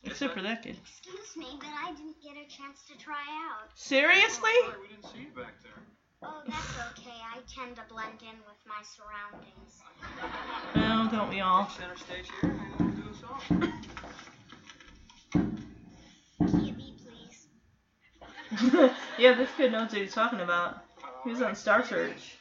Except 0.05 0.35
for 0.35 0.43
that 0.43 0.63
kid. 0.63 0.77
Excuse 0.83 1.37
me, 1.37 1.59
but 1.59 1.69
I 1.69 1.93
didn't 1.93 2.23
get 2.23 2.37
a 2.37 2.47
chance 2.51 2.85
to 2.91 2.99
try 2.99 3.25
out. 3.51 3.71
Seriously? 3.75 4.51
Oh, 4.63 4.71
sorry, 4.71 4.83
we 4.83 4.89
didn't 4.89 5.07
see 5.13 5.21
you 5.21 5.35
back 5.35 5.63
there. 5.63 5.83
Oh, 6.23 6.43
that's 6.47 6.99
okay. 6.99 7.11
I 7.11 7.41
tend 7.47 7.77
to 7.77 7.83
blend 7.89 8.23
in 8.23 8.39
with 8.47 8.57
my 8.67 8.83
surroundings. 8.83 9.83
No, 10.75 11.09
don't 11.11 11.29
we 11.29 11.41
all? 11.41 11.69
Center 11.69 11.97
stage 11.97 12.31
here, 12.41 12.51
and 12.51 12.81
we'll 12.81 12.89
do 12.91 13.03
a 13.11 13.15
song. 13.15 13.73
Gibby, 16.41 16.95
please. 17.05 17.49
yeah, 19.19 19.35
this 19.35 19.51
kid 19.57 19.73
knows 19.73 19.93
what 19.93 20.01
he's 20.01 20.15
talking 20.15 20.41
about. 20.41 20.79
He 21.25 21.31
was 21.31 21.43
on 21.43 21.55
Star 21.55 21.85
Search. 21.85 22.39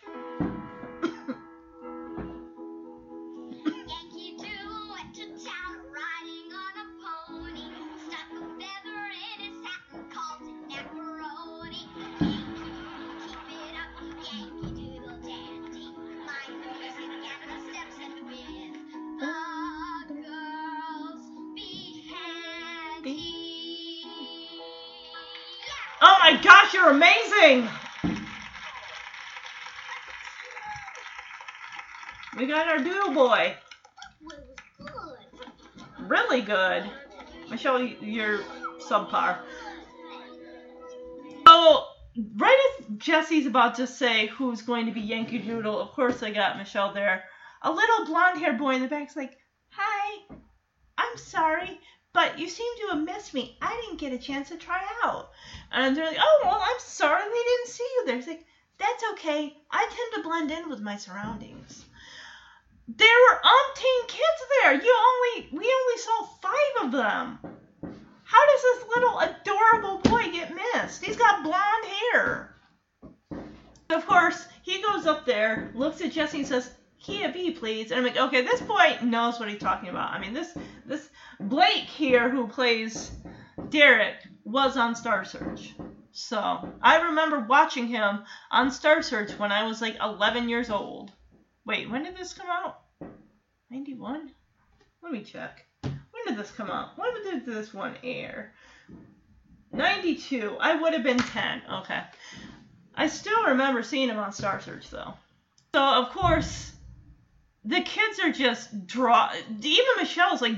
You're 26.76 26.90
amazing! 26.90 27.70
We 32.38 32.48
got 32.48 32.68
our 32.68 32.80
doodle 32.80 33.14
boy. 33.14 33.56
Really 36.00 36.42
good. 36.42 36.84
Michelle, 37.50 37.82
you're 37.82 38.40
subpar. 38.80 39.38
So, 41.48 41.86
right 42.36 42.76
as 42.80 42.86
Jesse's 42.98 43.46
about 43.46 43.76
to 43.76 43.88
say 43.88 44.28
who's 44.28 44.62
going 44.62 44.86
to 44.88 44.92
be 44.92 45.00
Yankee 45.00 45.40
Doodle, 45.40 45.80
of 45.80 45.92
course 45.92 46.22
I 46.24 46.32
got 46.32 46.58
Michelle 46.58 46.94
there. 46.94 47.24
A 47.62 47.72
little 47.72 48.06
blonde 48.06 48.40
haired 48.40 48.58
boy 48.58 48.76
in 48.76 48.82
the 48.82 48.90
back's 48.90 49.16
like, 49.16 49.38
Hi, 49.70 50.26
I'm 50.98 51.18
sorry, 51.18 51.80
but 52.16 52.40
you 52.40 52.48
seem 52.48 52.74
to 52.78 52.96
have 52.96 53.04
missed 53.04 53.34
me. 53.34 53.58
I 53.62 53.80
didn't 53.84 54.00
get 54.00 54.14
a 54.14 54.18
chance 54.18 54.48
to 54.48 54.58
try 54.58 54.82
out. 55.04 55.32
And 55.70 55.96
they're 55.96 56.06
like, 56.06 56.18
oh, 56.18 56.42
well, 56.46 56.62
I'm 56.64 56.80
sorry 56.80 57.22
they 57.22 57.30
didn't 57.30 57.68
see 57.68 57.84
you 57.98 58.06
there. 58.06 58.18
It's 58.18 58.28
like, 58.28 58.46
that's 58.80 59.04
okay. 59.12 59.54
I 59.70 59.84
tend 59.84 60.24
to 60.24 60.28
blend 60.28 60.50
in 60.50 60.70
with 60.70 60.80
my 60.80 60.96
surroundings. 60.96 61.84
There 62.88 63.08
were 63.30 63.42
umpteen 63.42 64.08
kids 64.08 64.42
there. 64.62 64.74
You 64.76 64.96
only, 65.10 65.50
we 65.52 65.74
only 65.82 65.98
saw 65.98 66.24
five 66.42 66.86
of 66.86 66.92
them. 66.94 67.40
How 68.24 68.46
does 68.46 68.62
this 68.62 68.86
little 68.96 69.20
adorable 69.20 69.98
boy 70.00 70.32
get 70.32 70.56
missed? 70.56 71.04
He's 71.04 71.18
got 71.18 71.44
blonde 71.44 71.86
hair. 72.14 72.56
Of 73.90 74.08
course, 74.08 74.48
he 74.64 74.82
goes 74.82 75.06
up 75.06 75.26
there, 75.26 75.72
looks 75.76 76.00
at 76.02 76.14
Jesse 76.14 76.40
and 76.40 76.48
says, 76.48 76.72
Key 77.06 77.24
a 77.24 77.32
B, 77.32 77.52
please. 77.52 77.92
And 77.92 78.00
I'm 78.00 78.04
like, 78.04 78.18
okay, 78.18 78.42
this 78.42 78.62
boy 78.62 78.98
knows 79.04 79.40
what 79.40 79.48
he's 79.48 79.60
talking 79.60 79.90
about. 79.90 80.10
I 80.10 80.20
mean, 80.20 80.34
this 80.34 80.58
this 80.88 81.08
Blake 81.40 81.84
here 81.84 82.32
who 82.32 82.48
plays 82.48 83.12
Derek 83.70 84.16
was 84.44 84.76
on 84.76 84.96
Star 84.96 85.24
Search. 85.24 85.76
So 86.14 86.74
I 86.82 87.02
remember 87.02 87.46
watching 87.48 87.86
him 87.86 88.24
on 88.50 88.72
Star 88.72 89.04
Search 89.04 89.38
when 89.38 89.52
I 89.52 89.68
was 89.68 89.82
like 89.82 89.98
11 90.02 90.50
years 90.50 90.72
old. 90.72 91.12
Wait, 91.64 91.92
when 91.92 92.04
did 92.04 92.18
this 92.18 92.34
come 92.34 92.48
out? 92.50 92.80
91? 93.70 94.32
Let 95.04 95.12
me 95.12 95.22
check. 95.22 95.64
When 95.84 95.94
did 96.26 96.38
this 96.38 96.52
come 96.52 96.72
out? 96.72 96.98
When 96.98 97.22
did 97.22 97.46
this 97.46 97.72
one 97.72 97.98
air? 98.04 98.54
92. 99.72 100.58
I 100.60 100.82
would 100.82 100.94
have 100.94 101.04
been 101.04 101.20
10. 101.20 101.62
Okay. 101.82 102.02
I 102.96 103.08
still 103.08 103.44
remember 103.46 103.84
seeing 103.84 104.10
him 104.10 104.18
on 104.18 104.32
Star 104.32 104.60
Search 104.60 104.90
though. 104.90 105.14
So 105.76 105.84
of 105.84 106.10
course, 106.10 106.72
the 107.66 107.82
kids 107.82 108.20
are 108.20 108.32
just 108.32 108.88
draw. 108.88 109.32
Even 109.62 109.86
Michelle's 109.98 110.42
like 110.42 110.56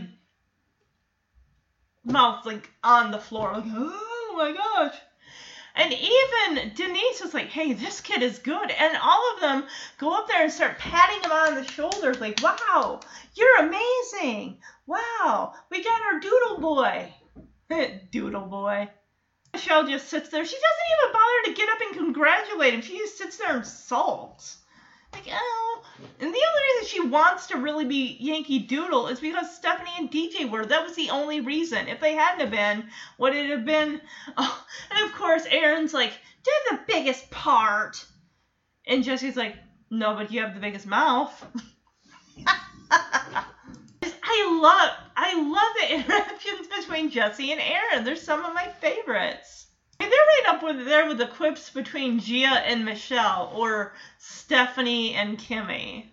mouth 2.04 2.46
like 2.46 2.70
on 2.84 3.12
the 3.12 3.20
floor, 3.20 3.54
like 3.54 3.66
oh 3.68 4.34
my 4.38 4.52
gosh. 4.52 4.96
And 5.76 5.94
even 5.94 6.74
Denise 6.74 7.22
is 7.22 7.36
like, 7.36 7.50
hey, 7.50 7.74
this 7.74 8.02
kid 8.02 8.24
is 8.24 8.40
good. 8.40 8.72
And 8.72 8.98
all 8.98 9.34
of 9.36 9.42
them 9.42 9.64
go 10.00 10.18
up 10.18 10.28
there 10.28 10.42
and 10.42 10.52
start 10.52 10.80
patting 10.80 11.22
him 11.22 11.32
on 11.32 11.54
the 11.54 11.72
shoulders, 11.72 12.20
like, 12.20 12.42
wow, 12.42 13.00
you're 13.36 13.58
amazing. 13.60 14.58
Wow, 14.88 15.54
we 15.70 15.84
got 15.84 16.02
our 16.02 16.20
doodle 16.20 16.60
boy. 16.62 17.14
doodle 18.12 18.48
boy. 18.48 18.90
Michelle 19.54 19.88
just 19.88 20.10
sits 20.10 20.30
there. 20.30 20.44
She 20.44 20.56
doesn't 20.56 20.94
even 20.98 21.14
bother 21.14 21.44
to 21.46 21.54
get 21.54 21.70
up 21.70 21.82
and 21.82 22.06
congratulate 22.06 22.74
him. 22.74 22.82
She 22.82 22.98
just 22.98 23.18
sits 23.20 23.38
there 23.38 23.56
and 23.56 23.66
sulks. 23.66 24.58
Like, 25.14 25.28
oh. 25.32 25.82
And 26.20 26.34
the 26.34 26.46
only 26.48 26.62
reason 26.76 26.86
she 26.86 27.00
wants 27.02 27.48
to 27.48 27.58
really 27.58 27.86
be 27.86 28.16
Yankee 28.20 28.60
Doodle 28.60 29.08
is 29.08 29.20
because 29.20 29.50
Stephanie 29.50 29.92
and 29.98 30.10
DJ 30.10 30.46
were. 30.46 30.66
That 30.66 30.84
was 30.84 30.96
the 30.96 31.10
only 31.10 31.40
reason. 31.42 31.88
If 31.88 32.00
they 32.00 32.14
hadn't 32.14 32.40
have 32.42 32.52
been, 32.52 32.84
what 33.18 33.34
would 33.34 33.44
it 33.46 33.50
have 33.50 33.66
been? 33.66 34.02
Oh. 34.38 34.66
And 34.92 35.04
of 35.06 35.14
course, 35.14 35.46
Aaron's 35.50 35.94
like, 35.94 36.20
"They're 36.44 36.78
the 36.78 36.84
biggest 36.88 37.30
part," 37.30 38.06
and 38.88 39.04
Jesse's 39.04 39.36
like, 39.38 39.56
"No, 39.90 40.14
but 40.16 40.32
you 40.32 40.42
have 40.42 40.54
the 40.54 40.60
biggest 40.60 40.86
mouth." 40.86 41.46
I 42.92 44.60
love, 44.62 44.92
I 45.16 45.34
love 45.34 45.74
the 45.80 45.94
interactions 45.96 46.68
between 46.68 47.10
Jesse 47.10 47.52
and 47.52 47.62
Aaron. 47.62 48.04
They're 48.04 48.16
some 48.16 48.44
of 48.46 48.54
my 48.54 48.68
favorites. 48.68 49.67
They're 50.00 50.10
right 50.10 50.44
up 50.48 50.64
with 50.64 50.86
there 50.86 51.08
with 51.08 51.18
the 51.18 51.28
quips 51.28 51.70
between 51.70 52.20
Gia 52.20 52.62
and 52.66 52.86
Michelle 52.86 53.52
or 53.56 53.94
Stephanie 54.18 55.14
and 55.14 55.38
Kimmy. 55.38 56.08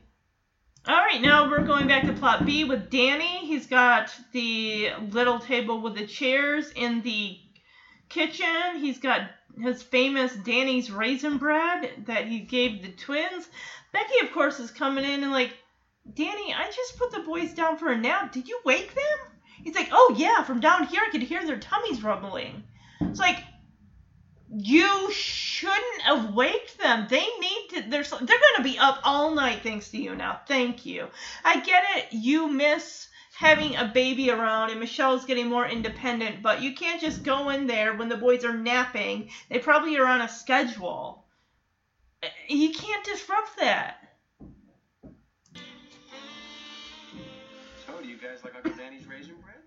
All 0.87 0.97
right, 0.97 1.21
now 1.21 1.49
we're 1.51 1.65
going 1.65 1.87
back 1.87 2.05
to 2.07 2.13
plot 2.13 2.45
B 2.45 2.65
with 2.65 2.91
Danny. 2.91 3.47
He's 3.47 3.67
got 3.67 4.15
the 4.33 4.91
little 5.11 5.39
table 5.39 5.81
with 5.81 5.95
the 5.95 6.07
chairs 6.07 6.71
in 6.77 7.01
the 7.01 7.39
kitchen. 8.11 8.77
He's 8.77 8.99
got 8.99 9.31
his 9.59 9.83
famous 9.83 10.35
Danny's 10.35 10.91
raisin 10.91 11.39
bread 11.39 11.91
that 12.07 12.27
he 12.27 12.41
gave 12.41 12.83
the 12.83 12.91
twins. 12.91 13.49
Becky, 13.93 14.27
of 14.27 14.33
course, 14.33 14.61
is 14.61 14.71
coming 14.71 15.05
in 15.05 15.23
and 15.23 15.33
like, 15.33 15.55
Danny, 16.13 16.53
I 16.53 16.71
just 16.71 16.99
put 16.99 17.13
the 17.13 17.21
boys 17.21 17.55
down 17.55 17.79
for 17.79 17.91
a 17.91 17.97
nap. 17.97 18.33
Did 18.33 18.49
you 18.49 18.61
wake 18.65 18.95
them? 18.95 19.39
He's 19.63 19.75
like, 19.75 19.89
Oh 19.91 20.15
yeah, 20.19 20.43
from 20.43 20.61
down 20.61 20.87
here 20.87 21.01
I 21.07 21.11
could 21.11 21.23
hear 21.23 21.47
their 21.47 21.59
tummies 21.59 22.03
rumbling. 22.03 22.63
It's 23.01 23.21
like, 23.21 23.39
you 24.57 25.11
shouldn't 25.13 26.03
have 26.03 26.35
waked 26.35 26.79
them. 26.79 27.07
They 27.09 27.25
need 27.41 27.67
to. 27.71 27.83
They're 27.83 28.03
they're 28.05 28.39
going 28.47 28.57
to 28.57 28.63
be 28.63 28.79
up 28.79 28.99
all 29.05 29.31
night 29.31 29.63
thanks 29.63 29.91
to 29.91 29.99
you 29.99 30.15
now. 30.15 30.39
Thank 30.47 30.87
you. 30.87 31.09
I 31.45 31.57
get 31.57 31.83
it. 31.97 32.07
You 32.13 32.49
miss 32.49 33.09
having 33.35 33.77
a 33.77 33.85
baby 33.85 34.31
around, 34.31 34.71
and 34.71 34.81
Michelle's 34.81 35.25
getting 35.25 35.49
more 35.49 35.67
independent. 35.67 36.43
But 36.43 36.61
you 36.61 36.73
can't 36.73 37.01
just 37.01 37.23
go 37.23 37.51
in 37.51 37.67
there 37.67 37.93
when 37.95 38.09
the 38.09 38.17
boys 38.17 38.45
are 38.45 38.53
napping. 38.55 39.27
They 39.51 39.59
probably 39.59 39.97
are 39.99 40.07
on 40.07 40.21
a 40.23 40.29
schedule. 40.29 41.19
Eh, 42.23 42.29
you 42.49 42.71
can't 42.71 43.05
disrupt 43.05 43.57
that. 43.59 43.97
So, 47.87 48.01
do 48.01 48.09
you 48.09 48.17
guys 48.17 48.43
like 48.43 48.55
Uncle 48.55 48.73
Danny's 48.73 49.07
raisin 49.07 49.37
bread? 49.41 49.61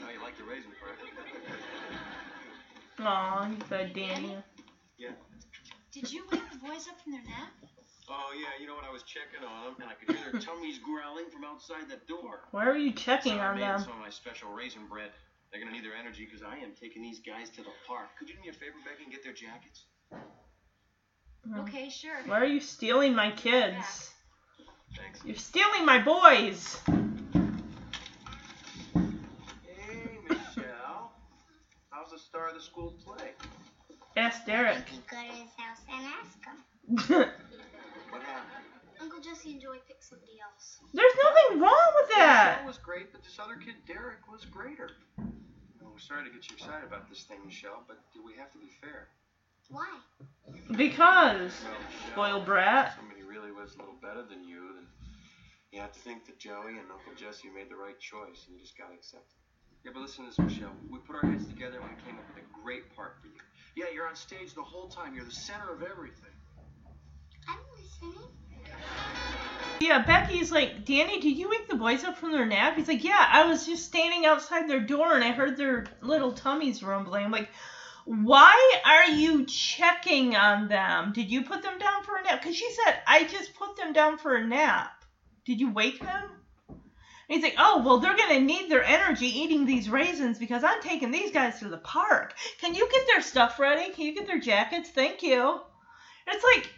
No, 0.00 0.08
you 0.08 0.20
like 0.20 0.36
the 0.36 0.44
raisin 0.44 0.72
bread. 0.80 0.96
Aw, 3.00 3.48
he 3.48 3.56
said 3.68 3.92
Danny. 3.94 4.36
Yeah. 4.98 5.10
Did 5.92 6.12
you 6.12 6.24
wake 6.30 6.42
the 6.50 6.58
boys 6.58 6.86
up 6.88 7.00
from 7.02 7.12
their 7.12 7.22
nap? 7.22 7.52
Oh 8.08 8.30
yeah, 8.36 8.60
you 8.60 8.66
know 8.66 8.74
what? 8.74 8.84
I 8.84 8.92
was 8.92 9.02
checking 9.02 9.46
on 9.46 9.64
them, 9.64 9.74
and 9.80 9.88
I 9.90 9.94
could 9.94 10.14
hear 10.14 10.30
their 10.30 10.40
tummies 10.40 10.78
growling 10.78 11.24
from 11.32 11.44
outside 11.44 11.88
the 11.88 11.96
door. 12.06 12.40
Why 12.50 12.66
are 12.66 12.76
you 12.76 12.92
checking 12.92 13.34
so 13.34 13.40
I 13.40 13.46
on 13.46 13.54
made 13.56 13.62
them? 13.62 13.80
some 13.80 13.92
of 13.92 13.98
my 13.98 14.10
special 14.10 14.52
raisin 14.52 14.86
bread. 14.86 15.10
They're 15.50 15.60
gonna 15.60 15.72
need 15.72 15.84
their 15.84 15.94
energy 15.96 16.26
because 16.26 16.42
I 16.42 16.58
am 16.58 16.72
taking 16.78 17.00
these 17.02 17.20
guys 17.20 17.48
to 17.50 17.62
the 17.62 17.70
park. 17.86 18.08
Could 18.18 18.28
you 18.28 18.34
do 18.34 18.40
me 18.42 18.48
a 18.48 18.52
favor, 18.52 18.76
Becky, 18.84 19.04
and 19.04 19.12
get 19.12 19.22
their 19.22 19.32
jackets? 19.32 19.86
Hmm. 21.46 21.60
Okay, 21.60 21.88
sure. 21.88 22.22
Why 22.26 22.40
are 22.40 22.44
you 22.46 22.60
stealing 22.60 23.14
my 23.14 23.30
kids? 23.30 24.10
Thanks. 24.96 25.20
You're 25.24 25.36
stealing 25.36 25.84
my 25.84 25.98
boys. 26.00 26.76
Hey, 29.64 30.18
Michelle. 30.28 31.12
How's 31.90 32.10
the 32.10 32.18
star 32.34 32.48
of 32.48 32.54
the 32.54 32.60
school 32.60 32.92
play? 33.06 33.30
Ask 34.16 34.44
Derek. 34.44 34.90
You 34.90 34.98
go 35.08 35.16
to 35.22 35.38
his 35.38 35.54
house 35.54 35.82
and 35.86 36.02
ask 36.18 36.34
him. 36.42 37.30
What 38.10 38.22
happened? 38.22 38.62
Uncle 39.02 39.18
Jesse 39.18 39.50
and 39.50 39.60
Joey 39.60 39.78
picked 39.88 40.04
somebody 40.04 40.38
else. 40.38 40.78
There's 40.94 41.14
nothing 41.18 41.58
wrong 41.58 41.90
with 41.98 42.14
that. 42.14 42.62
Michelle 42.62 42.66
was 42.70 42.78
great, 42.78 43.10
but 43.10 43.22
this 43.24 43.38
other 43.42 43.56
kid, 43.58 43.74
Derek, 43.90 44.22
was 44.30 44.44
greater. 44.46 44.90
Well, 45.18 45.90
we're 45.90 45.98
sorry 45.98 46.22
to 46.22 46.30
get 46.30 46.46
you 46.48 46.54
excited 46.54 46.86
about 46.86 47.08
this 47.10 47.24
thing, 47.26 47.38
Michelle, 47.44 47.82
but 47.90 47.98
do 48.14 48.22
we 48.22 48.34
have 48.38 48.52
to 48.54 48.58
be 48.58 48.70
fair. 48.80 49.08
Why? 49.68 49.98
Because, 50.78 51.50
Well, 51.66 51.74
Michelle, 51.74 52.10
spoiled 52.14 52.46
brat. 52.46 52.94
somebody 52.94 53.22
really 53.26 53.50
was 53.50 53.74
a 53.74 53.78
little 53.78 53.98
better 53.98 54.22
than 54.22 54.46
you, 54.46 54.78
then 54.78 54.86
you 55.74 55.80
have 55.82 55.90
to 55.92 55.98
think 56.00 56.24
that 56.26 56.38
Joey 56.38 56.78
and 56.78 56.86
Uncle 56.86 57.14
Jesse 57.18 57.50
made 57.50 57.70
the 57.70 57.76
right 57.78 57.98
choice, 57.98 58.46
and 58.46 58.54
you 58.54 58.62
just 58.62 58.78
gotta 58.78 58.94
accept 58.94 59.26
it. 59.26 59.43
Yeah, 59.84 59.90
but 59.92 60.00
listen 60.00 60.24
to 60.24 60.30
this, 60.30 60.38
Michelle. 60.38 60.72
We 60.88 60.98
put 61.00 61.16
our 61.22 61.30
heads 61.30 61.46
together 61.46 61.78
and 61.78 61.90
we 61.90 62.02
came 62.02 62.18
up 62.18 62.24
with 62.34 62.42
a 62.42 62.62
great 62.62 62.94
part 62.96 63.16
for 63.20 63.26
you. 63.26 63.34
Yeah, 63.76 63.92
you're 63.94 64.08
on 64.08 64.16
stage 64.16 64.54
the 64.54 64.62
whole 64.62 64.88
time. 64.88 65.14
You're 65.14 65.26
the 65.26 65.30
center 65.30 65.70
of 65.74 65.82
everything. 65.82 66.30
I'm 67.46 67.58
listening. 67.76 68.30
Yeah, 69.80 70.02
Becky's 70.02 70.50
like, 70.50 70.86
Danny, 70.86 71.20
did 71.20 71.36
you 71.36 71.50
wake 71.50 71.68
the 71.68 71.76
boys 71.76 72.02
up 72.02 72.16
from 72.16 72.32
their 72.32 72.46
nap? 72.46 72.76
He's 72.76 72.88
like, 72.88 73.04
Yeah, 73.04 73.26
I 73.30 73.44
was 73.44 73.66
just 73.66 73.84
standing 73.84 74.24
outside 74.24 74.68
their 74.70 74.80
door 74.80 75.14
and 75.14 75.22
I 75.22 75.32
heard 75.32 75.58
their 75.58 75.84
little 76.00 76.32
tummies 76.32 76.82
rumbling. 76.82 77.26
I'm 77.26 77.30
like, 77.30 77.50
why 78.06 78.80
are 78.86 79.04
you 79.04 79.44
checking 79.44 80.34
on 80.34 80.68
them? 80.68 81.12
Did 81.12 81.30
you 81.30 81.42
put 81.42 81.62
them 81.62 81.78
down 81.78 82.02
for 82.04 82.16
a 82.16 82.22
nap? 82.22 82.40
Because 82.40 82.56
she 82.56 82.70
said, 82.70 83.00
I 83.06 83.24
just 83.24 83.54
put 83.54 83.76
them 83.76 83.92
down 83.92 84.16
for 84.16 84.34
a 84.34 84.46
nap. 84.46 85.04
Did 85.44 85.60
you 85.60 85.70
wake 85.72 86.00
them? 86.00 86.43
And 87.28 87.36
he's 87.36 87.42
like, 87.42 87.56
Oh, 87.58 87.82
well, 87.84 87.98
they're 87.98 88.16
going 88.16 88.38
to 88.38 88.40
need 88.40 88.70
their 88.70 88.84
energy 88.84 89.26
eating 89.26 89.66
these 89.66 89.88
raisins 89.88 90.38
because 90.38 90.64
I'm 90.64 90.80
taking 90.82 91.10
these 91.10 91.30
guys 91.30 91.58
to 91.60 91.68
the 91.68 91.78
park. 91.78 92.34
Can 92.60 92.74
you 92.74 92.88
get 92.90 93.06
their 93.06 93.22
stuff 93.22 93.58
ready? 93.58 93.92
Can 93.92 94.06
you 94.06 94.14
get 94.14 94.26
their 94.26 94.40
jackets? 94.40 94.90
Thank 94.90 95.22
you. 95.22 95.60
And 96.26 96.34
it's 96.34 96.44
like, 96.44 96.70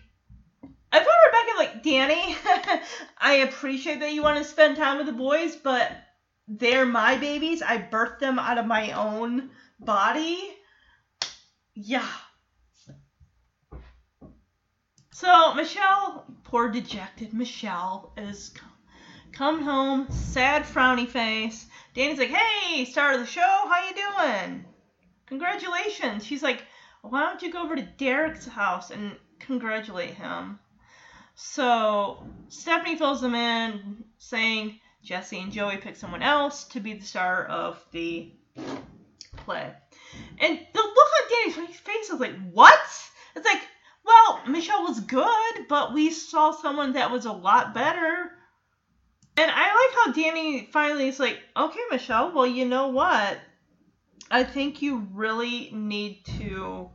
I 0.92 0.98
thought 0.98 1.08
Rebecca 1.26 1.58
like 1.58 1.82
Danny. 1.82 2.36
I 3.18 3.34
appreciate 3.48 4.00
that 4.00 4.12
you 4.12 4.22
want 4.22 4.38
to 4.38 4.44
spend 4.44 4.76
time 4.76 4.98
with 4.98 5.06
the 5.06 5.12
boys, 5.12 5.56
but 5.56 5.90
they're 6.48 6.86
my 6.86 7.16
babies. 7.16 7.60
I 7.62 7.78
birthed 7.78 8.20
them 8.20 8.38
out 8.38 8.58
of 8.58 8.66
my 8.66 8.92
own 8.92 9.50
body. 9.80 10.56
Yeah. 11.74 12.06
So 15.12 15.54
Michelle, 15.54 16.26
poor 16.44 16.68
dejected 16.70 17.32
Michelle, 17.34 18.12
is 18.16 18.52
come 19.36 19.62
home, 19.62 20.06
sad 20.10 20.62
frowny 20.62 21.06
face. 21.06 21.66
Danny's 21.92 22.18
like, 22.18 22.30
"Hey, 22.30 22.86
star 22.86 23.12
of 23.12 23.20
the 23.20 23.26
show, 23.26 23.40
how 23.42 23.86
you 23.86 23.94
doing? 23.94 24.64
Congratulations." 25.26 26.24
She's 26.24 26.42
like, 26.42 26.64
"Why 27.02 27.20
don't 27.20 27.42
you 27.42 27.52
go 27.52 27.62
over 27.62 27.76
to 27.76 27.82
Derek's 27.82 28.46
house 28.46 28.90
and 28.90 29.18
congratulate 29.38 30.14
him?" 30.14 30.58
So 31.34 32.26
Stephanie 32.48 32.96
fills 32.96 33.20
them 33.20 33.34
in, 33.34 34.04
saying 34.16 34.80
Jesse 35.02 35.40
and 35.40 35.52
Joey 35.52 35.76
pick 35.76 35.96
someone 35.96 36.22
else 36.22 36.64
to 36.68 36.80
be 36.80 36.94
the 36.94 37.04
star 37.04 37.44
of 37.44 37.84
the 37.92 38.32
play. 39.36 39.74
And 40.38 40.66
the 40.72 40.82
look 40.82 41.08
on 41.22 41.28
Danny's 41.28 41.78
face 41.78 42.10
is 42.10 42.20
like, 42.20 42.36
what? 42.52 42.80
It's 43.34 43.46
like, 43.46 43.62
well, 44.02 44.40
Michelle 44.48 44.84
was 44.84 45.00
good, 45.00 45.68
but 45.68 45.92
we 45.92 46.10
saw 46.10 46.52
someone 46.52 46.94
that 46.94 47.10
was 47.10 47.26
a 47.26 47.32
lot 47.32 47.74
better. 47.74 48.35
And 49.38 49.50
I 49.50 49.74
like 49.74 50.04
how 50.04 50.12
Danny 50.12 50.68
finally 50.72 51.08
is 51.08 51.20
like, 51.20 51.38
okay, 51.56 51.80
Michelle, 51.90 52.32
well, 52.32 52.46
you 52.46 52.64
know 52.64 52.88
what? 52.88 53.38
I 54.30 54.44
think 54.44 54.80
you 54.80 55.06
really 55.12 55.70
need 55.72 56.24
to 56.38 56.88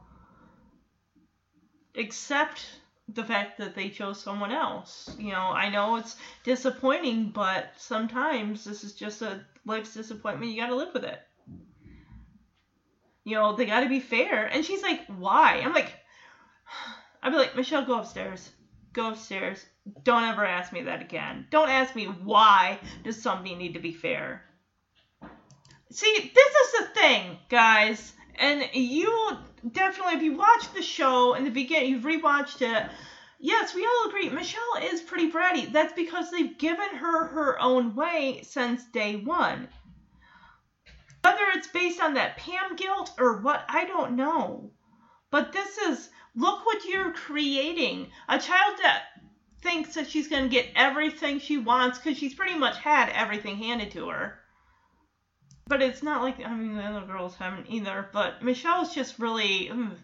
accept 1.95 2.65
the 3.07 3.23
fact 3.23 3.57
that 3.59 3.75
they 3.75 3.89
chose 3.89 4.21
someone 4.21 4.51
else. 4.51 5.15
You 5.19 5.31
know, 5.31 5.39
I 5.39 5.69
know 5.69 5.97
it's 5.97 6.15
disappointing, 6.43 7.29
but 7.29 7.73
sometimes 7.77 8.63
this 8.63 8.83
is 8.83 8.93
just 8.93 9.21
a 9.21 9.41
life's 9.65 9.93
disappointment. 9.93 10.51
You 10.51 10.61
got 10.61 10.67
to 10.67 10.75
live 10.75 10.93
with 10.93 11.03
it. 11.03 11.19
You 13.23 13.35
know, 13.35 13.55
they 13.55 13.65
got 13.65 13.81
to 13.81 13.89
be 13.89 13.99
fair. 13.99 14.45
And 14.47 14.65
she's 14.65 14.81
like, 14.81 15.01
why? 15.07 15.61
I'm 15.63 15.73
like, 15.73 15.93
I'd 17.23 17.31
be 17.31 17.37
like, 17.37 17.55
Michelle, 17.55 17.85
go 17.85 17.99
upstairs. 17.99 18.49
Go 18.93 19.11
upstairs. 19.11 19.65
Don't 20.03 20.23
ever 20.23 20.45
ask 20.45 20.73
me 20.73 20.83
that 20.83 21.01
again. 21.01 21.47
Don't 21.49 21.69
ask 21.69 21.95
me 21.95 22.05
why 22.05 22.79
does 23.03 23.21
something 23.21 23.57
need 23.57 23.73
to 23.73 23.79
be 23.79 23.93
fair. 23.93 24.43
See, 25.91 26.31
this 26.33 26.55
is 26.55 26.79
the 26.79 26.85
thing, 26.93 27.37
guys. 27.49 28.13
And 28.35 28.69
you 28.73 29.37
definitely, 29.71 30.13
if 30.15 30.23
you 30.23 30.35
watch 30.35 30.73
the 30.73 30.81
show 30.81 31.35
in 31.35 31.43
the 31.43 31.49
beginning, 31.49 31.89
you've 31.91 32.03
rewatched 32.03 32.61
it. 32.61 32.91
Yes, 33.39 33.73
we 33.73 33.85
all 33.85 34.09
agree. 34.09 34.29
Michelle 34.29 34.61
is 34.83 35.01
pretty 35.01 35.31
bratty. 35.31 35.71
That's 35.71 35.93
because 35.93 36.29
they've 36.29 36.57
given 36.57 36.89
her 36.95 37.27
her 37.27 37.59
own 37.59 37.95
way 37.95 38.41
since 38.43 38.83
day 38.85 39.15
one. 39.15 39.67
Whether 41.23 41.43
it's 41.55 41.67
based 41.67 42.01
on 42.01 42.15
that 42.15 42.37
Pam 42.37 42.75
guilt 42.75 43.11
or 43.17 43.37
what, 43.41 43.63
I 43.67 43.85
don't 43.85 44.15
know. 44.15 44.71
But 45.29 45.53
this 45.53 45.77
is 45.77 46.09
look 46.35 46.65
what 46.65 46.85
you're 46.85 47.13
creating. 47.13 48.07
A 48.29 48.39
child 48.39 48.77
that 48.81 49.03
thinks 49.61 49.95
that 49.95 50.09
she's 50.09 50.27
going 50.27 50.43
to 50.43 50.49
get 50.49 50.69
everything 50.75 51.39
she 51.39 51.57
wants 51.57 51.99
because 51.99 52.17
she's 52.17 52.33
pretty 52.33 52.57
much 52.57 52.77
had 52.77 53.09
everything 53.09 53.57
handed 53.57 53.91
to 53.91 54.09
her. 54.09 54.39
But 55.67 55.81
it's 55.81 56.03
not 56.03 56.23
like, 56.23 56.43
I 56.43 56.53
mean, 56.53 56.75
the 56.75 56.83
other 56.83 57.05
girls 57.05 57.35
haven't 57.35 57.69
either. 57.69 58.09
But 58.11 58.43
Michelle's 58.43 58.93
just 58.93 59.19
really. 59.19 59.69
Ugh. 59.69 59.97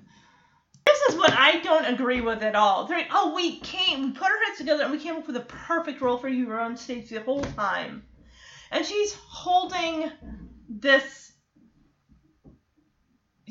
This 0.86 1.14
is 1.14 1.20
what 1.20 1.34
I 1.34 1.60
don't 1.60 1.94
agree 1.94 2.22
with 2.22 2.42
at 2.44 2.56
all. 2.56 2.86
They're 2.86 3.00
like, 3.00 3.10
oh, 3.12 3.36
we 3.36 3.60
came, 3.60 4.04
we 4.04 4.12
put 4.12 4.24
our 4.28 4.46
heads 4.46 4.58
together 4.58 4.84
and 4.84 4.92
we 4.94 5.00
came 5.00 5.18
up 5.18 5.28
with 5.28 5.36
a 5.36 5.42
perfect 5.42 6.00
role 6.00 6.18
for 6.18 6.30
you. 6.30 6.44
You 6.44 6.48
were 6.48 6.62
on 6.62 6.78
stage 6.78 7.10
the 7.10 7.20
whole 7.20 7.44
time. 7.44 8.06
And 8.72 8.86
she's 8.86 9.14
holding 9.14 10.10
this 10.70 11.34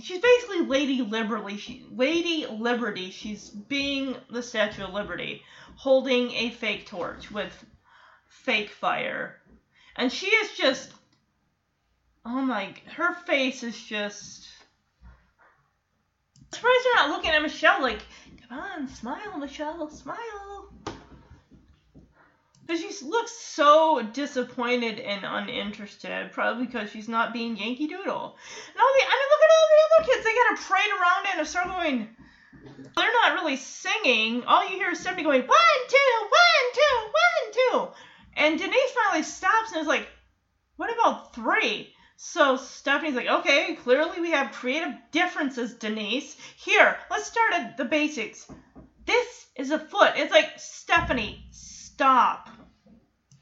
she's 0.03 0.20
basically 0.20 0.62
Lady 0.62 1.03
Liberty. 1.03 1.57
She, 1.57 1.86
Lady 1.90 2.47
Liberty. 2.47 3.11
She's 3.11 3.49
being 3.49 4.16
the 4.30 4.42
Statue 4.42 4.84
of 4.84 4.92
Liberty, 4.92 5.42
holding 5.76 6.32
a 6.32 6.51
fake 6.51 6.86
torch 6.86 7.30
with 7.30 7.64
fake 8.28 8.70
fire, 8.70 9.40
and 9.97 10.12
she 10.12 10.26
is 10.26 10.57
just. 10.57 10.92
Oh 12.24 12.42
my! 12.42 12.74
Her 12.94 13.14
face 13.14 13.62
is 13.62 13.80
just. 13.80 14.49
I'm 15.03 16.53
surprised 16.53 16.84
you're 16.84 16.97
not 16.97 17.11
looking 17.11 17.30
at 17.30 17.42
Michelle 17.42 17.82
like, 17.82 18.01
come 18.49 18.59
on, 18.59 18.88
smile, 18.88 19.38
Michelle, 19.38 19.88
smile. 19.90 20.72
But 22.66 22.78
she 22.78 22.90
looks 23.04 23.32
so 23.32 24.02
disappointed 24.12 24.98
and 24.98 25.24
uninterested, 25.24 26.32
probably 26.32 26.66
because 26.66 26.90
she's 26.90 27.08
not 27.08 27.32
being 27.32 27.56
Yankee 27.56 27.86
Doodle. 27.86 28.04
No, 28.76 28.84
the, 28.84 29.04
I 29.04 29.14
mean, 29.14 29.28
look 29.30 29.42
at 29.42 29.54
all 29.54 29.68
the 29.70 29.84
other 29.86 30.12
kids. 30.12 30.24
They 30.24 30.34
got 30.34 30.56
to 30.56 30.62
parade 30.66 30.90
around 31.00 31.34
in 31.34 31.40
a 31.40 31.46
circle 31.46 31.72
going. 31.72 32.16
They're 32.96 33.12
not 33.22 33.34
really 33.34 33.56
singing. 33.56 34.42
All 34.44 34.68
you 34.68 34.76
hear 34.76 34.90
is 34.90 34.98
Stephanie 34.98 35.22
going, 35.22 35.42
one, 35.42 35.80
two, 35.88 36.12
one, 36.22 36.72
two, 36.74 37.12
one, 37.12 37.52
two. 37.52 37.92
And 38.36 38.58
Denise 38.58 38.90
finally 39.04 39.22
stops 39.22 39.72
and 39.72 39.82
is 39.82 39.86
like, 39.86 40.08
what 40.76 40.92
about 40.92 41.34
three? 41.34 41.92
So 42.16 42.56
Stephanie's 42.56 43.14
like, 43.14 43.28
okay, 43.28 43.74
clearly 43.76 44.20
we 44.20 44.30
have 44.32 44.52
creative 44.52 44.94
differences, 45.12 45.74
Denise. 45.74 46.36
Here, 46.56 46.96
let's 47.10 47.26
start 47.26 47.52
at 47.52 47.76
the 47.76 47.84
basics. 47.84 48.50
This 49.04 49.46
is 49.54 49.70
a 49.70 49.78
foot. 49.78 50.14
It's 50.16 50.32
like, 50.32 50.50
Stephanie, 50.56 51.44
stop. 51.97 52.51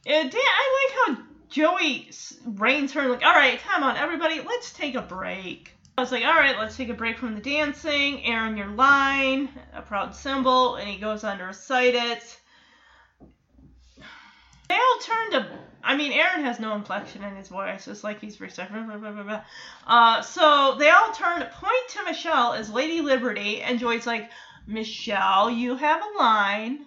And 0.07 0.33
I 0.33 1.09
like 1.09 1.17
how 1.17 1.23
Joey 1.49 2.09
reins 2.47 2.93
her 2.93 3.09
like, 3.09 3.25
all 3.25 3.35
right, 3.35 3.59
come 3.59 3.83
on, 3.83 3.97
everybody, 3.97 4.41
let's 4.41 4.73
take 4.73 4.95
a 4.95 5.03
break. 5.03 5.73
I 5.99 6.03
was 6.03 6.13
like, 6.13 6.25
all 6.25 6.35
right, 6.35 6.57
let's 6.57 6.77
take 6.77 6.89
a 6.89 6.95
break 6.95 7.19
from 7.19 7.35
the 7.35 7.41
dancing. 7.41 8.25
Aaron, 8.25 8.57
your 8.57 8.69
line, 8.69 9.49
a 9.73 9.83
proud 9.83 10.15
symbol, 10.15 10.77
and 10.77 10.89
he 10.89 10.99
goes 10.99 11.25
on 11.25 11.39
to 11.39 11.45
recite 11.45 11.97
it. 11.97 12.41
They 14.69 14.75
all 14.75 14.99
turn 15.03 15.31
to. 15.33 15.59
I 15.83 15.97
mean, 15.97 16.13
Aaron 16.13 16.45
has 16.45 16.61
no 16.61 16.77
inflection 16.77 17.25
in 17.25 17.35
his 17.35 17.49
voice. 17.49 17.89
It's 17.89 18.05
like 18.05 18.21
he's 18.21 18.41
reciting. 18.41 18.89
Uh, 19.87 20.23
so 20.23 20.77
they 20.79 20.91
all 20.91 21.13
turn, 21.13 21.43
point 21.43 21.89
to 21.89 22.05
Michelle 22.05 22.53
as 22.53 22.71
Lady 22.71 23.01
Liberty, 23.01 23.63
and 23.63 23.81
Joey's 23.81 24.07
like, 24.07 24.31
Michelle, 24.67 25.51
you 25.51 25.75
have 25.75 26.03
a 26.03 26.19
line. 26.19 26.87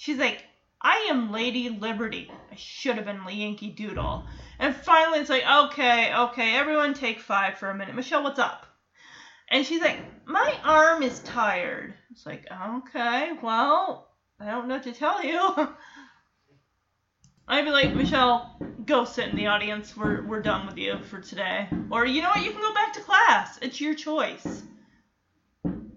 She's 0.00 0.16
like, 0.16 0.42
I 0.80 1.08
am 1.10 1.30
Lady 1.30 1.68
Liberty. 1.68 2.30
I 2.50 2.54
should 2.54 2.96
have 2.96 3.04
been 3.04 3.20
Yankee 3.28 3.68
Doodle. 3.68 4.24
And 4.58 4.74
finally, 4.74 5.18
it's 5.18 5.28
like, 5.28 5.44
okay, 5.46 6.14
okay, 6.14 6.56
everyone 6.56 6.94
take 6.94 7.20
five 7.20 7.58
for 7.58 7.68
a 7.68 7.74
minute. 7.74 7.94
Michelle, 7.94 8.22
what's 8.22 8.38
up? 8.38 8.64
And 9.50 9.66
she's 9.66 9.82
like, 9.82 9.98
my 10.26 10.58
arm 10.64 11.02
is 11.02 11.20
tired. 11.20 11.92
It's 12.10 12.24
like, 12.24 12.46
okay, 12.50 13.32
well, 13.42 14.08
I 14.40 14.46
don't 14.46 14.68
know 14.68 14.76
what 14.76 14.84
to 14.84 14.92
tell 14.92 15.22
you. 15.22 15.38
I'd 17.46 17.66
be 17.66 17.70
like, 17.70 17.94
Michelle, 17.94 18.56
go 18.86 19.04
sit 19.04 19.28
in 19.28 19.36
the 19.36 19.48
audience. 19.48 19.94
We're, 19.98 20.26
we're 20.26 20.40
done 20.40 20.66
with 20.66 20.78
you 20.78 20.98
for 21.10 21.20
today. 21.20 21.68
Or, 21.90 22.06
you 22.06 22.22
know 22.22 22.30
what, 22.30 22.42
you 22.42 22.52
can 22.52 22.62
go 22.62 22.72
back 22.72 22.94
to 22.94 23.02
class. 23.02 23.58
It's 23.60 23.82
your 23.82 23.92
choice. 23.92 24.62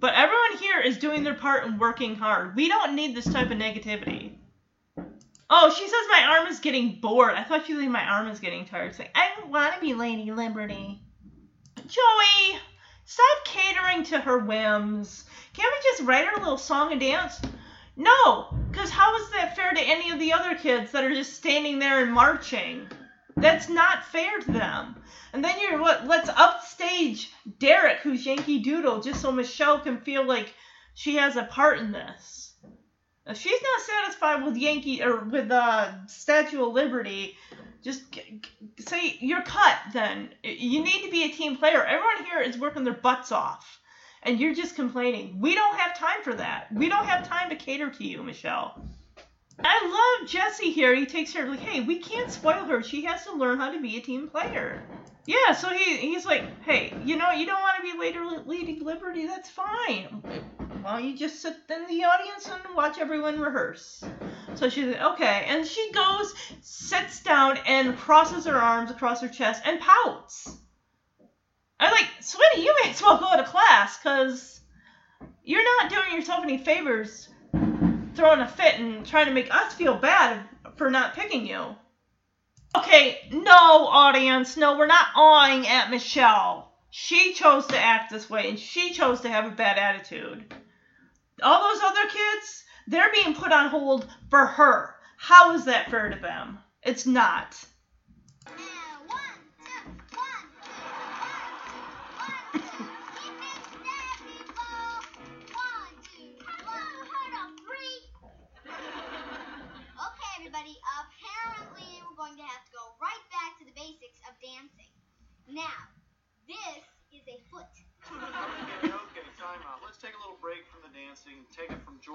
But 0.04 0.16
everyone 0.16 0.58
here 0.60 0.82
is 0.82 0.98
doing 0.98 1.24
their 1.24 1.34
part 1.34 1.64
and 1.64 1.80
working 1.80 2.16
hard. 2.16 2.58
We 2.58 2.68
don't 2.68 2.94
need 2.94 3.16
this 3.16 3.24
type 3.24 3.52
of 3.52 3.58
negativity. 3.58 4.34
Oh, 5.50 5.74
she 5.74 5.88
says 5.88 6.06
my 6.10 6.26
arm 6.30 6.48
is 6.48 6.60
getting 6.60 7.00
bored. 7.00 7.36
I 7.36 7.44
thought 7.46 7.66
she 7.66 7.74
like 7.74 7.88
my 7.88 8.04
arm 8.04 8.28
is 8.28 8.42
getting 8.42 8.66
tired. 8.66 9.00
Like, 9.00 9.16
I 9.16 9.30
don't 9.38 9.50
want 9.50 9.76
to 9.76 9.80
be 9.80 9.94
Lady 9.94 10.30
Liberty. 10.30 11.00
Joey, 11.88 12.60
stop 13.06 13.46
catering 13.46 14.04
to 14.08 14.20
her 14.20 14.40
whims. 14.40 15.24
Can't 15.54 15.74
we 15.74 15.90
just 15.90 16.04
write 16.04 16.26
her 16.26 16.34
a 16.34 16.40
little 16.40 16.58
song 16.58 16.92
and 16.92 17.00
dance? 17.00 17.40
No, 17.96 18.54
because 18.70 18.90
how 18.90 19.16
is 19.16 19.30
that 19.30 19.56
fair 19.56 19.72
to 19.72 19.80
any 19.80 20.12
of 20.12 20.20
the 20.20 20.34
other 20.34 20.56
kids 20.56 20.92
that 20.92 21.06
are 21.06 21.16
just 21.16 21.32
standing 21.32 21.80
there 21.80 22.04
and 22.04 22.12
marching? 22.12 22.90
That's 23.36 23.70
not 23.70 24.06
fair 24.06 24.40
to 24.40 24.52
them. 24.52 24.96
And 25.34 25.44
then 25.44 25.60
you're 25.60 25.80
what? 25.80 26.06
Let's 26.06 26.30
upstage 26.30 27.30
Derek, 27.60 28.00
who's 28.00 28.26
Yankee 28.26 28.60
Doodle, 28.60 29.02
just 29.02 29.22
so 29.22 29.32
Michelle 29.32 29.80
can 29.80 29.98
feel 30.00 30.24
like 30.26 30.54
she 30.94 31.16
has 31.16 31.36
a 31.36 31.44
part 31.44 31.80
in 31.80 31.92
this. 31.92 32.54
If 33.26 33.38
she's 33.38 33.62
not 33.62 33.82
satisfied 33.82 34.44
with 34.44 34.58
Yankee 34.58 35.02
or 35.02 35.22
with 35.22 35.50
uh, 35.50 35.92
Statue 36.08 36.64
of 36.66 36.74
Liberty, 36.74 37.34
just 37.84 38.12
g- 38.12 38.42
g- 38.42 38.52
say 38.84 39.18
you're 39.22 39.42
cut. 39.42 39.78
Then 39.94 40.30
you 40.44 40.82
need 40.84 41.04
to 41.04 41.10
be 41.10 41.24
a 41.24 41.30
team 41.30 41.56
player. 41.56 41.84
Everyone 41.84 42.26
here 42.26 42.42
is 42.42 42.58
working 42.58 42.84
their 42.84 42.94
butts 42.94 43.32
off, 43.32 43.80
and 44.24 44.40
you're 44.40 44.54
just 44.54 44.76
complaining. 44.76 45.40
We 45.40 45.56
don't 45.56 45.80
have 45.80 45.94
time 45.94 46.22
for 46.22 46.34
that. 46.36 46.68
We 46.72 46.90
don't 46.90 47.06
have 47.06 47.24
time 47.24 47.50
to 47.50 47.56
cater 47.56 47.90
to 47.90 48.04
you, 48.06 48.24
Michelle. 48.24 48.74
I 49.60 50.18
love 50.20 50.30
Jesse 50.30 50.72
here. 50.72 50.96
He 50.96 51.06
takes 51.06 51.34
her 51.34 51.46
like, 51.46 51.60
hey, 51.60 51.82
we 51.82 52.00
can't 52.00 52.32
spoil 52.32 52.66
her. 52.66 52.82
She 52.82 53.06
has 53.06 53.24
to 53.26 53.34
learn 53.34 53.60
how 53.60 53.72
to 53.72 53.82
be 53.82 53.98
a 53.98 54.02
team 54.02 54.30
player. 54.30 54.82
Yeah, 55.26 55.54
so 55.54 55.70
he 55.70 55.98
he's 55.98 56.26
like, 56.26 56.44
hey, 56.64 56.94
you 57.06 57.16
know, 57.16 57.32
you 57.32 57.46
don't 57.46 57.62
want 57.62 57.78
to 57.78 57.92
be 57.92 57.98
later 57.98 58.26
leading 58.46 58.84
Liberty. 58.84 59.26
That's 59.26 59.50
fine. 59.50 60.22
Why 60.82 61.00
don't 61.00 61.06
you 61.06 61.18
just 61.18 61.42
sit 61.42 61.56
in 61.70 61.88
the 61.88 62.04
audience 62.04 62.50
and 62.50 62.76
watch 62.76 62.98
everyone 62.98 63.40
rehearse? 63.40 64.04
So 64.56 64.70
she's 64.70 64.88
like, 64.88 65.02
okay, 65.14 65.46
and 65.48 65.66
she 65.66 65.92
goes, 65.94 66.34
sits 66.62 67.24
down, 67.24 67.58
and 67.66 67.98
crosses 67.98 68.46
her 68.46 68.56
arms 68.56 68.92
across 68.92 69.22
her 69.22 69.30
chest 69.30 69.62
and 69.66 69.80
pouts. 69.80 70.58
I'm 71.80 71.92
like, 71.92 72.10
sweetie, 72.20 72.66
you 72.66 72.76
may 72.84 72.90
as 72.90 73.02
well 73.02 73.18
go 73.18 73.38
to 73.38 73.44
class, 73.44 73.98
cause 74.02 74.60
you're 75.44 75.64
not 75.64 75.90
doing 75.90 76.14
yourself 76.14 76.44
any 76.44 76.58
favors 76.58 77.30
throwing 78.16 78.40
a 78.40 78.48
fit 78.48 78.80
and 78.80 79.06
trying 79.06 79.26
to 79.28 79.34
make 79.34 79.54
us 79.54 79.74
feel 79.74 79.96
bad 79.96 80.40
for 80.76 80.90
not 80.90 81.16
picking 81.16 81.46
you. 81.48 81.76
Okay, 82.76 83.20
no, 83.32 83.88
audience, 83.88 84.58
no, 84.58 84.78
we're 84.78 84.88
not 84.88 85.08
awing 85.16 85.68
at 85.68 85.92
Michelle. 85.92 86.74
She 86.90 87.34
chose 87.34 87.66
to 87.68 87.80
act 87.80 88.12
this 88.12 88.30
way 88.30 88.50
and 88.50 88.60
she 88.60 88.94
chose 88.94 89.22
to 89.22 89.30
have 89.30 89.46
a 89.46 89.56
bad 89.56 89.78
attitude. 89.78 90.54
All 91.42 91.74
those 91.74 91.84
other 91.84 92.10
kids, 92.10 92.64
they're 92.88 93.12
being 93.12 93.36
put 93.36 93.52
on 93.52 93.70
hold 93.70 94.08
for 94.30 94.46
her. 94.46 94.96
How 95.18 95.54
is 95.54 95.66
that 95.66 95.90
fair 95.90 96.10
to 96.10 96.20
them? 96.20 96.60
It's 96.82 97.06
not. 97.06 97.64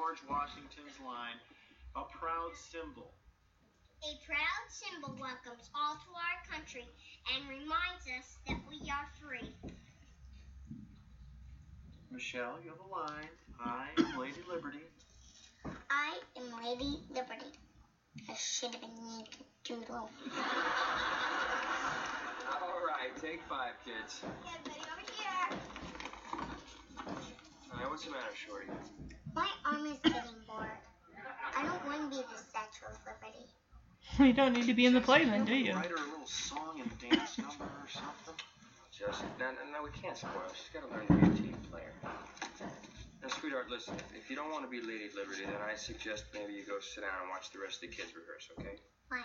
George 0.08 0.24
Washington's 0.30 0.96
line, 1.04 1.36
a 1.94 2.00
proud 2.16 2.56
symbol. 2.56 3.12
A 4.02 4.16
proud 4.24 4.64
symbol 4.70 5.12
welcomes 5.20 5.68
all 5.74 5.96
to 6.00 6.10
our 6.16 6.40
country 6.48 6.88
and 7.28 7.46
reminds 7.46 8.08
us 8.16 8.38
that 8.46 8.56
we 8.66 8.80
are 8.88 9.04
free. 9.20 9.52
Michelle, 12.10 12.56
you 12.64 12.70
have 12.70 12.80
a 12.80 12.88
line. 12.88 13.28
I 13.60 13.88
am 13.98 14.18
Lady 14.18 14.40
Liberty. 14.48 14.80
I 15.90 16.18
am 16.38 16.56
Lady 16.64 17.02
Liberty. 17.10 17.52
I 18.30 18.34
should 18.34 18.72
have 18.72 18.80
been 18.80 18.96
Yankee 19.12 19.44
Doodle. 19.64 20.08
All 22.62 22.80
right, 22.88 23.12
take 23.20 23.42
five, 23.46 23.74
kids. 23.84 24.22
Everybody 24.24 24.80
over 24.88 25.04
here. 25.18 25.58
All 27.70 27.78
right, 27.78 27.90
what's 27.90 28.06
the 28.06 28.10
matter, 28.10 28.32
Shorty? 28.34 28.68
My 29.34 29.48
arm 29.64 29.86
is 29.86 29.98
getting 30.02 30.38
bored. 30.46 30.68
I 31.56 31.62
don't 31.62 31.84
want 31.86 32.12
to 32.12 32.18
be 32.18 32.22
the 32.22 32.38
Statue 32.38 32.86
of 32.90 32.98
Liberty. 33.04 33.46
You 34.18 34.32
don't 34.32 34.52
need 34.52 34.66
to 34.66 34.74
be 34.74 34.86
in 34.86 34.94
the 34.94 35.00
play 35.00 35.24
then, 35.24 35.44
do 35.44 35.54
you? 35.54 35.74
Write 35.74 35.90
her 35.90 35.96
a 35.96 36.10
little 36.10 36.26
song 36.26 36.80
and 36.80 36.90
dance 36.98 37.38
number 37.38 37.64
or 37.64 37.86
something. 37.88 38.34
Just 38.90 39.22
no, 39.38 39.46
no, 39.52 39.62
no, 39.78 39.82
we 39.84 39.90
can't 39.90 40.16
spoil. 40.16 40.32
her. 40.32 40.54
She's 40.56 40.72
got 40.74 40.82
to 40.82 40.90
learn 40.90 41.06
to 41.06 41.12
be 41.14 41.22
a 41.22 41.52
team 41.52 41.56
player. 41.70 41.92
Now, 43.22 43.28
sweetheart, 43.28 43.70
listen. 43.70 43.94
If 44.18 44.28
you 44.30 44.34
don't 44.34 44.50
want 44.50 44.64
to 44.64 44.70
be 44.70 44.80
Lady 44.80 45.06
Liberty, 45.14 45.44
then 45.44 45.60
I 45.62 45.76
suggest 45.76 46.24
maybe 46.34 46.52
you 46.54 46.64
go 46.66 46.80
sit 46.80 47.02
down 47.02 47.14
and 47.20 47.30
watch 47.30 47.50
the 47.52 47.60
rest 47.60 47.84
of 47.84 47.90
the 47.90 47.94
kids 47.94 48.10
rehearse, 48.16 48.48
okay? 48.58 48.80
Fine. 49.08 49.22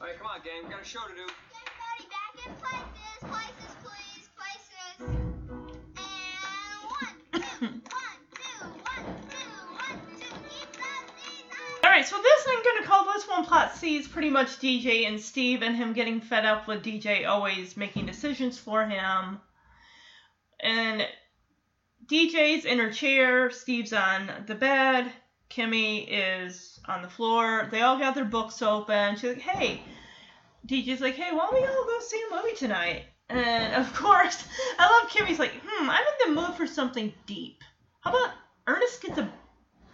All 0.00 0.06
right, 0.10 0.18
come 0.18 0.26
on, 0.26 0.40
gang. 0.44 0.64
We 0.64 0.70
got 0.70 0.82
a 0.82 0.84
show 0.84 1.00
to 1.08 1.14
do. 1.14 1.24
So 12.04 12.20
this 12.20 12.46
I'm 12.48 12.62
gonna 12.62 12.86
call 12.86 13.04
this 13.04 13.26
one 13.26 13.44
plot 13.44 13.76
C 13.76 13.96
is 13.96 14.08
pretty 14.08 14.28
much 14.28 14.58
DJ 14.58 15.06
and 15.06 15.18
Steve 15.18 15.62
and 15.62 15.74
him 15.74 15.92
getting 15.92 16.20
fed 16.20 16.44
up 16.44 16.68
with 16.68 16.84
DJ 16.84 17.26
always 17.26 17.76
making 17.76 18.06
decisions 18.06 18.58
for 18.58 18.84
him. 18.84 19.40
And 20.60 21.06
DJ's 22.06 22.64
in 22.64 22.78
her 22.78 22.90
chair, 22.90 23.50
Steve's 23.50 23.92
on 23.92 24.30
the 24.46 24.54
bed, 24.54 25.10
Kimmy 25.50 26.06
is 26.08 26.78
on 26.86 27.02
the 27.02 27.08
floor. 27.08 27.68
They 27.70 27.80
all 27.80 27.98
got 27.98 28.14
their 28.14 28.24
books 28.24 28.60
open. 28.60 29.16
She's 29.16 29.34
like, 29.34 29.40
hey, 29.40 29.82
DJ's 30.66 31.00
like, 31.00 31.14
hey, 31.14 31.32
why 31.32 31.46
don't 31.50 31.54
we 31.54 31.66
all 31.66 31.84
go 31.84 32.00
see 32.00 32.22
a 32.30 32.34
movie 32.34 32.56
tonight? 32.56 33.04
And 33.28 33.74
of 33.74 33.92
course, 33.94 34.44
I 34.78 35.00
love 35.00 35.10
Kimmy's 35.10 35.38
like, 35.38 35.52
hmm, 35.64 35.90
I'm 35.90 36.02
in 36.02 36.34
the 36.34 36.40
mood 36.40 36.54
for 36.54 36.66
something 36.66 37.12
deep. 37.26 37.62
How 38.00 38.10
about 38.10 38.30
Ernest 38.66 39.02
gets 39.02 39.18
a 39.18 39.30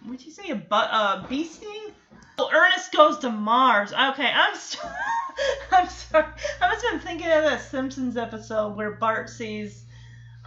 What'd 0.04 0.24
you 0.24 0.32
say? 0.32 0.48
A 0.50 0.56
bu- 0.56 0.74
uh, 0.74 1.26
bee 1.28 1.44
sting? 1.44 1.92
Oh, 2.38 2.50
Ernest 2.52 2.92
goes 2.92 3.18
to 3.18 3.30
Mars. 3.30 3.92
Okay, 3.92 4.30
I'm 4.32 4.56
sorry. 4.56 4.94
I'm 5.72 5.88
sorry. 5.88 6.24
I 6.60 6.68
must 6.68 6.84
have 6.84 6.92
been 6.92 7.00
thinking 7.00 7.26
of 7.26 7.44
that 7.44 7.60
Simpsons 7.60 8.16
episode 8.16 8.76
where 8.76 8.92
Bart 8.92 9.28
sees 9.28 9.84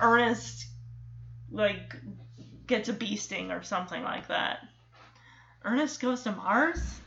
Ernest 0.01 0.65
like 1.51 1.95
gets 2.65 2.89
a 2.89 2.93
bee 2.93 3.15
sting 3.15 3.51
or 3.51 3.61
something 3.61 4.01
like 4.01 4.28
that. 4.30 4.59
Ernest 5.63 6.01
goes 6.01 6.24
to 6.24 6.32
Mars. 6.32 6.99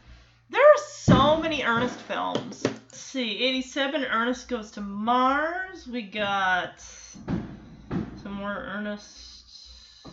There 0.49 0.61
are 0.61 0.79
so 0.79 1.37
many 1.37 1.63
Ernest 1.65 1.99
films. 2.01 2.63
Let's 2.65 2.99
see, 2.99 3.43
87 3.43 4.05
Ernest 4.05 4.49
goes 4.49 4.71
to 4.73 4.81
Mars. 4.81 5.89
We 5.89 6.03
got 6.03 6.81
some 6.81 8.33
more 8.33 8.53
Ernest. 8.55 9.23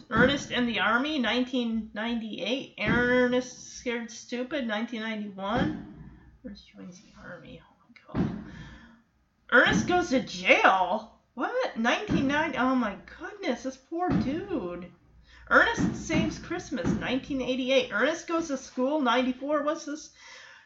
Ernest 0.09 0.51
and 0.51 0.67
the 0.67 0.79
Army, 0.79 1.21
1998. 1.21 2.75
Ernest 2.79 3.77
Scared 3.77 4.09
Stupid, 4.09 4.67
1991. 4.67 5.85
Ernest 6.45 6.67
joins 6.75 6.99
the 6.99 7.13
Army. 7.23 7.61
Oh 7.63 7.75
my 8.15 8.21
god. 8.21 8.31
Ernest 9.51 9.87
goes 9.87 10.09
to 10.09 10.21
jail. 10.21 11.19
What? 11.35 11.77
1990. 11.77 12.57
Oh 12.57 12.75
my 12.75 12.95
goodness, 13.19 13.63
this 13.63 13.77
poor 13.77 14.09
dude. 14.09 14.91
Ernest 15.49 16.07
Saves 16.07 16.39
Christmas, 16.39 16.85
1988. 16.85 17.91
Ernest 17.91 18.27
Goes 18.27 18.47
to 18.47 18.57
School, 18.57 19.01
94. 19.01 19.63
What's 19.63 19.85
this? 19.85 20.11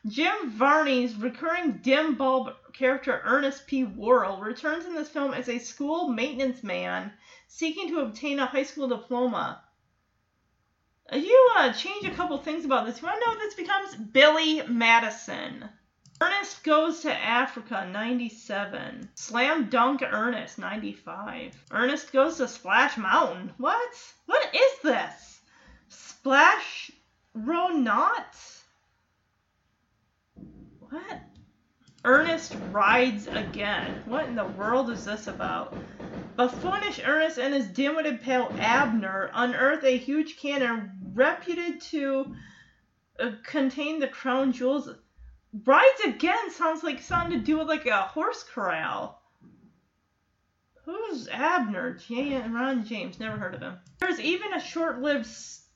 Jim 0.05 0.51
Varney's 0.51 1.15
recurring 1.15 1.80
dim 1.80 2.15
bulb 2.15 2.53
character 2.73 3.21
Ernest 3.25 3.65
P. 3.65 3.84
Worrell 3.84 4.39
returns 4.39 4.86
in 4.86 4.93
this 4.93 5.09
film 5.09 5.34
as 5.34 5.49
a 5.49 5.57
school 5.57 6.09
maintenance 6.09 6.63
man 6.63 7.11
seeking 7.47 7.89
to 7.89 8.01
obtain 8.01 8.39
a 8.39 8.45
high 8.45 8.63
school 8.63 8.88
diploma. 8.88 9.63
You 11.11 11.49
uh, 11.57 11.73
change 11.73 12.05
a 12.05 12.11
couple 12.11 12.38
things 12.38 12.63
about 12.63 12.86
this, 12.86 13.01
you 13.01 13.07
want 13.07 13.19
to 13.19 13.25
know 13.25 13.32
what 13.32 13.39
this 13.39 13.55
becomes? 13.55 13.95
Billy 13.95 14.61
Madison. 14.67 15.69
Ernest 16.20 16.63
Goes 16.63 17.01
to 17.01 17.13
Africa, 17.13 17.88
97. 17.91 19.09
Slam 19.13 19.70
Dunk 19.70 20.01
Ernest, 20.01 20.57
95. 20.57 21.53
Ernest 21.70 22.11
Goes 22.11 22.38
to 22.38 22.47
Splash 22.47 22.97
Mountain. 22.97 23.53
What? 23.57 24.13
What 24.26 24.55
is 24.55 24.82
this? 24.84 25.41
Splash 25.89 26.89
Ronot? 27.36 28.63
What? 30.80 31.22
Ernest 32.03 32.55
rides 32.72 33.28
again. 33.28 34.01
What 34.05 34.26
in 34.26 34.36
the 34.36 34.45
world 34.45 34.89
is 34.89 35.05
this 35.05 35.28
about? 35.28 35.76
Buffoonish 36.36 36.99
Ernest 37.05 37.38
and 37.38 37.53
his 37.53 37.68
dim-witted 37.68 38.22
pal 38.22 38.51
Abner 38.59 39.30
unearth 39.34 39.84
a 39.84 39.97
huge 39.97 40.38
cannon 40.38 40.91
reputed 41.13 41.82
to 41.82 42.36
uh, 43.20 43.32
contain 43.43 43.99
the 43.99 44.07
crown 44.07 44.51
jewels. 44.51 44.89
Rides 45.66 46.01
again 46.05 46.51
sounds 46.51 46.84
like 46.84 47.01
something 47.01 47.39
to 47.39 47.45
do 47.45 47.58
with 47.58 47.68
like 47.68 47.86
a 47.86 48.01
horse 48.01 48.43
corral. 48.43 49.22
Who's 50.86 51.28
Abner? 51.28 51.93
J- 51.93 52.41
Ron 52.47 52.86
James. 52.86 53.20
Never 53.20 53.38
heard 53.38 53.55
of 53.55 53.62
him. 53.62 53.78
There's 53.99 54.20
even 54.20 54.53
a 54.53 54.60
short-lived 54.60 55.28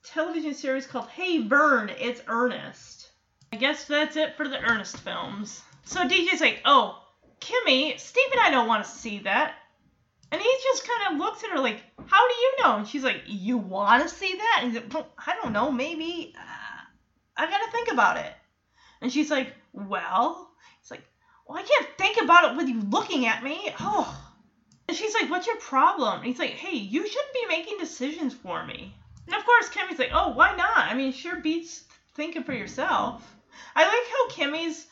television 0.03 0.53
series 0.53 0.87
called 0.87 1.07
Hey 1.09 1.47
Vern, 1.47 1.89
It's 1.99 2.21
Ernest. 2.27 3.11
I 3.53 3.57
guess 3.57 3.85
that's 3.85 4.15
it 4.15 4.37
for 4.37 4.47
the 4.47 4.61
Ernest 4.61 4.97
films. 4.99 5.61
So 5.83 6.07
DJ's 6.07 6.41
like, 6.41 6.61
oh, 6.65 7.01
Kimmy, 7.41 7.99
Steve 7.99 8.31
and 8.31 8.41
I 8.41 8.51
don't 8.51 8.67
want 8.67 8.85
to 8.85 8.89
see 8.89 9.19
that. 9.19 9.55
And 10.31 10.41
he 10.41 10.49
just 10.63 10.87
kind 10.87 11.13
of 11.13 11.19
looks 11.19 11.43
at 11.43 11.49
her 11.49 11.59
like, 11.59 11.83
how 12.05 12.27
do 12.27 12.33
you 12.33 12.53
know? 12.59 12.77
And 12.77 12.87
she's 12.87 13.03
like, 13.03 13.23
you 13.25 13.57
want 13.57 14.03
to 14.03 14.09
see 14.15 14.33
that? 14.33 14.59
And 14.61 14.71
he's 14.71 14.81
like, 14.81 15.05
I 15.27 15.35
don't 15.41 15.51
know, 15.51 15.71
maybe. 15.71 16.33
Uh, 16.37 16.81
I 17.35 17.49
got 17.49 17.57
to 17.57 17.71
think 17.71 17.91
about 17.91 18.17
it. 18.17 18.33
And 19.01 19.11
she's 19.11 19.31
like, 19.31 19.53
well, 19.73 20.49
he's 20.79 20.91
like, 20.91 21.03
well, 21.47 21.57
I 21.57 21.63
can't 21.63 21.87
think 21.97 22.21
about 22.21 22.51
it 22.51 22.57
with 22.57 22.67
you 22.67 22.81
looking 22.81 23.25
at 23.25 23.43
me. 23.43 23.73
Oh. 23.79 24.17
And 24.87 24.97
she's 24.97 25.13
like, 25.13 25.29
what's 25.29 25.47
your 25.47 25.57
problem? 25.57 26.17
And 26.17 26.25
he's 26.25 26.39
like, 26.39 26.51
hey, 26.51 26.77
you 26.77 27.07
shouldn't 27.07 27.33
be 27.33 27.45
making 27.47 27.77
decisions 27.77 28.33
for 28.33 28.65
me. 28.65 28.93
And 29.27 29.35
of 29.35 29.45
course, 29.45 29.69
Kimmy's 29.69 29.99
like, 29.99 30.11
oh, 30.13 30.29
why 30.29 30.55
not? 30.55 30.77
I 30.77 30.93
mean, 30.93 31.13
sure 31.13 31.39
beats 31.39 31.83
thinking 32.15 32.43
for 32.43 32.53
yourself. 32.53 33.35
I 33.75 33.83
like 33.85 33.93
how 34.11 34.29
Kimmy's 34.29 34.87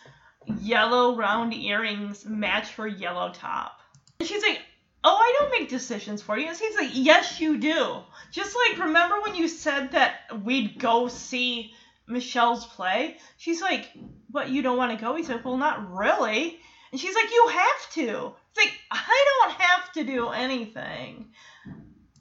yellow 0.61 1.15
round 1.15 1.53
earrings 1.53 2.25
match 2.25 2.73
her 2.75 2.87
yellow 2.87 3.31
top. 3.33 3.79
And 4.19 4.27
she's 4.27 4.43
like, 4.43 4.61
Oh, 5.01 5.15
I 5.15 5.35
don't 5.39 5.51
make 5.51 5.69
decisions 5.69 6.21
for 6.21 6.37
you. 6.37 6.47
And 6.47 6.57
he's 6.57 6.75
like, 6.75 6.91
Yes, 6.93 7.39
you 7.39 7.57
do. 7.57 7.97
Just 8.31 8.55
like, 8.55 8.79
remember 8.79 9.21
when 9.21 9.35
you 9.35 9.47
said 9.47 9.91
that 9.91 10.43
we'd 10.43 10.77
go 10.79 11.07
see 11.07 11.73
Michelle's 12.09 12.65
play? 12.65 13.17
She's 13.37 13.61
like, 13.61 13.89
But 14.29 14.49
you 14.49 14.61
don't 14.61 14.77
want 14.77 14.91
to 14.91 15.03
go? 15.03 15.15
He's 15.15 15.29
like, 15.29 15.45
Well, 15.45 15.57
not 15.57 15.91
really. 15.91 16.59
And 16.91 16.99
she's 16.99 17.15
like, 17.15 17.31
You 17.31 17.47
have 17.47 17.91
to. 17.91 18.33
It's 18.51 18.57
like, 18.65 18.73
I 18.91 19.25
don't 19.27 19.53
have 19.61 19.91
to 19.93 20.03
do 20.03 20.29
anything. 20.29 21.27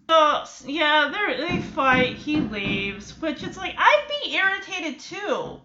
So, 0.08 0.44
yeah, 0.66 1.12
they 1.38 1.60
fight. 1.60 2.16
He 2.16 2.36
leaves. 2.40 3.20
Which 3.20 3.42
it's 3.42 3.56
like, 3.56 3.74
I'd 3.76 4.22
be 4.22 4.34
irritated 4.34 5.00
too. 5.00 5.60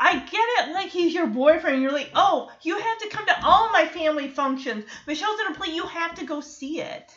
I 0.00 0.12
get 0.20 0.68
it, 0.68 0.72
like 0.74 0.90
he's 0.90 1.12
your 1.12 1.26
boyfriend. 1.26 1.82
You're 1.82 1.90
like, 1.90 2.10
oh, 2.14 2.50
you 2.62 2.78
have 2.78 2.98
to 2.98 3.08
come 3.08 3.26
to 3.26 3.44
all 3.44 3.72
my 3.72 3.84
family 3.86 4.28
functions. 4.28 4.84
Michelle's 5.08 5.40
gonna 5.40 5.56
play. 5.56 5.74
You 5.74 5.86
have 5.86 6.14
to 6.16 6.24
go 6.24 6.40
see 6.40 6.80
it. 6.80 7.12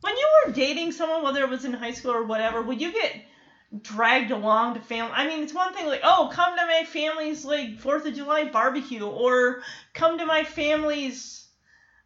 when 0.00 0.16
you 0.16 0.28
were 0.46 0.52
dating 0.52 0.92
someone, 0.92 1.22
whether 1.22 1.42
it 1.42 1.50
was 1.50 1.64
in 1.64 1.72
high 1.72 1.92
school 1.92 2.12
or 2.12 2.24
whatever, 2.24 2.62
would 2.62 2.80
you 2.80 2.92
get 2.92 3.24
dragged 3.80 4.30
along 4.30 4.74
to 4.74 4.80
family? 4.80 5.12
I 5.14 5.26
mean, 5.26 5.42
it's 5.42 5.54
one 5.54 5.72
thing 5.72 5.86
like, 5.86 6.00
oh, 6.02 6.28
come 6.32 6.56
to 6.56 6.66
my 6.66 6.84
family's 6.84 7.44
like 7.44 7.78
Fourth 7.78 8.04
of 8.04 8.14
July 8.14 8.44
barbecue, 8.44 9.04
or 9.04 9.60
come 9.94 10.18
to 10.18 10.26
my 10.26 10.44
family's. 10.44 11.38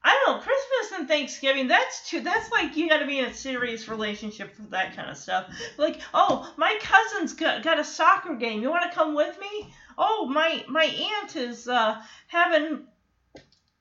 I 0.02 0.22
don't 0.24 0.36
know, 0.36 0.42
Christmas 0.42 0.98
and 0.98 1.08
Thanksgiving. 1.08 1.66
That's 1.66 2.08
too. 2.08 2.20
That's 2.20 2.52
like 2.52 2.76
you 2.76 2.88
got 2.88 2.98
to 2.98 3.06
be 3.06 3.18
in 3.18 3.24
a 3.24 3.34
serious 3.34 3.88
relationship 3.88 4.54
for 4.54 4.62
that 4.70 4.94
kind 4.94 5.10
of 5.10 5.16
stuff. 5.16 5.46
Like, 5.78 6.00
oh, 6.14 6.48
my 6.56 6.76
cousin's 6.80 7.32
got, 7.32 7.64
got 7.64 7.80
a 7.80 7.84
soccer 7.84 8.36
game. 8.36 8.62
You 8.62 8.70
want 8.70 8.84
to 8.84 8.96
come 8.96 9.16
with 9.16 9.36
me? 9.40 9.72
Oh, 9.98 10.28
my 10.30 10.62
my 10.68 10.84
aunt 10.84 11.34
is 11.34 11.66
uh, 11.66 11.96
having 12.28 12.84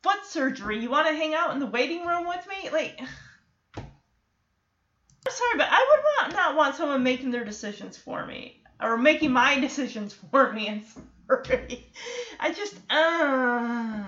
foot 0.02 0.26
surgery. 0.26 0.80
You 0.80 0.90
want 0.90 1.08
to 1.08 1.14
hang 1.14 1.36
out 1.36 1.54
in 1.54 1.60
the 1.60 1.68
waiting 1.68 2.06
room 2.06 2.28
with 2.28 2.48
me? 2.48 2.70
Like. 2.72 3.00
I'm 5.26 5.32
sorry, 5.32 5.58
but 5.58 5.68
I 5.72 5.86
would 5.90 6.04
want, 6.04 6.34
not 6.34 6.56
want 6.56 6.76
someone 6.76 7.02
making 7.04 7.32
their 7.32 7.44
decisions 7.44 7.98
for 7.98 8.26
me 8.26 8.62
or 8.82 8.98
making 8.98 9.32
my 9.32 9.60
decisions 9.60 10.14
for 10.14 10.52
me. 10.52 10.70
I'm 10.70 10.84
sorry. 11.28 11.88
I 12.40 12.54
just, 12.54 12.76
uh. 12.90 14.04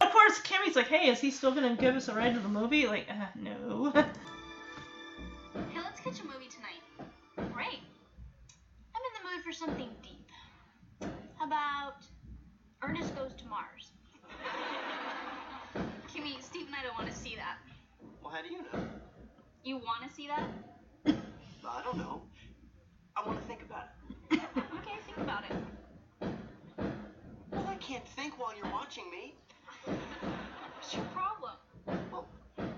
Of 0.00 0.10
course, 0.10 0.40
Kimmy's 0.40 0.76
like, 0.76 0.88
hey, 0.88 1.08
is 1.10 1.20
he 1.20 1.30
still 1.30 1.54
gonna 1.54 1.76
give 1.76 1.94
us 1.94 2.08
a 2.08 2.14
ride 2.14 2.34
to 2.34 2.40
the 2.40 2.48
movie? 2.48 2.86
Like, 2.86 3.06
uh, 3.10 3.26
no. 3.36 3.92
Hey, 5.72 5.78
let's 5.80 6.00
catch 6.00 6.20
a 6.20 6.24
movie 6.24 6.48
tonight. 6.50 6.82
Great. 7.52 7.78
I'm 8.92 9.02
in 9.06 9.12
the 9.22 9.30
mood 9.30 9.44
for 9.44 9.52
something 9.52 9.88
deep. 10.02 10.28
How 11.38 11.46
about 11.46 12.04
Ernest 12.82 13.14
Goes 13.14 13.34
to 13.34 13.46
Mars? 13.46 13.92
Kimmy, 16.12 16.42
Steve 16.42 16.66
and 16.66 16.74
I 16.74 16.82
don't 16.82 16.98
want 16.98 17.08
to 17.08 17.16
see 17.16 17.36
that. 17.36 17.58
Well, 18.20 18.32
how 18.32 18.42
do 18.42 18.48
you 18.48 18.62
know? 18.62 19.03
You 19.64 19.78
want 19.78 20.06
to 20.06 20.14
see 20.14 20.28
that? 20.28 20.44
I 21.06 21.82
don't 21.82 21.96
know. 21.96 22.20
I 23.16 23.26
want 23.26 23.40
to 23.40 23.46
think 23.46 23.62
about 23.62 23.84
it. 24.30 24.38
Okay, 24.56 24.96
think 25.06 25.16
about 25.18 25.44
it. 25.48 25.56
Well, 27.50 27.66
I 27.66 27.76
can't 27.76 28.06
think 28.08 28.38
while 28.38 28.54
you're 28.54 28.70
watching 28.70 29.04
me. 29.10 29.34
What's 29.86 30.94
your 30.94 31.04
problem? 31.16 31.56
Well, 32.12 32.26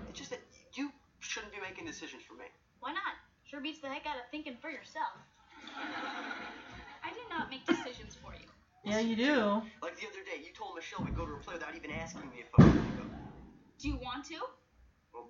it's 0.09 0.17
just 0.17 0.29
that 0.29 0.39
you 0.75 0.89
shouldn't 1.19 1.51
be 1.51 1.59
making 1.59 1.85
decisions 1.85 2.23
for 2.23 2.35
me. 2.35 2.45
Why 2.79 2.93
not? 2.93 3.19
Sure 3.43 3.59
beats 3.59 3.79
the 3.79 3.89
heck 3.89 4.05
out 4.05 4.15
of 4.15 4.23
thinking 4.31 4.55
for 4.61 4.69
yourself. 4.69 5.11
I 7.03 7.09
do 7.11 7.19
not 7.29 7.49
make 7.49 7.65
decisions 7.65 8.15
for 8.15 8.31
you. 8.33 8.47
yeah, 8.85 8.99
you 8.99 9.17
do. 9.17 9.61
Like 9.83 9.99
the 9.99 10.07
other 10.07 10.23
day, 10.23 10.39
you 10.39 10.53
told 10.57 10.75
Michelle 10.75 11.03
we'd 11.03 11.17
go 11.17 11.25
to 11.25 11.33
a 11.33 11.37
play 11.37 11.55
without 11.55 11.75
even 11.75 11.91
asking 11.91 12.29
me 12.29 12.39
if 12.39 12.47
I 12.57 12.63
wanted 12.63 12.79
to 12.79 12.97
go. 12.97 13.03
Do 13.79 13.89
you 13.89 13.97
want 13.97 14.23
to? 14.25 14.39
Well, 15.13 15.27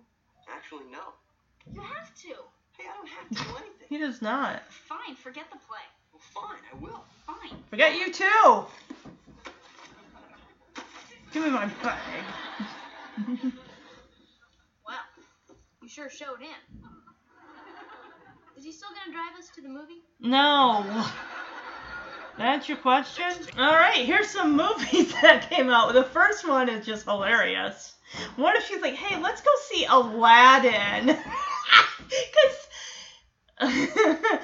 actually, 0.54 0.86
no. 0.92 1.14
You 1.74 1.82
have 1.82 2.14
to. 2.16 2.28
Hey, 2.78 2.84
I 2.90 2.96
don't 2.96 3.08
have 3.10 3.30
to 3.30 3.36
do 3.36 3.50
anything. 3.58 3.74
He 3.90 3.98
does 3.98 4.22
not. 4.22 4.62
Fine, 4.70 5.16
forget 5.16 5.46
the 5.50 5.58
play. 5.60 5.80
Well, 6.12 6.22
fine, 6.34 6.60
I 6.74 6.76
will. 6.84 7.06
Fine. 7.26 7.58
Forget 7.70 7.96
you 7.98 8.12
too. 8.12 8.66
Give 11.32 11.44
me 11.44 11.50
my 11.52 11.68
bag. 11.84 12.24
Well, 14.86 14.98
you 15.82 15.88
sure 15.90 16.10
showed 16.10 16.42
in. 16.42 16.82
Is 18.58 18.64
he 18.66 18.72
still 18.72 18.90
gonna 18.90 19.14
drive 19.14 19.38
us 19.40 19.50
to 19.56 19.62
the 19.62 19.70
movie? 19.70 20.02
No. 20.20 21.06
That's 22.38 22.68
your 22.70 22.78
question? 22.78 23.26
Alright, 23.58 24.06
here's 24.06 24.30
some 24.30 24.56
movies 24.56 25.12
that 25.22 25.50
came 25.50 25.70
out. 25.70 25.94
The 25.94 26.04
first 26.04 26.48
one 26.48 26.70
is 26.70 26.86
just 26.86 27.06
hilarious. 27.06 27.96
What 28.36 28.56
if 28.56 28.66
she's 28.68 28.82
like, 28.82 28.96
hey, 28.96 29.22
let's 29.22 29.42
go 29.42 29.52
see 29.70 29.86
Aladdin? 29.86 31.18
Because 33.60 33.70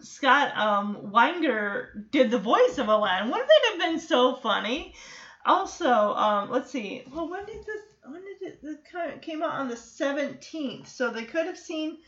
Scott 0.00 0.56
um, 0.56 1.10
Weinger 1.12 2.10
did 2.10 2.30
the 2.30 2.38
voice 2.38 2.76
of 2.76 2.88
Aladdin. 2.88 3.30
Wouldn't 3.30 3.48
that 3.48 3.70
have 3.70 3.80
been 3.80 4.00
so 4.00 4.34
funny? 4.34 4.94
Also, 5.46 5.88
um, 5.88 6.50
let's 6.50 6.70
see. 6.70 7.02
Well, 7.10 7.30
when 7.30 7.46
did 7.46 7.64
this? 7.64 7.82
When 8.04 8.22
did 8.22 8.42
it? 8.42 8.62
This 8.62 8.76
came 9.22 9.42
out 9.42 9.54
on 9.54 9.68
the 9.68 9.74
17th, 9.74 10.86
so 10.86 11.10
they 11.10 11.24
could 11.24 11.46
have 11.46 11.58
seen 11.58 11.98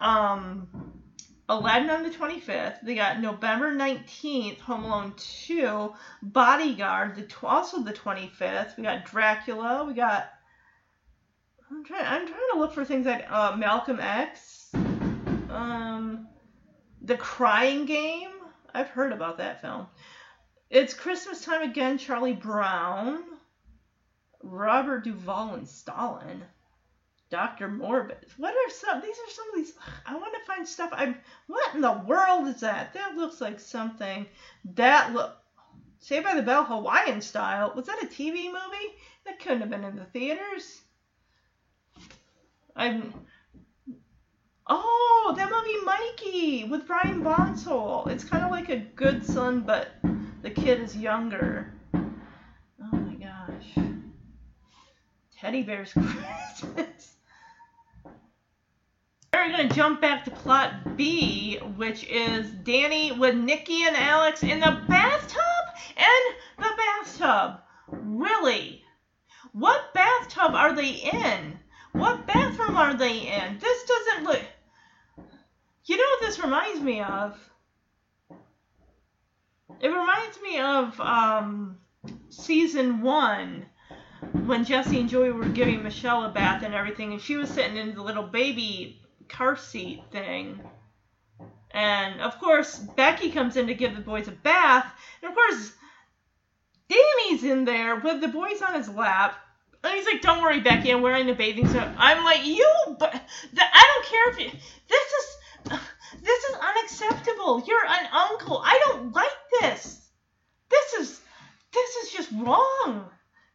um, 0.00 1.01
Aladdin 1.48 1.90
on 1.90 2.02
the 2.02 2.10
25th. 2.10 2.80
They 2.82 2.94
got 2.94 3.20
November 3.20 3.72
19th, 3.72 4.60
Home 4.60 4.84
Alone 4.84 5.14
2, 5.16 5.92
Bodyguard, 6.22 7.16
the 7.16 7.22
tw- 7.22 7.44
also 7.44 7.82
the 7.82 7.92
25th. 7.92 8.76
We 8.76 8.84
got 8.84 9.04
Dracula. 9.04 9.84
We 9.84 9.94
got. 9.94 10.30
I'm 11.70 11.84
trying. 11.84 12.06
I'm 12.06 12.26
trying 12.26 12.40
to 12.52 12.58
look 12.58 12.72
for 12.72 12.84
things 12.84 13.06
like 13.06 13.30
uh, 13.30 13.56
Malcolm 13.56 13.98
X. 14.00 14.70
Um, 15.50 16.28
The 17.02 17.16
Crying 17.16 17.86
Game. 17.86 18.30
I've 18.74 18.88
heard 18.88 19.12
about 19.12 19.38
that 19.38 19.60
film. 19.60 19.86
It's 20.70 20.94
Christmas 20.94 21.44
time 21.44 21.62
again. 21.62 21.98
Charlie 21.98 22.32
Brown. 22.32 23.22
Robert 24.42 25.04
Duvall 25.04 25.54
and 25.54 25.68
Stalin. 25.68 26.44
Dr. 27.32 27.66
Morbid. 27.66 28.26
What 28.36 28.52
are 28.52 28.70
some? 28.70 29.00
These 29.00 29.16
are 29.16 29.30
some 29.30 29.48
of 29.48 29.54
these. 29.54 29.72
I 30.04 30.14
want 30.16 30.34
to 30.34 30.46
find 30.46 30.68
stuff. 30.68 30.90
I'm. 30.92 31.16
What 31.46 31.74
in 31.74 31.80
the 31.80 32.04
world 32.06 32.46
is 32.46 32.60
that? 32.60 32.92
That 32.92 33.16
looks 33.16 33.40
like 33.40 33.58
something. 33.58 34.26
That 34.74 35.14
look. 35.14 35.38
Saved 35.98 36.24
by 36.24 36.34
the 36.34 36.42
Bell 36.42 36.62
Hawaiian 36.62 37.22
style. 37.22 37.72
Was 37.74 37.86
that 37.86 38.02
a 38.02 38.06
TV 38.06 38.46
movie? 38.46 38.92
That 39.24 39.40
couldn't 39.40 39.60
have 39.60 39.70
been 39.70 39.82
in 39.82 39.96
the 39.96 40.04
theaters. 40.04 40.82
I'm. 42.76 43.14
Oh, 44.66 45.34
that 45.34 45.50
movie 45.50 45.84
Mikey 45.86 46.64
with 46.64 46.86
Brian 46.86 47.22
Bonsall. 47.22 48.08
It's 48.08 48.24
kind 48.24 48.44
of 48.44 48.50
like 48.50 48.68
a 48.68 48.76
good 48.76 49.24
son, 49.24 49.62
but 49.62 49.88
the 50.42 50.50
kid 50.50 50.80
is 50.80 50.94
younger. 50.94 51.72
Oh 51.94 52.92
my 52.92 53.14
gosh. 53.14 53.86
Teddy 55.34 55.62
Bear's 55.62 55.92
Christmas. 55.94 57.16
We're 59.42 59.50
gonna 59.50 59.68
jump 59.70 60.00
back 60.00 60.24
to 60.26 60.30
plot 60.30 60.96
B, 60.96 61.56
which 61.74 62.04
is 62.04 62.48
Danny 62.48 63.10
with 63.10 63.34
Nikki 63.34 63.82
and 63.82 63.96
Alex 63.96 64.44
in 64.44 64.60
the 64.60 64.80
bathtub 64.86 65.64
and 65.96 66.36
the 66.58 66.70
bathtub. 66.76 67.60
Really? 67.88 68.84
What 69.50 69.92
bathtub 69.94 70.54
are 70.54 70.76
they 70.76 70.90
in? 70.90 71.58
What 71.90 72.24
bathroom 72.24 72.76
are 72.76 72.94
they 72.94 73.18
in? 73.18 73.58
This 73.58 73.82
doesn't 73.82 74.24
look. 74.24 74.42
You 75.86 75.96
know 75.96 76.04
what 76.04 76.20
this 76.20 76.38
reminds 76.38 76.80
me 76.80 77.00
of? 77.00 77.36
It 79.80 79.88
reminds 79.88 80.40
me 80.40 80.60
of 80.60 81.00
um, 81.00 81.78
season 82.28 83.02
one 83.02 83.66
when 84.46 84.64
Jesse 84.64 85.00
and 85.00 85.08
Joey 85.08 85.32
were 85.32 85.46
giving 85.46 85.82
Michelle 85.82 86.26
a 86.26 86.28
bath 86.28 86.62
and 86.62 86.74
everything, 86.74 87.12
and 87.12 87.20
she 87.20 87.34
was 87.34 87.50
sitting 87.50 87.76
in 87.76 87.96
the 87.96 88.02
little 88.02 88.22
baby 88.22 89.01
car 89.32 89.56
seat 89.56 90.02
thing. 90.10 90.60
And 91.72 92.20
of 92.20 92.38
course, 92.38 92.78
Becky 92.78 93.30
comes 93.30 93.56
in 93.56 93.66
to 93.66 93.74
give 93.74 93.94
the 93.94 94.02
boys 94.02 94.28
a 94.28 94.32
bath, 94.32 94.92
and 95.22 95.30
of 95.30 95.34
course, 95.34 95.72
Danny's 96.88 97.44
in 97.44 97.64
there 97.64 97.96
with 97.96 98.20
the 98.20 98.28
boys 98.28 98.60
on 98.60 98.74
his 98.74 98.88
lap. 98.88 99.36
And 99.82 99.94
he's 99.94 100.06
like, 100.06 100.20
"Don't 100.20 100.42
worry, 100.42 100.60
Becky. 100.60 100.92
I'm 100.92 101.02
wearing 101.02 101.30
a 101.30 101.34
bathing 101.34 101.66
suit." 101.66 101.82
I'm 101.96 102.22
like, 102.24 102.44
"You, 102.44 102.70
but 102.98 103.14
I 103.58 103.84
don't 103.94 104.06
care 104.06 104.30
if 104.30 104.38
you. 104.38 104.58
This 104.88 105.12
is, 105.12 105.80
this 106.22 106.44
is 106.44 106.56
unacceptable. 106.56 107.64
You're 107.66 107.86
an 107.86 108.06
uncle. 108.12 108.62
I 108.64 108.78
don't 108.86 109.12
like 109.12 109.26
this. 109.60 110.08
This 110.68 110.92
is, 110.94 111.20
this 111.72 111.96
is 111.96 112.12
just 112.12 112.30
wrong. 112.32 113.10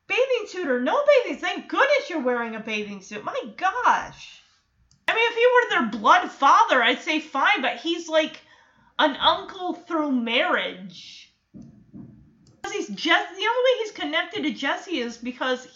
Bathing 0.07 0.47
suit 0.47 0.67
or 0.67 0.81
no 0.81 1.03
bathing. 1.05 1.39
Thank 1.39 1.69
goodness 1.69 2.09
you're 2.09 2.23
wearing 2.23 2.55
a 2.55 2.59
bathing 2.59 3.01
suit. 3.01 3.23
My 3.23 3.39
gosh. 3.55 4.41
I 5.07 5.13
mean, 5.13 5.25
if 5.31 5.35
he 5.35 5.45
were 5.45 5.69
their 5.69 5.99
blood 5.99 6.31
father, 6.31 6.83
I'd 6.83 7.01
say 7.01 7.19
fine, 7.19 7.61
but 7.61 7.77
he's 7.77 8.09
like 8.09 8.41
an 8.99 9.15
uncle 9.15 9.73
through 9.73 10.11
marriage. 10.11 11.33
Because 11.53 12.73
he's 12.73 12.89
just 12.89 13.29
the 13.29 13.35
only 13.35 13.63
way 13.63 13.79
he's 13.79 13.91
connected 13.91 14.43
to 14.43 14.51
Jesse 14.51 14.99
is 14.99 15.17
because 15.17 15.67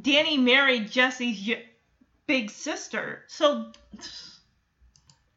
Danny 0.00 0.38
married 0.38 0.90
Jesse's 0.90 1.56
big 2.26 2.50
sister. 2.50 3.24
So 3.26 3.72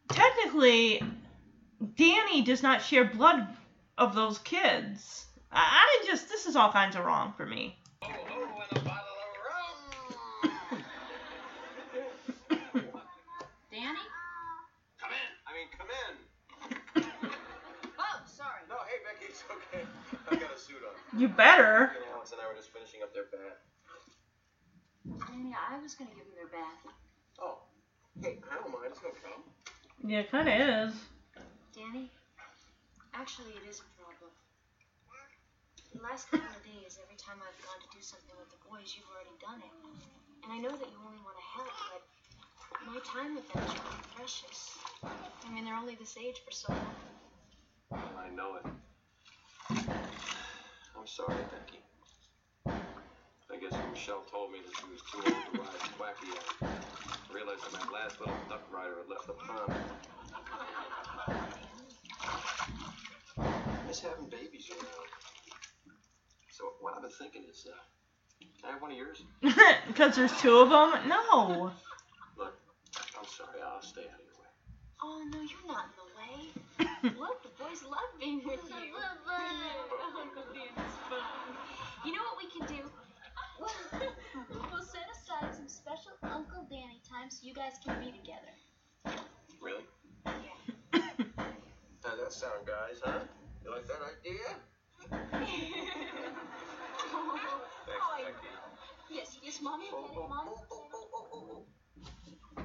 technically, 0.10 1.02
Danny 1.96 2.44
does 2.44 2.62
not 2.62 2.82
share 2.82 3.06
blood 3.06 3.48
of 3.98 4.14
those 4.14 4.38
kids. 4.40 5.26
I, 5.52 5.62
I 5.62 6.06
just 6.06 6.30
this 6.30 6.46
is 6.46 6.56
all 6.56 6.72
kinds 6.72 6.96
of 6.96 7.06
wrong 7.06 7.34
for 7.36 7.46
me. 7.46 7.78
Danny? 13.74 14.06
Come 15.02 15.12
in. 15.12 15.30
I 15.48 15.54
mean, 15.58 15.68
come 15.76 15.90
in. 15.90 17.04
Oh, 17.98 18.22
sorry. 18.28 18.62
No, 18.70 18.76
hey, 18.86 19.02
Becky, 19.04 19.32
it's 19.32 19.44
okay. 19.50 19.84
I've 20.30 20.40
got 20.40 20.54
a 20.54 20.60
suit 20.60 20.78
on. 20.88 21.03
You 21.16 21.30
better. 21.30 21.94
You 21.94 22.10
Alex 22.14 22.32
and 22.34 22.42
I 22.42 22.50
were 22.50 22.58
just 22.58 22.74
finishing 22.74 23.06
up 23.06 23.14
their 23.14 23.30
bath. 23.30 23.62
Danny, 25.30 25.54
I 25.54 25.78
was 25.78 25.94
gonna 25.94 26.10
give 26.18 26.26
them 26.26 26.34
their 26.34 26.50
bath. 26.50 26.82
Oh, 27.38 27.62
Hey, 28.22 28.42
I 28.50 28.56
don't 28.58 28.74
mind. 28.74 28.94
It's 28.94 29.02
no 29.02 29.10
problem. 29.10 29.46
Yeah, 30.02 30.26
it 30.26 30.32
kind 30.32 30.50
of 30.50 30.58
is. 30.58 30.94
Danny, 31.74 32.10
actually, 33.14 33.54
it 33.62 33.66
is 33.70 33.82
a 33.82 33.88
problem. 33.98 34.30
The 35.94 36.02
last 36.02 36.30
couple 36.30 36.50
of 36.50 36.62
days, 36.66 36.98
every 36.98 37.18
time 37.18 37.38
I've 37.42 37.58
gone 37.62 37.78
to 37.78 37.90
do 37.94 38.02
something 38.02 38.34
with 38.38 38.50
the 38.50 38.62
boys, 38.66 38.98
you've 38.98 39.10
already 39.14 39.38
done 39.38 39.62
it. 39.62 39.74
And 40.46 40.50
I 40.50 40.58
know 40.58 40.74
that 40.74 40.90
you 40.90 40.98
only 41.06 41.22
want 41.22 41.38
to 41.38 41.46
help, 41.46 41.74
but 41.94 42.02
my 42.90 42.98
time 43.06 43.38
with 43.38 43.46
them 43.54 43.62
is 43.62 43.74
really 43.78 44.02
precious. 44.18 44.78
I 45.06 45.50
mean, 45.54 45.66
they're 45.66 45.78
only 45.78 45.94
this 45.94 46.18
age 46.18 46.42
for 46.42 46.54
so 46.54 46.74
long. 46.74 46.98
I 48.18 48.30
know 48.34 48.58
it. 48.58 48.66
I'm 51.04 51.12
sorry, 51.12 51.44
Becky. 51.52 51.84
I 53.52 53.60
guess 53.60 53.76
Michelle 53.92 54.24
told 54.32 54.56
me 54.56 54.60
that 54.64 54.72
she 54.72 54.88
was 54.88 55.04
too 55.12 55.20
old 55.20 55.44
to 55.52 55.60
ride 55.60 55.84
Quacky, 56.00 56.32
I 56.32 57.36
realized 57.36 57.60
that 57.60 57.76
my 57.76 57.92
last 57.92 58.22
little 58.22 58.40
duck 58.48 58.64
rider 58.72 59.04
had 59.04 59.12
left 59.12 59.28
the 59.28 59.36
pond. 59.36 59.76
I 63.76 63.86
miss 63.86 64.00
having 64.00 64.30
babies 64.32 64.72
around. 64.72 65.12
So 66.56 66.72
what 66.80 66.96
I've 66.96 67.02
been 67.02 67.12
thinking 67.12 67.44
is, 67.52 67.68
uh, 67.68 67.76
can 68.62 68.70
I 68.70 68.72
have 68.72 68.82
one 68.82 68.92
of 68.92 68.98
yours? 68.98 69.20
Because 69.88 70.16
there's 70.16 70.32
two 70.40 70.56
of 70.56 70.70
them? 70.70 71.10
No. 71.10 71.74
Look, 72.38 72.56
I'm 73.20 73.28
sorry, 73.28 73.60
I'll 73.60 73.84
stay 73.84 74.08
out 74.08 74.16
of 74.16 74.24
your 74.24 74.40
way. 74.40 74.52
Oh, 75.04 75.20
no, 75.34 75.40
you're 75.44 75.68
not 75.68 75.92
in 75.92 76.00
the 76.00 76.08
way. 76.16 77.20
Look, 77.20 77.44
the 77.44 77.52
boys 77.60 77.84
love 77.84 78.08
being 78.22 78.42
with 78.48 78.64
you. 78.72 78.96
Uncle 82.04 82.12
Danny's 82.12 82.12
fun. 82.12 82.12
You 82.12 82.14
know 82.14 82.24
what 82.24 82.38
we 82.38 82.48
can 82.50 82.68
do? 82.68 82.84
we'll 84.72 84.84
set 84.84 85.08
aside 85.12 85.56
some 85.56 85.68
special 85.68 86.12
Uncle 86.24 86.66
Danny 86.70 87.02
time 87.10 87.30
so 87.30 87.40
you 87.44 87.54
guys 87.54 87.74
can 87.86 88.00
be 88.00 88.12
together. 88.12 88.54
Really? 89.62 89.86
How's 92.04 92.20
that 92.20 92.34
sound, 92.34 92.66
guys, 92.66 93.00
huh? 93.04 93.20
You 93.64 93.72
like 93.72 93.88
that 93.88 94.02
idea? 94.20 94.56
Thanks, 95.10 95.32
Becky. 97.86 98.24
Yes, 99.10 99.38
yes, 99.44 99.60
mommy, 99.62 99.86
Oh, 99.94 100.06
okay, 100.06 100.16
oh, 100.18 100.22
oh, 100.22 100.26
oh 100.26 100.28
mommy. 100.30 100.52
oh, 100.52 100.66
oh, 100.72 100.88
oh, 100.94 101.08
oh, 101.14 101.28
oh, 101.34 101.50
oh. 101.52 102.64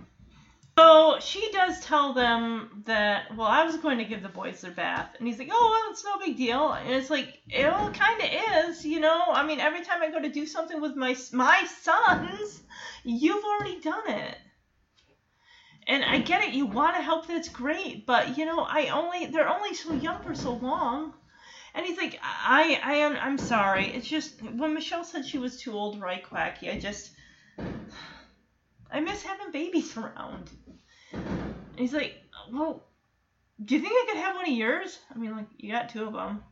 So 0.78 1.18
she 1.18 1.50
does 1.50 1.80
tell 1.80 2.12
them 2.12 2.84
that, 2.86 3.36
well, 3.36 3.48
I 3.48 3.64
was 3.64 3.78
going 3.78 3.98
to 3.98 4.04
give 4.04 4.22
the 4.22 4.28
boys 4.28 4.60
their 4.60 4.70
bath. 4.70 5.16
And 5.18 5.26
he's 5.26 5.36
like, 5.36 5.48
oh, 5.50 5.82
well, 5.82 5.90
it's 5.90 6.04
no 6.04 6.24
big 6.24 6.36
deal. 6.36 6.70
And 6.70 6.90
it's 6.90 7.10
like, 7.10 7.40
it 7.48 7.68
kind 7.94 8.20
of 8.22 8.68
is, 8.68 8.86
you 8.86 9.00
know? 9.00 9.24
I 9.26 9.44
mean, 9.44 9.58
every 9.58 9.82
time 9.82 10.02
I 10.02 10.10
go 10.12 10.22
to 10.22 10.28
do 10.28 10.46
something 10.46 10.80
with 10.80 10.94
my, 10.94 11.16
my 11.32 11.66
sons, 11.80 12.62
you've 13.02 13.42
already 13.42 13.80
done 13.80 14.08
it. 14.08 14.36
And 15.88 16.04
I 16.04 16.20
get 16.20 16.44
it, 16.44 16.54
you 16.54 16.66
want 16.66 16.94
to 16.94 17.02
help, 17.02 17.26
that's 17.26 17.48
great. 17.48 18.06
But, 18.06 18.38
you 18.38 18.46
know, 18.46 18.60
I 18.60 18.90
only, 18.90 19.26
they're 19.26 19.48
only 19.48 19.74
so 19.74 19.94
young 19.94 20.22
for 20.22 20.36
so 20.36 20.52
long. 20.52 21.12
And 21.74 21.84
he's 21.84 21.98
like, 21.98 22.20
I, 22.22 22.80
I 22.84 22.92
am, 22.98 23.16
I'm 23.20 23.38
sorry. 23.38 23.86
It's 23.86 24.06
just, 24.06 24.40
when 24.44 24.74
Michelle 24.74 25.02
said 25.02 25.26
she 25.26 25.38
was 25.38 25.60
too 25.60 25.72
old 25.72 26.00
right, 26.00 26.22
Quacky, 26.22 26.70
I 26.70 26.78
just, 26.78 27.10
I 28.92 29.00
miss 29.00 29.24
having 29.24 29.50
babies 29.50 29.96
around. 29.96 30.50
And 31.12 31.78
he's 31.78 31.94
like, 31.94 32.14
well, 32.52 32.84
do 33.64 33.74
you 33.74 33.80
think 33.80 33.92
I 33.92 34.12
could 34.12 34.22
have 34.22 34.36
one 34.36 34.48
of 34.48 34.56
yours? 34.56 34.98
I 35.14 35.18
mean, 35.18 35.36
like, 35.36 35.46
you 35.58 35.72
got 35.72 35.88
two 35.88 36.04
of 36.04 36.12
them. 36.12 36.42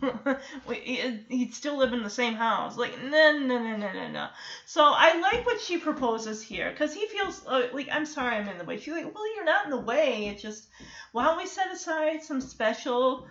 He'd 1.28 1.54
still 1.54 1.76
live 1.76 1.92
in 1.92 2.02
the 2.02 2.10
same 2.10 2.34
house. 2.34 2.76
Like, 2.76 3.02
no, 3.02 3.38
no, 3.38 3.58
no, 3.58 3.76
no, 3.76 3.92
no, 3.92 4.08
no. 4.08 4.28
So 4.66 4.82
I 4.84 5.18
like 5.18 5.44
what 5.44 5.60
she 5.60 5.78
proposes 5.78 6.42
here, 6.42 6.70
because 6.70 6.94
he 6.94 7.06
feels 7.06 7.44
uh, 7.46 7.68
like, 7.72 7.88
I'm 7.90 8.06
sorry 8.06 8.36
I'm 8.36 8.48
in 8.48 8.58
the 8.58 8.64
way. 8.64 8.78
She's 8.78 8.94
like, 8.94 9.12
well, 9.12 9.34
you're 9.34 9.44
not 9.44 9.64
in 9.64 9.70
the 9.70 9.78
way. 9.78 10.28
It's 10.28 10.42
just, 10.42 10.68
why 11.12 11.24
don't 11.24 11.38
we 11.38 11.46
set 11.46 11.72
aside 11.72 12.22
some 12.22 12.40
special 12.40 13.26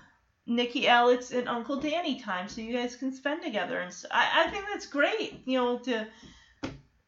Nikki, 0.45 0.87
Alex, 0.87 1.31
and 1.31 1.47
Uncle 1.47 1.77
Danny 1.77 2.19
time 2.19 2.49
so 2.49 2.61
you 2.61 2.73
guys 2.73 2.95
can 2.95 3.13
spend 3.13 3.41
together? 3.43 3.79
And 3.79 3.93
so, 3.93 4.07
I, 4.11 4.45
I 4.45 4.51
think 4.51 4.65
that's 4.71 4.87
great, 4.87 5.41
you 5.45 5.57
know, 5.57 5.77
to 5.79 6.07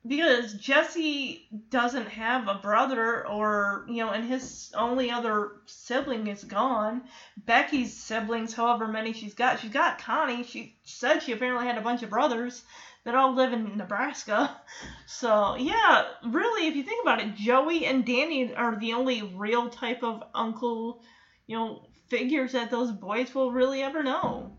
because 0.06 0.54
Jesse 0.54 1.48
doesn't 1.70 2.10
have 2.10 2.48
a 2.48 2.56
brother 2.56 3.26
or 3.28 3.86
you 3.88 4.04
know 4.04 4.10
and 4.10 4.26
his 4.26 4.72
only 4.76 5.12
other 5.12 5.52
sibling 5.66 6.28
is 6.28 6.44
gone. 6.44 7.04
Becky's 7.38 7.94
siblings 7.94 8.54
however 8.54 8.88
many 8.88 9.14
she's 9.14 9.34
got. 9.34 9.60
She's 9.60 9.72
got 9.72 10.00
Connie. 10.00 10.44
She 10.44 10.76
said 10.84 11.20
she 11.20 11.32
apparently 11.32 11.66
had 11.66 11.78
a 11.78 11.82
bunch 11.82 12.04
of 12.04 12.10
brothers 12.10 12.64
that 13.06 13.16
all 13.16 13.34
live 13.34 13.54
in 13.54 13.78
Nebraska. 13.78 14.60
So 15.06 15.56
yeah 15.56 16.06
really 16.26 16.68
if 16.68 16.76
you 16.76 16.84
think 16.84 17.04
about 17.04 17.22
it 17.22 17.36
Joey 17.36 17.86
and 17.86 18.06
Danny 18.06 18.54
are 18.54 18.76
the 18.78 18.94
only 18.94 19.22
real 19.22 19.70
type 19.70 20.04
of 20.04 20.24
uncle 20.34 21.02
you 21.46 21.56
know 21.56 21.86
figures 22.10 22.52
that 22.54 22.72
those 22.72 22.92
boys 22.92 23.34
will 23.34 23.52
really 23.52 23.82
ever 23.82 24.04
know 24.04 24.58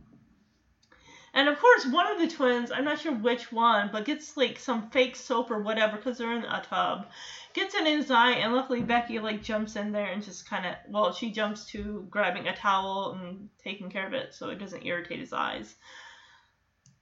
and 1.34 1.48
of 1.48 1.58
course, 1.58 1.84
one 1.86 2.06
of 2.06 2.20
the 2.20 2.34
twins, 2.34 2.70
I'm 2.70 2.84
not 2.84 3.00
sure 3.00 3.12
which 3.12 3.50
one, 3.50 3.90
but 3.92 4.04
gets 4.04 4.36
like 4.36 4.58
some 4.58 4.88
fake 4.90 5.16
soap 5.16 5.50
or 5.50 5.60
whatever 5.60 5.96
because 5.96 6.16
they're 6.16 6.36
in 6.36 6.44
a 6.44 6.62
tub. 6.62 7.06
Gets 7.54 7.74
it 7.74 7.86
in 7.86 7.98
his 7.98 8.10
eye, 8.10 8.32
and 8.32 8.54
luckily 8.54 8.82
Becky 8.82 9.18
like 9.18 9.42
jumps 9.42 9.74
in 9.74 9.90
there 9.90 10.06
and 10.06 10.22
just 10.22 10.48
kind 10.48 10.64
of, 10.64 10.76
well, 10.88 11.12
she 11.12 11.32
jumps 11.32 11.66
to 11.66 12.06
grabbing 12.08 12.46
a 12.46 12.56
towel 12.56 13.18
and 13.20 13.48
taking 13.62 13.90
care 13.90 14.06
of 14.06 14.12
it 14.12 14.32
so 14.32 14.48
it 14.48 14.60
doesn't 14.60 14.86
irritate 14.86 15.18
his 15.18 15.32
eyes. 15.32 15.74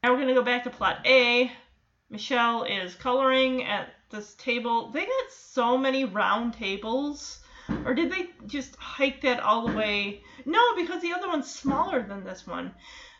Now 0.03 0.13
we're 0.13 0.21
gonna 0.21 0.35
go 0.35 0.43
back 0.43 0.65
to 0.65 0.71
plot 0.71 1.07
A. 1.07 1.53
Michelle 2.09 2.65
is 2.65 2.95
coloring 2.95 3.65
at 3.65 3.89
this 4.11 4.35
table. 4.35 4.91
They 4.91 5.05
got 5.05 5.33
so 5.33 5.77
many 5.77 6.05
round 6.05 6.55
tables. 6.55 7.42
Or 7.85 7.95
did 7.95 8.11
they 8.11 8.31
just 8.47 8.77
hike 8.77 9.21
that 9.23 9.41
all 9.41 9.67
the 9.67 9.77
way? 9.77 10.23
No, 10.45 10.75
because 10.77 11.03
the 11.03 11.13
other 11.13 11.29
one's 11.29 11.53
smaller 11.53 12.03
than 12.03 12.25
this 12.25 12.47
one. 12.47 12.75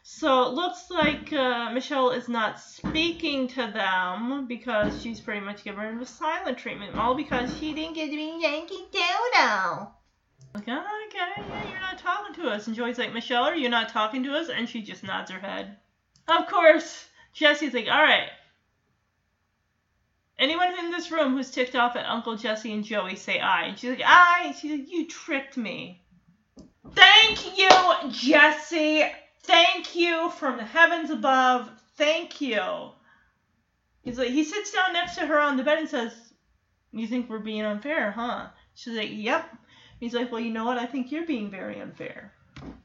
So 0.05 0.43
it 0.43 0.55
looks 0.55 0.91
like 0.91 1.33
uh, 1.33 1.71
Michelle 1.73 2.11
is 2.11 2.29
not 2.29 2.59
speaking 2.59 3.47
to 3.49 3.69
them 3.69 4.47
because 4.49 5.01
she's 5.01 5.21
pretty 5.21 5.41
much 5.41 5.63
given 5.63 6.01
the 6.01 6.07
silent 6.07 6.59
treatment, 6.59 6.97
all 6.97 7.15
because 7.15 7.57
she 7.59 7.73
didn't 7.73 7.95
get 7.95 8.11
to 8.11 8.17
be 8.17 8.39
Yankee 8.41 8.85
Doodle. 8.91 9.93
Like, 10.55 10.65
oh, 10.69 11.07
it, 11.09 11.15
yeah, 11.15 11.71
you're 11.71 11.81
not 11.81 11.99
talking 11.99 12.35
to 12.43 12.51
us. 12.51 12.67
And 12.67 12.77
Joey's 12.77 12.99
like, 12.99 13.15
Michelle, 13.15 13.45
are 13.45 13.55
you 13.55 13.69
not 13.69 13.91
talking 13.91 14.25
to 14.25 14.35
us? 14.35 14.49
And 14.49 14.69
she 14.69 14.83
just 14.83 15.05
nods 15.05 15.31
her 15.31 15.39
head. 15.39 15.77
Of 16.29 16.49
course, 16.49 17.07
Jesse's 17.33 17.73
like, 17.73 17.87
all 17.89 18.03
right. 18.03 18.29
Anyone 20.43 20.77
in 20.77 20.91
this 20.91 21.13
room 21.13 21.37
who's 21.37 21.53
ticked 21.53 21.77
off 21.77 21.95
at 21.95 22.05
Uncle 22.05 22.37
Jesse 22.37 22.73
and 22.73 22.83
Joey, 22.83 23.15
say 23.15 23.39
I. 23.39 23.67
And 23.67 23.79
she's 23.79 23.91
like, 23.91 24.03
aye. 24.05 24.53
She's 24.61 24.73
like, 24.73 24.91
you 24.91 25.07
tricked 25.07 25.57
me. 25.57 26.03
Thank 26.91 27.57
you, 27.57 28.11
Jesse. 28.11 29.05
Thank 29.45 29.95
you 29.95 30.31
from 30.31 30.57
the 30.57 30.65
heavens 30.65 31.11
above. 31.11 31.71
Thank 31.97 32.41
you. 32.41 32.91
He's 34.03 34.19
like, 34.19 34.31
he 34.31 34.43
sits 34.43 34.73
down 34.73 34.93
next 34.93 35.15
to 35.15 35.27
her 35.27 35.39
on 35.39 35.57
the 35.57 35.63
bed 35.63 35.79
and 35.79 35.89
says, 35.89 36.13
You 36.91 37.07
think 37.07 37.31
we're 37.31 37.39
being 37.39 37.63
unfair, 37.63 38.11
huh? 38.11 38.49
She's 38.75 38.97
like, 38.97 39.11
Yep. 39.13 39.49
He's 40.01 40.13
like, 40.13 40.33
Well, 40.33 40.41
you 40.41 40.53
know 40.53 40.65
what? 40.65 40.77
I 40.77 40.87
think 40.87 41.13
you're 41.13 41.25
being 41.25 41.53
very 41.53 41.79
unfair. 41.79 42.33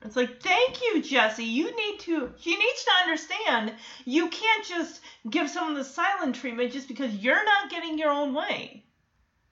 It's 0.03 0.15
like, 0.15 0.41
Thank 0.41 0.81
you, 0.81 1.01
Jesse. 1.01 1.43
You 1.43 1.75
need 1.75 1.99
to, 2.01 2.33
she 2.39 2.55
needs 2.55 2.83
to 2.83 2.91
understand 3.03 3.73
you 4.05 4.29
can't 4.29 4.65
just 4.65 5.01
give 5.29 5.49
someone 5.49 5.75
the 5.75 5.83
silent 5.83 6.35
treatment 6.35 6.71
just 6.71 6.87
because 6.87 7.13
you're 7.13 7.43
not 7.43 7.69
getting 7.69 7.97
your 7.97 8.11
own 8.11 8.33
way. 8.33 8.83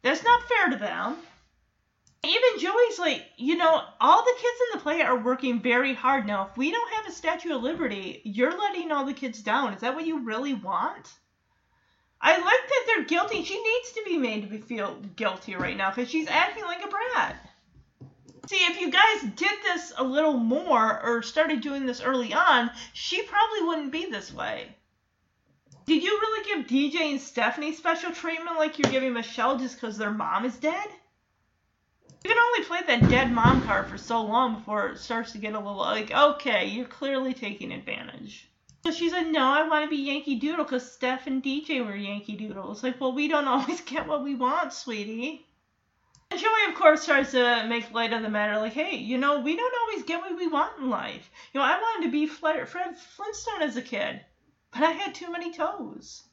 That's 0.02 0.24
not 0.24 0.48
fair 0.48 0.70
to 0.72 0.78
them. 0.78 1.18
Even 2.24 2.60
Joey's 2.60 3.00
like, 3.00 3.24
you 3.38 3.56
know, 3.56 3.84
all 4.00 4.24
the 4.24 4.34
kids 4.38 4.60
in 4.62 4.78
the 4.78 4.84
play 4.84 5.02
are 5.02 5.18
working 5.18 5.62
very 5.62 5.94
hard 5.94 6.26
now. 6.26 6.48
If 6.50 6.58
we 6.58 6.72
don't 6.72 6.94
have 6.94 7.08
a 7.08 7.12
Statue 7.12 7.56
of 7.56 7.62
Liberty, 7.62 8.22
you're 8.24 8.58
letting 8.58 8.92
all 8.92 9.06
the 9.06 9.14
kids 9.14 9.42
down. 9.42 9.74
Is 9.74 9.82
that 9.82 9.94
what 9.94 10.08
you 10.08 10.24
really 10.24 10.54
want? 10.54 11.14
I 12.22 12.38
like 12.38 12.44
that 12.44 12.84
they're 12.88 13.06
guilty. 13.06 13.44
She 13.44 13.62
needs 13.62 13.92
to 13.92 14.04
be 14.06 14.18
made 14.18 14.50
to 14.50 14.58
feel 14.60 14.96
guilty 15.16 15.56
right 15.56 15.78
now 15.78 15.92
because 15.92 16.10
she's 16.10 16.28
acting 16.28 16.64
like 16.64 16.84
a 16.84 16.88
brat. 16.88 17.36
See, 18.48 18.58
if 18.58 18.80
you 18.80 18.92
guys 18.92 19.24
did 19.36 19.58
this 19.64 19.92
a 19.98 20.04
little 20.04 20.34
more 20.34 21.02
or 21.02 21.24
started 21.24 21.62
doing 21.62 21.86
this 21.86 22.02
early 22.02 22.34
on, 22.34 22.70
she 22.94 23.24
probably 23.24 23.62
wouldn't 23.64 23.92
be 23.92 24.06
this 24.06 24.32
way. 24.32 24.76
Did 25.86 26.04
you 26.04 26.12
really 26.12 26.46
give 26.46 26.68
DJ 26.68 27.12
and 27.12 27.22
Stephanie 27.22 27.74
special 27.74 28.12
treatment 28.12 28.58
like 28.58 28.78
you're 28.78 28.92
giving 28.92 29.14
Michelle 29.14 29.58
just 29.58 29.76
because 29.76 29.98
their 29.98 30.12
mom 30.12 30.46
is 30.46 30.58
dead? 30.58 30.88
You 32.24 32.30
can 32.30 32.38
only 32.38 32.64
play 32.66 32.82
that 32.88 33.10
dead 33.10 33.32
mom 33.32 33.62
card 33.64 33.88
for 33.88 33.98
so 33.98 34.22
long 34.24 34.56
before 34.56 34.90
it 34.90 35.00
starts 35.00 35.32
to 35.32 35.38
get 35.38 35.54
a 35.54 35.60
little 35.60 35.78
like, 35.78 36.12
okay, 36.12 36.68
you're 36.68 36.86
clearly 36.88 37.34
taking 37.34 37.72
advantage. 37.72 38.50
So 38.84 38.92
she 38.92 39.10
said, 39.10 39.28
no, 39.28 39.44
I 39.44 39.68
want 39.68 39.86
to 39.86 39.90
be 39.90 40.04
Yankee 40.04 40.40
Doodle 40.40 40.66
because 40.66 40.92
Steph 40.92 41.26
and 41.28 41.44
DJ 41.44 41.84
were 41.86 41.96
Yankee 41.96 42.36
Doodle. 42.36 42.72
It's 42.72 42.84
like, 42.84 43.02
well, 43.02 43.14
we 43.14 43.28
don't 43.28 43.48
always 43.48 43.82
get 43.82 44.08
what 44.08 44.24
we 44.24 44.36
want, 44.36 44.74
sweetie. 44.74 45.48
And 46.32 46.40
Joey, 46.40 46.70
of 46.70 46.76
course, 46.76 47.06
tries 47.06 47.32
to 47.32 47.66
make 47.68 47.94
light 47.94 48.14
of 48.14 48.22
the 48.22 48.30
matter, 48.30 48.58
like, 48.60 48.74
hey, 48.74 48.96
you 48.98 49.18
know, 49.18 49.40
we 49.40 49.56
don't 49.56 49.76
always 49.82 50.04
get 50.04 50.22
what 50.22 50.36
we 50.38 50.48
want 50.48 50.80
in 50.80 50.90
life. 50.90 51.30
You 51.54 51.60
know, 51.60 51.66
I 51.66 51.78
wanted 51.78 52.06
to 52.08 52.12
be 52.12 52.26
Fred, 52.26 52.68
Flintstone 52.68 53.62
as 53.62 53.78
a 53.78 53.82
kid, 53.82 54.22
but 54.74 54.84
I 54.84 54.92
had 54.92 55.14
too 55.14 55.32
many 55.32 55.54
toes. 55.54 56.24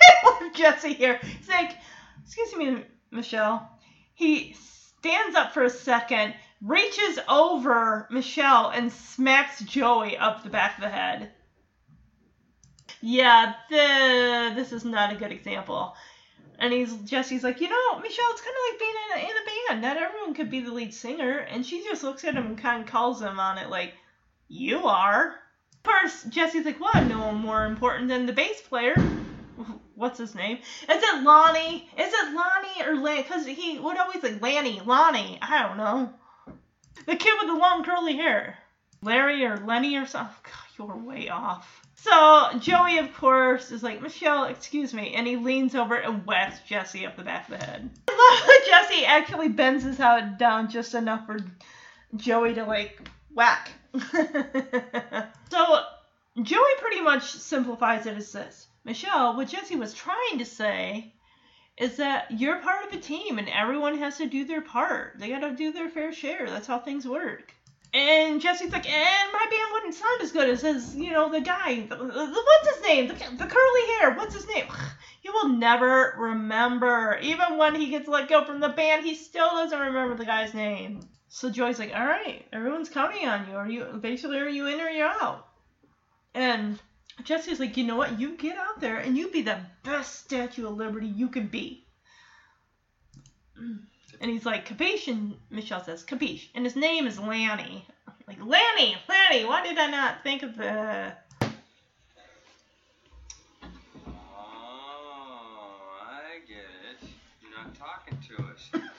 Jesse 0.54 0.92
here. 0.92 1.18
He's 1.22 1.48
like, 1.48 1.76
excuse 2.24 2.54
me, 2.56 2.84
Michelle. 3.10 3.70
he 4.14 4.54
stands 4.54 5.36
up 5.36 5.54
for 5.54 5.62
a 5.62 5.70
second, 5.70 6.34
reaches 6.60 7.18
over 7.28 8.08
Michelle, 8.10 8.70
and 8.70 8.92
smacks 8.92 9.60
Joey 9.60 10.16
up 10.16 10.42
the 10.42 10.50
back 10.50 10.76
of 10.76 10.82
the 10.82 10.90
head. 10.90 11.30
Yeah, 13.00 13.54
the, 13.70 14.52
this 14.54 14.72
is 14.72 14.84
not 14.84 15.12
a 15.12 15.16
good 15.16 15.30
example. 15.30 15.94
And 16.58 16.72
he's 16.72 16.94
Jesse's 16.94 17.44
like, 17.44 17.60
you 17.60 17.68
know, 17.68 17.98
Michelle, 18.00 18.30
it's 18.30 18.40
kind 18.40 18.54
of 18.56 18.72
like 18.72 18.78
being 18.78 18.94
in 19.04 19.18
a, 19.18 19.30
in 19.30 19.36
a 19.36 19.46
band. 19.68 19.82
Not 19.82 20.02
everyone 20.02 20.34
could 20.34 20.50
be 20.50 20.60
the 20.60 20.72
lead 20.72 20.94
singer. 20.94 21.38
And 21.38 21.64
she 21.64 21.84
just 21.84 22.02
looks 22.02 22.24
at 22.24 22.34
him 22.34 22.46
and 22.46 22.58
kind 22.58 22.82
of 22.82 22.88
calls 22.88 23.20
him 23.20 23.38
on 23.38 23.58
it, 23.58 23.68
like, 23.68 23.92
you 24.48 24.86
are. 24.86 25.34
Course, 25.86 26.24
Jesse's 26.24 26.66
like, 26.66 26.80
well, 26.80 26.90
I'm 26.94 27.08
no 27.08 27.30
more 27.30 27.64
important 27.64 28.08
than 28.08 28.26
the 28.26 28.32
bass 28.32 28.60
player. 28.60 28.96
What's 29.94 30.18
his 30.18 30.34
name? 30.34 30.56
Is 30.56 31.02
it 31.02 31.22
Lonnie? 31.22 31.88
Is 31.96 32.12
it 32.12 32.34
Lonnie 32.34 32.84
or 32.84 33.00
Lan? 33.00 33.22
Because 33.22 33.46
he 33.46 33.78
would 33.78 33.96
always 33.96 34.20
like 34.20 34.42
Lanny, 34.42 34.82
Lonnie. 34.84 35.38
I 35.40 35.62
don't 35.62 35.76
know. 35.76 36.12
The 37.06 37.14
kid 37.14 37.34
with 37.38 37.48
the 37.48 37.54
long 37.54 37.84
curly 37.84 38.16
hair. 38.16 38.58
Larry 39.00 39.44
or 39.44 39.58
Lenny 39.58 39.96
or 39.96 40.06
something. 40.06 40.34
God, 40.42 40.88
you're 40.88 40.96
way 40.96 41.28
off. 41.28 41.85
So 42.06 42.56
Joey, 42.60 42.98
of 42.98 43.12
course, 43.14 43.72
is 43.72 43.82
like, 43.82 44.00
Michelle, 44.00 44.44
excuse 44.44 44.94
me, 44.94 45.14
and 45.14 45.26
he 45.26 45.34
leans 45.34 45.74
over 45.74 45.96
and 45.96 46.24
whacks 46.24 46.60
Jesse 46.60 47.04
up 47.04 47.16
the 47.16 47.24
back 47.24 47.48
of 47.48 47.58
the 47.58 47.66
head. 47.66 47.90
Jesse 48.66 49.04
actually 49.04 49.48
bends 49.48 49.82
his 49.82 49.98
head 49.98 50.38
down 50.38 50.70
just 50.70 50.94
enough 50.94 51.26
for 51.26 51.40
Joey 52.14 52.54
to 52.54 52.64
like 52.64 53.08
whack. 53.34 53.72
so 55.50 55.80
Joey 56.40 56.74
pretty 56.78 57.00
much 57.00 57.24
simplifies 57.32 58.06
it 58.06 58.16
as 58.16 58.30
this. 58.30 58.68
Michelle, 58.84 59.36
what 59.36 59.48
Jesse 59.48 59.74
was 59.74 59.92
trying 59.92 60.38
to 60.38 60.44
say 60.44 61.12
is 61.76 61.96
that 61.96 62.30
you're 62.30 62.60
part 62.60 62.86
of 62.86 62.96
a 62.96 63.00
team 63.00 63.40
and 63.40 63.48
everyone 63.48 63.98
has 63.98 64.18
to 64.18 64.26
do 64.26 64.44
their 64.44 64.62
part. 64.62 65.18
They 65.18 65.28
gotta 65.28 65.56
do 65.56 65.72
their 65.72 65.88
fair 65.88 66.12
share. 66.12 66.48
That's 66.48 66.68
how 66.68 66.78
things 66.78 67.04
work. 67.04 67.52
And 67.96 68.42
Jesse's 68.42 68.72
like, 68.72 68.86
and 68.86 69.32
my 69.32 69.46
band 69.48 69.72
wouldn't 69.72 69.94
sound 69.94 70.20
as 70.20 70.30
good 70.30 70.50
as, 70.50 70.60
his, 70.60 70.94
you 70.94 71.12
know, 71.12 71.30
the 71.30 71.40
guy. 71.40 71.86
The, 71.88 71.96
what's 71.96 72.76
his 72.76 72.84
name? 72.84 73.08
The, 73.08 73.14
the 73.14 73.46
curly 73.46 73.92
hair. 73.98 74.14
What's 74.14 74.34
his 74.34 74.46
name? 74.46 74.66
He 75.22 75.30
will 75.30 75.48
never 75.48 76.14
remember. 76.18 77.18
Even 77.20 77.58
when 77.58 77.74
he 77.74 77.88
gets 77.88 78.06
let 78.06 78.28
go 78.28 78.44
from 78.44 78.60
the 78.60 78.68
band, 78.68 79.04
he 79.04 79.16
still 79.16 79.48
doesn't 79.48 79.76
remember 79.76 80.14
the 80.14 80.24
guy's 80.24 80.54
name. 80.54 81.00
So 81.28 81.50
Joey's 81.50 81.80
like, 81.80 81.92
all 81.92 82.06
right, 82.06 82.46
everyone's 82.52 82.90
counting 82.90 83.26
on 83.26 83.48
you. 83.48 83.56
Are 83.56 83.68
you 83.68 83.98
basically 84.00 84.38
are 84.38 84.48
you 84.48 84.68
in 84.68 84.80
or 84.80 84.88
you're 84.88 85.08
out? 85.08 85.48
And 86.32 86.78
Jesse's 87.24 87.58
like, 87.58 87.76
you 87.76 87.82
know 87.82 87.96
what? 87.96 88.20
You 88.20 88.36
get 88.36 88.56
out 88.56 88.78
there 88.78 88.98
and 88.98 89.16
you 89.16 89.28
be 89.28 89.42
the 89.42 89.58
best 89.82 90.20
Statue 90.20 90.68
of 90.68 90.76
Liberty 90.76 91.08
you 91.08 91.28
can 91.28 91.48
be. 91.48 91.88
And 94.20 94.30
he's 94.30 94.46
like, 94.46 94.68
capiche? 94.68 95.08
And 95.08 95.34
Michelle 95.50 95.82
says, 95.84 96.04
capiche. 96.04 96.48
And 96.54 96.64
his 96.64 96.76
name 96.76 97.06
is 97.06 97.18
Lanny. 97.18 97.86
Like, 98.26 98.38
Lanny! 98.44 98.96
Lanny! 99.08 99.44
Why 99.44 99.62
did 99.62 99.78
I 99.78 99.90
not 99.90 100.22
think 100.22 100.42
of 100.42 100.56
the... 100.56 101.12
Oh, 104.06 104.16
I 106.02 106.40
get 106.48 106.66
it. 106.90 107.08
You're 107.40 107.52
not 107.56 107.74
talking 107.74 108.18
to 108.28 108.42
us. 108.52 108.70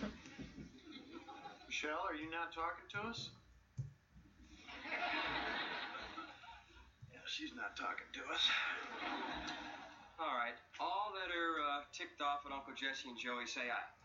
Michelle, 1.67 2.05
are 2.07 2.15
you 2.15 2.31
not 2.31 2.53
talking 2.53 2.87
to 2.93 2.99
us? 3.09 3.29
Yeah, 7.11 7.19
she's 7.25 7.53
not 7.53 7.75
talking 7.75 8.07
to 8.13 8.19
us. 8.33 8.49
All 10.19 10.37
right. 10.37 10.55
All 10.79 11.11
that 11.13 11.29
are 11.35 11.59
uh, 11.61 11.83
ticked 11.91 12.21
off 12.21 12.45
at 12.45 12.51
Uncle 12.53 12.73
Jesse 12.73 13.09
and 13.09 13.17
Joey 13.19 13.45
say 13.45 13.69
aye. 13.69 13.75
I. 13.75 13.96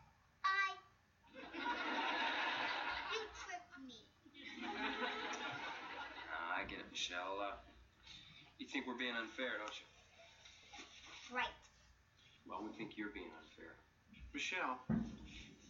You 1.34 3.20
tricked 3.44 3.76
me. 3.86 4.04
Ah, 6.32 6.60
I 6.60 6.64
get 6.68 6.78
it, 6.78 6.88
Michelle. 6.90 7.40
Uh, 7.40 7.56
you 8.59 8.66
think 8.66 8.86
we're 8.86 8.98
being 8.98 9.16
unfair, 9.16 9.59
don't 9.59 9.72
you? 9.72 9.86
Right. 11.36 11.56
Well, 12.46 12.60
we 12.62 12.70
think 12.76 12.98
you're 12.98 13.14
being 13.14 13.30
unfair. 13.40 13.72
Michelle, 14.34 14.80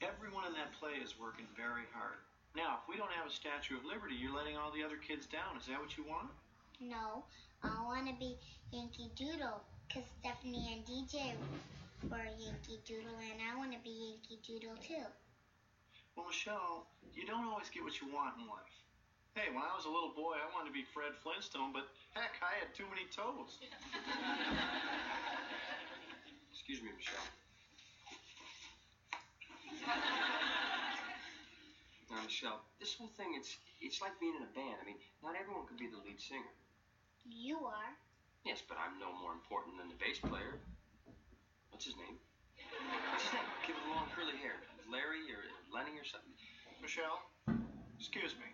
everyone 0.03 0.47
in 0.47 0.55
that 0.55 0.73
play 0.79 0.99
is 1.03 1.15
working 1.19 1.47
very 1.57 1.87
hard. 1.95 2.19
Now, 2.55 2.83
if 2.83 2.89
we 2.89 2.97
don't 2.97 3.11
have 3.13 3.27
a 3.27 3.33
Statue 3.33 3.79
of 3.79 3.85
Liberty, 3.85 4.15
you're 4.15 4.35
letting 4.35 4.57
all 4.57 4.71
the 4.73 4.83
other 4.85 4.99
kids 4.99 5.27
down. 5.27 5.57
Is 5.57 5.67
that 5.67 5.81
what 5.81 5.97
you 5.97 6.05
want? 6.05 6.29
No, 6.81 7.25
I 7.63 7.81
want 7.85 8.09
to 8.09 8.15
be 8.19 8.37
Yankee 8.73 9.11
Doodle 9.17 9.63
because 9.87 10.05
Stephanie 10.21 10.75
and 10.75 10.85
DJ 10.85 11.33
were 12.11 12.27
Yankee 12.39 12.81
Doodle, 12.85 13.17
and 13.31 13.41
I 13.41 13.57
want 13.57 13.73
to 13.73 13.79
be 13.85 13.91
Yankee 13.91 14.39
Doodle 14.45 14.77
too. 14.83 15.07
Well, 16.17 16.27
Michelle, 16.29 16.85
you 17.15 17.25
don't 17.25 17.49
always 17.49 17.71
get 17.73 17.83
what 17.83 17.97
you 18.01 18.07
want 18.13 18.37
in 18.37 18.45
life. 18.45 18.77
Hey, 19.33 19.49
when 19.49 19.65
I 19.65 19.73
was 19.73 19.89
a 19.89 19.93
little 19.93 20.13
boy, 20.13 20.37
I 20.37 20.45
wanted 20.53 20.69
to 20.69 20.77
be 20.77 20.85
Fred 20.93 21.17
Flintstone, 21.25 21.73
but 21.73 21.89
heck, 22.13 22.37
I 22.45 22.61
had 22.61 22.69
too 22.77 22.85
many 22.93 23.09
toes. 23.09 23.57
Excuse 26.53 26.85
me, 26.85 26.93
Michelle. 26.93 27.25
Now, 32.13 32.21
Michelle, 32.29 32.61
this 32.77 32.93
whole 32.93 33.09
thing, 33.17 33.33
it's 33.41 33.57
it's 33.81 34.05
like 34.05 34.13
being 34.21 34.37
in 34.37 34.45
a 34.45 34.53
band. 34.53 34.77
I 34.77 34.85
mean, 34.85 35.01
not 35.25 35.33
everyone 35.33 35.65
can 35.65 35.81
be 35.81 35.89
the 35.89 35.97
lead 35.97 36.21
singer. 36.21 36.53
You 37.25 37.65
are. 37.65 37.97
Yes, 38.45 38.61
but 38.69 38.77
I'm 38.77 39.01
no 39.01 39.17
more 39.17 39.33
important 39.33 39.81
than 39.81 39.89
the 39.89 39.97
bass 39.97 40.21
player. 40.21 40.61
What's 41.73 41.89
his 41.89 41.97
name? 41.97 42.21
What's 43.09 43.25
his 43.25 43.33
name? 43.33 43.49
Kid 43.65 43.81
with 43.81 43.89
long 43.89 44.13
curly 44.13 44.37
hair. 44.37 44.61
Larry 44.93 45.25
or 45.33 45.41
Lenny 45.73 45.97
or 45.97 46.05
something. 46.05 46.37
Michelle, 46.85 47.25
excuse 47.97 48.37
me. 48.37 48.45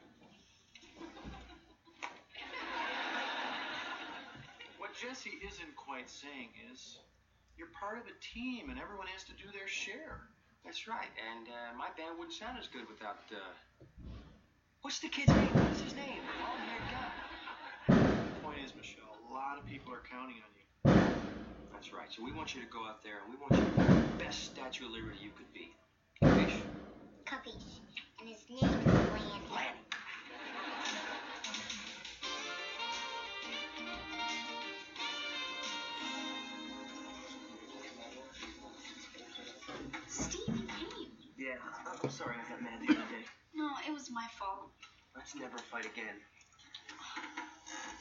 What 4.78 4.94
Jesse 4.94 5.35
isn't 5.43 5.74
quite 5.74 6.06
saying 6.06 6.55
is, 6.70 7.02
you're 7.59 7.74
part 7.74 7.98
of 7.98 8.06
a 8.06 8.15
team 8.23 8.70
and 8.70 8.78
everyone 8.78 9.10
has 9.10 9.27
to 9.27 9.35
do 9.35 9.51
their 9.51 9.66
share. 9.66 10.31
That's 10.62 10.86
right, 10.86 11.10
and 11.19 11.51
uh, 11.51 11.74
my 11.74 11.90
band 11.98 12.15
wouldn't 12.23 12.39
sound 12.39 12.55
as 12.55 12.70
good 12.70 12.86
without. 12.86 13.19
Uh... 13.35 13.43
What's 14.82 15.02
the 15.02 15.10
kid's 15.10 15.35
name? 15.35 15.51
What's 15.59 15.82
his 15.82 15.94
name? 15.98 16.23
Long-haired 16.39 16.86
guy. 16.94 17.10
The 17.98 18.39
point 18.47 18.62
is, 18.62 18.70
Michelle, 18.78 19.10
a 19.10 19.35
lot 19.35 19.59
of 19.59 19.66
people 19.66 19.90
are 19.90 20.06
counting 20.06 20.39
on 20.39 20.51
you. 20.55 20.66
That's 21.74 21.90
right. 21.90 22.06
So 22.15 22.23
we 22.23 22.31
want 22.31 22.55
you 22.55 22.62
to 22.62 22.70
go 22.70 22.86
out 22.86 23.02
there 23.02 23.27
and 23.27 23.35
we 23.35 23.39
want 23.43 23.59
you 23.59 23.66
to 23.66 23.74
be 23.74 24.06
the 24.06 24.23
best 24.23 24.55
Statue 24.55 24.86
of 24.86 24.94
Liberty 24.94 25.19
you 25.19 25.35
could 25.35 25.51
be. 25.51 25.74
Capiche? 26.20 26.62
Capiche. 27.24 27.78
And 28.19 28.28
his 28.28 28.43
name 28.51 28.59
is 28.59 28.86
Lanny. 28.86 29.23
Lanny. 29.55 29.78
Steve, 40.09 40.49
you 40.49 40.66
came. 40.66 41.12
Yeah, 41.36 41.55
I'm 42.03 42.11
sorry 42.11 42.35
I 42.35 42.49
got 42.51 42.62
mad 42.62 42.81
the 42.81 42.86
other 42.95 43.03
day. 43.03 43.24
No, 43.55 43.70
it 43.86 43.93
was 43.93 44.11
my 44.11 44.27
fault. 44.39 44.70
Let's 45.15 45.35
never 45.36 45.59
fight 45.70 45.85
again. 45.85 46.16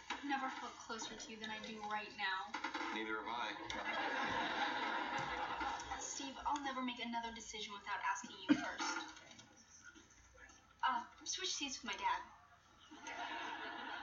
I've 0.10 0.24
never 0.28 0.50
felt 0.60 0.76
closer 0.88 1.14
to 1.14 1.32
you 1.32 1.38
than 1.40 1.50
I 1.50 1.60
do 1.68 1.76
right 1.92 2.10
now. 2.18 2.52
Neither 2.96 3.18
have 3.18 3.28
I. 3.28 3.54
Steve, 6.08 6.34
I'll 6.48 6.64
never 6.64 6.82
make 6.82 7.04
another 7.04 7.36
decision 7.36 7.74
without 7.74 8.00
asking 8.10 8.38
you 8.48 8.56
first. 8.56 8.98
Uh, 10.82 11.02
switch 11.26 11.54
seats 11.54 11.84
with 11.84 11.92
my 11.92 11.98
dad. 11.98 12.22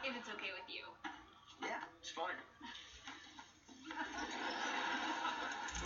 If 0.04 0.14
it's 0.14 0.28
okay 0.28 0.50
with 0.52 0.68
you. 0.68 0.82
Yeah, 1.62 1.80
it's 2.00 2.10
fine. 2.10 2.36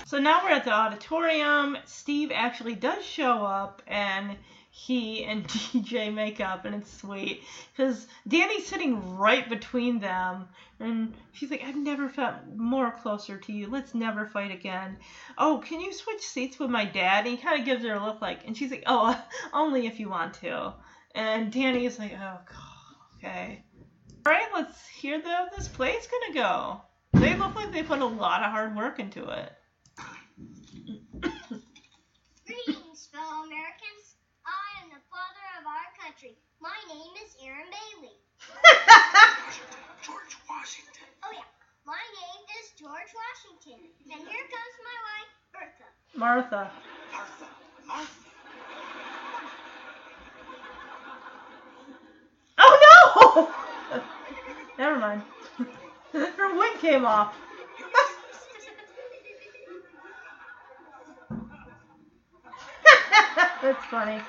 So 0.07 0.19
now 0.19 0.41
we're 0.43 0.51
at 0.51 0.65
the 0.65 0.73
auditorium. 0.73 1.79
Steve 1.85 2.33
actually 2.35 2.75
does 2.75 3.05
show 3.05 3.45
up 3.45 3.83
and 3.87 4.37
he 4.79 5.25
and 5.25 5.45
DJ 5.49 6.15
make 6.15 6.41
up 6.41 6.65
and 6.65 6.75
it's 6.77 7.01
sweet 7.01 7.43
because 7.77 8.07
Danny's 8.29 8.67
sitting 8.67 9.17
right 9.17 9.49
between 9.49 9.99
them 9.99 10.49
and 10.79 11.15
she's 11.33 11.51
like, 11.51 11.65
I've 11.65 11.77
never 11.77 12.09
felt 12.09 12.37
more 12.55 12.93
closer 12.93 13.39
to 13.39 13.53
you. 13.53 13.69
Let's 13.69 13.93
never 13.93 14.25
fight 14.27 14.53
again. 14.53 14.99
Oh, 15.37 15.61
can 15.67 15.81
you 15.81 15.93
switch 15.93 16.23
seats 16.23 16.61
with 16.61 16.71
my 16.71 16.85
dad? 16.85 17.27
And 17.27 17.37
he 17.37 17.43
kind 17.43 17.59
of 17.59 17.67
gives 17.67 17.83
her 17.83 17.95
a 17.95 18.05
look 18.05 18.23
like, 18.23 18.47
and 18.47 18.57
she's 18.57 18.71
like, 18.71 18.85
oh, 18.87 19.21
only 19.53 19.89
if 19.89 19.99
you 19.99 20.09
want 20.09 20.35
to. 20.35 20.75
And 21.13 21.51
Danny 21.51 21.85
is 21.85 21.99
like, 21.99 22.13
oh, 22.17 22.39
okay. 23.17 23.65
All 24.25 24.33
right, 24.33 24.49
let's 24.55 24.87
hear 24.87 25.21
how 25.21 25.49
this 25.57 25.67
play's 25.67 26.07
gonna 26.07 26.35
go. 26.35 26.81
They 27.15 27.35
look 27.35 27.57
like 27.57 27.73
they 27.73 27.83
put 27.83 27.99
a 27.99 28.07
lot 28.07 28.45
of 28.45 28.53
hard 28.53 28.77
work 28.77 29.01
into 29.01 29.25
it. 29.29 29.53
Greetings, 32.47 33.09
fellow 33.13 33.45
Americans 33.45 33.98
country. 36.09 36.37
My 36.59 36.73
name 36.89 37.13
is 37.23 37.37
Aaron 37.45 37.69
Bailey. 37.69 38.17
George 40.03 40.35
Washington. 40.49 41.09
Oh, 41.23 41.29
yeah. 41.35 41.45
My 41.85 42.01
name 42.01 42.43
is 42.61 42.73
George 42.81 43.13
Washington. 43.13 43.93
And 44.11 44.21
here 44.21 44.47
comes 44.49 44.75
my 44.89 44.99
wife, 45.05 45.33
Bertha. 45.53 45.89
Martha. 46.17 46.71
Martha. 47.13 47.49
Martha. 47.87 48.09
Oh, 52.59 53.51
no! 53.93 54.03
Never 54.79 54.99
mind. 54.99 55.23
Her 56.13 56.59
wig 56.59 56.79
came 56.81 57.05
off. 57.05 57.35
That's 63.61 63.85
funny. 63.91 64.23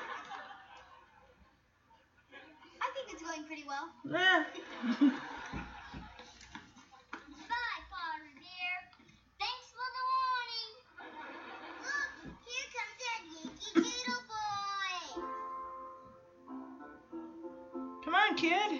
Well. 3.70 3.86
Bye, 4.04 4.42
Father 7.86 8.32
dear. 8.34 8.74
Thanks 9.38 9.66
for 9.70 9.86
the 9.94 10.04
warning. 10.10 10.72
Look, 11.86 12.10
here 12.50 12.66
comes 12.74 12.96
that 12.98 13.22
Yankee 13.30 13.72
Doodle 13.78 14.22
boy. 14.26 14.98
Come 18.04 18.14
on, 18.14 18.34
kid. 18.36 18.70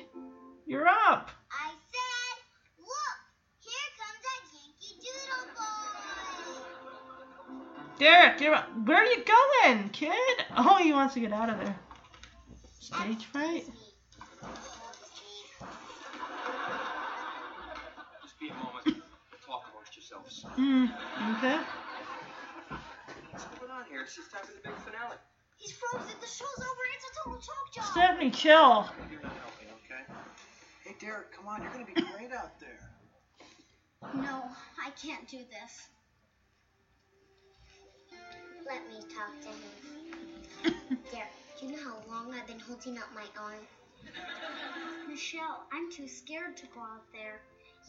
You're 0.67 0.89
up. 0.89 1.31
I 1.53 1.71
said, 1.93 2.37
look, 2.81 3.19
here 3.61 3.91
comes 3.95 4.21
that 4.27 4.43
Yankee 4.59 4.97
Doodle 5.07 5.47
boy. 5.55 5.95
Derek, 8.01 8.41
you're 8.41 8.55
up. 8.55 8.67
Where 8.85 8.99
are 8.99 9.07
you 9.07 9.23
going, 9.25 9.91
kid? 9.91 10.45
Oh, 10.57 10.79
he 10.83 10.93
wants 10.93 11.15
to 11.15 11.21
get 11.21 11.33
out 11.33 11.49
of 11.49 11.59
there. 11.59 11.79
Stage 12.81 13.27
fright? 13.27 13.67
Amongst 20.31 20.43
yourselves. 20.43 20.45
Hmm. 20.57 20.87
Okay. 21.37 21.61
What's 23.31 23.45
going 23.45 23.71
on 23.71 23.85
here? 23.91 24.03
It's 24.03 24.17
just 24.17 24.31
time 24.31 24.43
for 24.45 24.53
the 24.53 24.61
big 24.63 24.77
finale. 24.85 25.17
He's 25.57 25.73
frozen. 25.73 26.15
The 26.21 26.27
show's 26.27 26.59
over. 26.59 26.83
It's 26.95 27.05
a 27.05 27.25
total 27.25 27.41
chalk 27.41 27.75
job. 27.75 27.85
Stephanie, 27.93 28.31
chill. 28.31 28.89
You're 29.11 29.23
not 29.23 29.33
helping, 29.33 29.69
okay? 29.85 30.05
Hey, 30.85 30.97
Derek, 31.01 31.33
come 31.33 31.47
on. 31.47 31.63
You're 31.63 31.73
going 31.73 31.87
to 31.87 31.93
be 31.93 32.01
great 32.01 32.33
out 32.33 32.59
there. 32.61 32.79
No, 34.15 34.45
I 34.83 34.91
can't 34.91 35.29
do 35.29 35.39
this. 35.39 35.89
Let 38.67 38.87
me 38.89 39.01
talk 39.15 39.35
to 39.43 39.49
him. 39.49 40.99
there, 41.13 41.29
do 41.59 41.67
you 41.67 41.73
know 41.73 41.83
how 41.83 41.97
long 42.09 42.35
I've 42.35 42.47
been 42.47 42.61
holding 42.61 42.97
up 42.97 43.09
my 43.15 43.25
arm? 43.39 43.61
Michelle, 45.09 45.67
I'm 45.73 45.93
too 45.93 46.09
scared 46.09 46.57
to 46.59 46.67
go 46.69 46.81
out 46.81 47.05
there. 47.13 47.41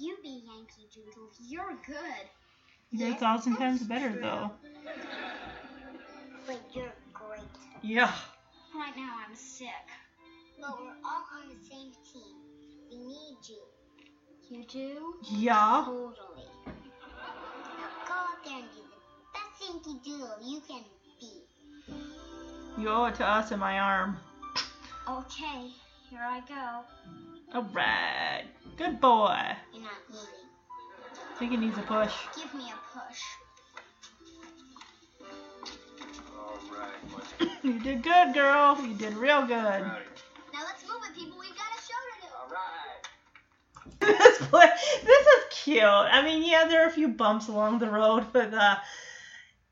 You 0.02 0.18
be 0.24 0.42
Yankee 0.48 0.90
Doodle. 0.92 1.30
You're 1.40 1.78
good. 1.86 2.26
You're 2.90 3.12
a 3.12 3.20
thousand 3.20 3.58
times 3.58 3.84
better, 3.84 4.10
true. 4.10 4.22
though. 4.22 4.52
But 6.48 6.60
you're 6.74 6.92
great. 7.14 7.42
Yeah. 7.84 8.12
Right 8.76 8.98
now 8.98 9.18
I'm 9.24 9.36
sick. 9.36 9.68
But 10.60 10.72
we're 10.72 10.96
all 11.06 11.24
on 11.38 11.50
the 11.50 11.70
same 11.70 11.92
team. 12.12 12.36
We 12.90 12.98
need 12.98 13.38
you. 13.48 13.62
You 14.50 14.64
do? 14.66 15.14
Yeah. 15.38 15.84
Totally. 15.86 16.50
Now 16.66 16.74
go 18.08 18.14
out 18.14 18.44
there 18.44 18.58
and 18.58 18.70
be 18.72 18.82
the 18.82 18.98
best 19.36 19.70
Yankee 19.70 20.00
Doodle 20.04 20.38
you 20.44 20.62
can 20.68 20.84
be. 21.20 21.44
You 22.82 22.90
owe 22.90 23.06
it 23.06 23.16
to 23.16 23.26
us 23.26 23.52
in 23.52 23.60
my 23.60 23.78
arm. 23.78 24.18
Okay, 25.08 25.70
here 26.10 26.24
I 26.24 26.42
go. 26.50 27.31
Alright. 27.54 28.46
Good 28.78 29.02
boy. 29.02 29.38
You're 29.74 29.84
not 29.84 29.92
moving. 30.10 30.28
I 31.36 31.38
think 31.38 31.52
he 31.52 31.58
needs 31.58 31.78
a 31.78 31.82
push. 31.82 32.14
Give 32.36 32.54
me 32.54 32.72
a 32.72 32.98
push. 32.98 33.20
All 36.38 36.60
right, 36.72 37.52
You 37.64 37.80
did 37.80 38.04
good, 38.04 38.34
girl. 38.34 38.78
You 38.82 38.94
did 38.94 39.14
real 39.16 39.42
good. 39.42 39.50
Proud. 39.50 39.98
Now 40.54 40.60
let's 40.66 40.84
move 40.88 41.02
it, 41.10 41.16
people. 41.20 41.38
We've 41.40 41.50
got 41.50 41.68
a 41.76 41.82
show 41.82 42.00
to 42.08 42.22
do. 42.22 42.28
All 42.40 42.50
right. 42.50 43.02
this 44.18 44.48
play, 44.48 44.70
this 45.04 45.28
is 45.28 45.44
cute. 45.64 45.84
I 45.84 46.22
mean, 46.24 46.50
yeah, 46.50 46.66
there 46.70 46.86
are 46.86 46.88
a 46.88 46.92
few 46.92 47.10
bumps 47.10 47.50
along 47.50 47.80
the 47.80 47.90
road 47.90 48.28
but 48.32 48.54
uh, 48.54 48.78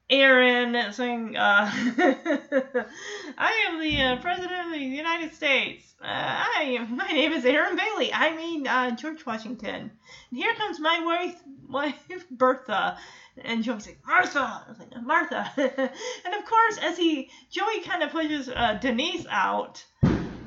Aaron 0.09 0.91
saying, 0.91 1.37
uh, 1.37 1.71
"I 3.37 3.67
am 3.67 3.79
the 3.79 4.01
uh, 4.01 4.21
president 4.21 4.65
of 4.65 4.71
the 4.71 4.79
United 4.79 5.35
States. 5.35 5.93
Uh, 6.01 6.07
I 6.07 6.77
am. 6.79 6.95
My 6.97 7.07
name 7.07 7.31
is 7.33 7.45
Aaron 7.45 7.75
Bailey. 7.75 8.11
I 8.11 8.35
mean 8.35 8.67
uh, 8.67 8.95
George 8.95 9.25
Washington. 9.25 9.91
And 10.31 10.39
here 10.39 10.53
comes 10.55 10.79
my 10.79 11.03
wife, 11.05 11.41
wife 11.69 12.25
Bertha." 12.31 12.97
And 13.41 13.63
Joey's 13.63 13.87
like, 13.87 13.99
Martha! 14.05 14.39
I 14.39 14.69
was 14.69 14.79
like, 14.79 15.01
Martha! 15.01 15.49
and 15.55 16.35
of 16.35 16.45
course, 16.45 16.77
as 16.81 16.97
he, 16.97 17.29
Joey 17.49 17.79
kind 17.85 18.03
of 18.03 18.11
pushes 18.11 18.49
uh, 18.49 18.77
Denise 18.81 19.25
out, 19.29 19.81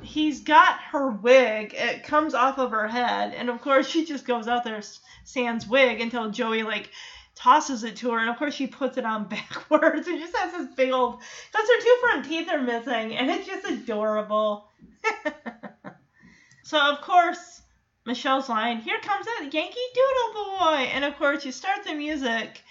he's 0.03 0.41
got 0.41 0.79
her 0.91 1.11
wig. 1.11 1.73
It 1.75 2.03
comes 2.03 2.35
off 2.35 2.59
of 2.59 2.73
her 2.73 2.89
head, 2.89 3.33
and 3.35 3.49
of 3.49 3.63
course 3.63 3.89
she 3.89 4.05
just 4.05 4.27
goes 4.27 4.47
out 4.47 4.65
there 4.65 4.83
sans 5.25 5.67
wig 5.67 6.03
until 6.03 6.31
Joey 6.31 6.65
like 6.65 6.91
tosses 7.35 7.85
it 7.85 7.97
to 7.97 8.11
her, 8.11 8.19
and 8.19 8.31
of 8.31 8.37
course 8.37 8.55
she 8.55 8.67
puts 8.67 8.97
it 8.97 9.05
on 9.05 9.25
backwards 9.29 10.07
and 10.09 10.19
just 10.19 10.37
has 10.37 10.53
this 10.53 10.75
big 10.75 10.93
old. 10.93 11.21
Because 11.51 11.69
her 11.69 11.83
two 11.83 11.97
front 12.01 12.25
teeth 12.27 12.49
are 12.51 12.63
missing, 12.63 13.17
and 13.17 13.31
it's 13.31 13.47
just 13.47 13.67
adorable. 13.67 14.69
so 16.65 16.79
of 16.79 17.01
course 17.01 17.63
Michelle's 18.05 18.49
line, 18.49 18.79
"Here 18.79 19.01
comes 19.01 19.27
that 19.27 19.51
Yankee 19.53 19.81
Doodle 19.95 20.45
Boy," 20.45 20.91
and 20.93 21.05
of 21.05 21.17
course 21.17 21.45
you 21.45 21.53
start 21.53 21.85
the 21.85 21.95
music. 21.95 22.63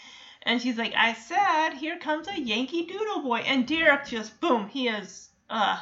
And 0.43 0.61
she's 0.61 0.77
like, 0.77 0.93
I 0.95 1.13
said, 1.13 1.77
here 1.77 1.99
comes 1.99 2.27
a 2.27 2.39
Yankee 2.39 2.85
Doodle 2.87 3.21
Boy. 3.21 3.39
And 3.39 3.67
Derek 3.67 4.07
just, 4.07 4.39
boom, 4.41 4.67
he 4.69 4.87
is, 4.87 5.29
uh, 5.49 5.79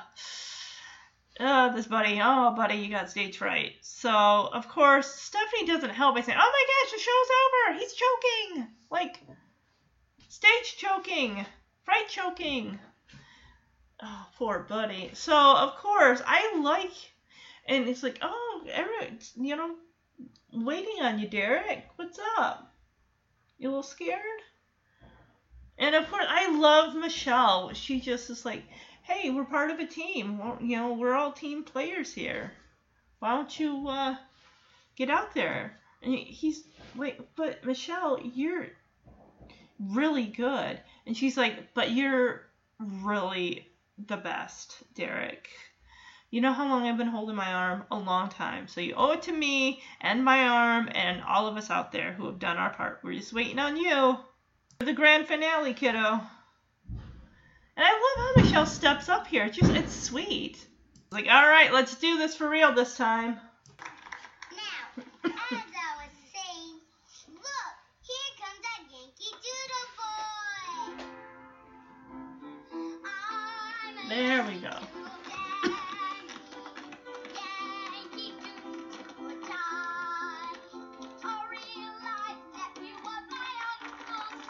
uh, 1.40 1.70
this 1.70 1.88
buddy, 1.88 2.20
oh, 2.22 2.54
buddy, 2.56 2.76
you 2.76 2.90
got 2.90 3.10
stage 3.10 3.38
fright. 3.38 3.74
So, 3.82 4.10
of 4.10 4.68
course, 4.68 5.08
Stephanie 5.08 5.68
doesn't 5.68 5.92
help 5.92 6.16
by 6.16 6.22
saying, 6.22 6.38
oh 6.40 6.52
my 6.52 6.66
gosh, 6.68 6.92
the 6.92 7.00
show's 7.00 7.30
over. 7.44 7.80
He's 7.80 7.94
choking. 7.94 8.68
Like, 8.92 9.22
stage 10.28 10.78
choking, 10.78 11.46
fright 11.84 12.10
choking. 12.10 12.80
Oh, 14.02 14.28
poor 14.38 14.60
buddy. 14.60 15.12
So, 15.14 15.36
of 15.36 15.76
course, 15.76 16.22
I 16.26 16.60
like, 16.62 16.92
and 17.68 17.88
it's 17.88 18.04
like, 18.04 18.20
oh, 18.22 18.64
every, 18.72 19.18
you 19.36 19.56
know, 19.56 19.76
waiting 20.52 21.02
on 21.02 21.20
you, 21.20 21.28
Derek. 21.28 21.86
What's 21.96 22.20
up? 22.38 22.74
You 23.58 23.68
a 23.68 23.70
little 23.70 23.84
scared? 23.84 24.20
And 25.78 25.96
of 25.96 26.10
course, 26.10 26.26
I 26.28 26.58
love 26.58 26.96
Michelle. 26.96 27.74
She 27.74 28.02
just 28.02 28.30
is 28.30 28.46
like, 28.46 28.64
hey, 29.10 29.32
we're 29.32 29.44
part 29.44 29.72
of 29.72 29.80
a 29.80 29.88
team. 29.88 30.38
Well, 30.38 30.58
you 30.62 30.78
know, 30.78 30.94
we're 30.94 31.16
all 31.16 31.32
team 31.32 31.64
players 31.64 32.14
here. 32.14 32.52
Why 33.20 33.36
don't 33.36 33.60
you 33.60 33.88
uh, 33.88 34.16
get 34.96 35.10
out 35.10 35.34
there? 35.34 35.78
And 36.02 36.14
he's 36.14 36.64
wait, 36.96 37.20
but 37.36 37.66
Michelle, 37.66 38.20
you're 38.22 38.68
really 39.80 40.26
good. 40.26 40.80
And 41.06 41.18
she's 41.18 41.36
like, 41.38 41.74
but 41.74 41.92
you're 41.92 42.44
really 42.80 43.68
the 44.08 44.18
best, 44.18 44.78
Derek. 44.94 45.50
You 46.32 46.42
know 46.42 46.54
how 46.54 46.70
long 46.70 46.88
I've 46.88 46.98
been 46.98 47.08
holding 47.08 47.36
my 47.36 47.52
arm? 47.52 47.84
A 47.90 47.98
long 47.98 48.30
time. 48.30 48.68
So 48.68 48.82
you 48.82 48.94
owe 48.96 49.12
it 49.14 49.24
to 49.24 49.32
me 49.32 49.82
and 50.00 50.24
my 50.24 50.48
arm 50.48 50.90
and 50.94 51.24
all 51.24 51.48
of 51.48 51.58
us 51.58 51.72
out 51.72 51.92
there 51.92 52.14
who 52.14 52.28
have 52.28 52.38
done 52.38 52.58
our 52.58 52.70
part. 52.70 53.00
We're 53.04 53.16
just 53.18 53.34
waiting 53.34 53.58
on 53.58 53.76
you 53.76 54.18
for 54.80 54.86
the 54.86 54.94
grand 54.94 55.28
finale, 55.28 55.74
kiddo. 55.74 56.22
And 57.80 57.88
I 57.88 57.92
love 57.94 58.36
how 58.36 58.42
Michelle 58.42 58.66
steps 58.66 59.08
up 59.08 59.26
here. 59.26 59.46
It's 59.46 59.56
just 59.56 59.72
it's 59.72 59.96
sweet. 59.96 60.58
It's 60.58 61.14
like, 61.14 61.28
all 61.30 61.48
right, 61.48 61.72
let's 61.72 61.96
do 61.96 62.18
this 62.18 62.36
for 62.36 62.50
real 62.50 62.74
this 62.74 62.98
time. 62.98 63.40
Now, 64.52 65.04
as 65.24 65.32
I 65.32 65.96
was 65.96 66.12
saying, 66.36 66.82
look, 67.30 67.76
here 68.02 68.32
comes 68.36 68.60
that 68.66 68.84
Yankee 68.92 69.32
Doodle 69.46 69.88
Boy. 72.76 73.08
There 74.10 74.44
we 74.44 74.56
go. 74.60 74.76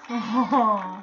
Yankee 0.10 0.96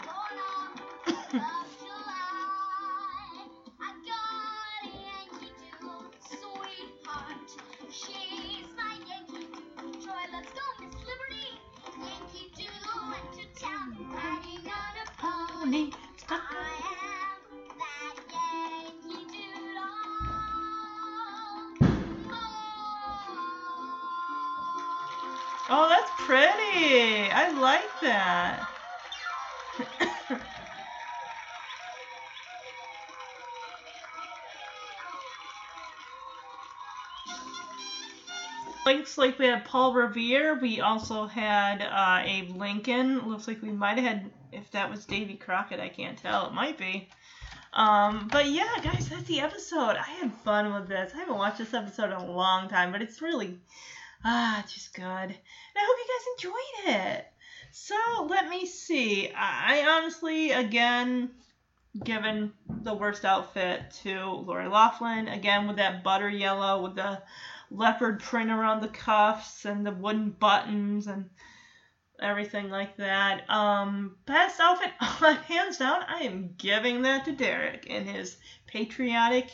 Looks 39.07 39.19
like 39.19 39.39
we 39.39 39.47
had 39.47 39.65
Paul 39.65 39.95
Revere. 39.95 40.59
We 40.59 40.81
also 40.81 41.29
had 41.29 41.81
uh, 41.81 42.23
Abe 42.25 42.57
Lincoln. 42.57 43.29
Looks 43.29 43.47
like 43.47 43.63
we 43.63 43.71
might 43.71 43.99
have 43.99 44.05
had, 44.05 44.31
if 44.51 44.69
that 44.73 44.91
was 44.91 45.05
Davy 45.05 45.35
Crockett, 45.35 45.79
I 45.79 45.89
can't 45.89 46.19
tell. 46.19 46.49
It 46.49 46.55
might 46.55 46.77
be. 46.77 47.09
Um, 47.73 48.27
but 48.33 48.47
yeah, 48.47 48.67
guys, 48.83 49.09
that's 49.09 49.23
the 49.29 49.43
episode. 49.43 49.95
I 49.95 50.11
had 50.19 50.35
fun 50.39 50.75
with 50.75 50.89
this. 50.89 51.13
I 51.15 51.19
haven't 51.19 51.39
watched 51.39 51.59
this 51.59 51.73
episode 51.73 52.07
in 52.07 52.15
a 52.15 52.33
long 52.33 52.69
time, 52.69 52.91
but 52.91 53.01
it's 53.01 53.23
really, 53.23 53.61
ah, 54.25 54.65
just 54.67 54.93
good. 54.93 55.05
And 55.05 55.37
I 55.77 55.87
hope 55.87 55.99
you 55.99 56.09
guys 56.09 56.27
enjoyed 56.37 56.97
it. 56.97 57.27
So 57.71 58.27
let 58.29 58.49
me 58.49 58.67
see. 58.67 59.31
I, 59.31 59.83
I 59.83 59.87
honestly, 59.89 60.51
again, 60.51 61.31
given 62.03 62.53
the 62.69 62.95
worst 62.95 63.25
outfit 63.25 63.83
to 64.03 64.31
Lori 64.31 64.67
Loughlin, 64.67 65.29
again 65.29 65.69
with 65.69 65.77
that 65.77 66.03
butter 66.03 66.29
yellow 66.29 66.83
with 66.83 66.97
the 66.97 67.23
leopard 67.71 68.21
print 68.21 68.51
around 68.51 68.81
the 68.81 68.89
cuffs 68.89 69.65
and 69.65 69.85
the 69.85 69.93
wooden 69.93 70.31
buttons 70.31 71.07
and 71.07 71.29
everything 72.21 72.71
like 72.71 72.97
that. 72.97 73.49
Um, 73.51 74.17
best 74.27 74.61
outfit, 74.61 74.93
hands 75.01 75.79
down, 75.79 76.03
I 76.09 76.21
am 76.21 76.55
giving 76.57 77.03
that 77.03 77.25
to 77.27 77.33
Derek 77.33 77.87
in 77.87 78.07
his 78.07 78.37
patriotic 78.67 79.51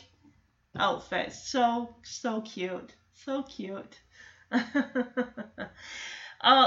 outfit. 0.77 1.33
So, 1.33 1.95
so 2.03 2.41
cute. 2.41 2.93
So 3.25 3.43
cute. 3.43 3.99
uh, 4.51 4.61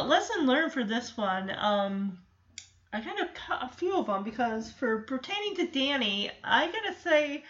lesson 0.07 0.47
learned 0.47 0.73
for 0.73 0.85
this 0.85 1.17
one. 1.17 1.53
Um, 1.57 2.19
I 2.93 3.01
kind 3.01 3.21
of 3.21 3.35
cut 3.35 3.63
a 3.63 3.69
few 3.69 3.97
of 3.97 4.07
them 4.07 4.25
because 4.25 4.73
for 4.73 5.03
pertaining 5.03 5.57
to 5.57 5.67
Danny, 5.67 6.31
I 6.43 6.67
gotta 6.67 6.95
say, 7.03 7.45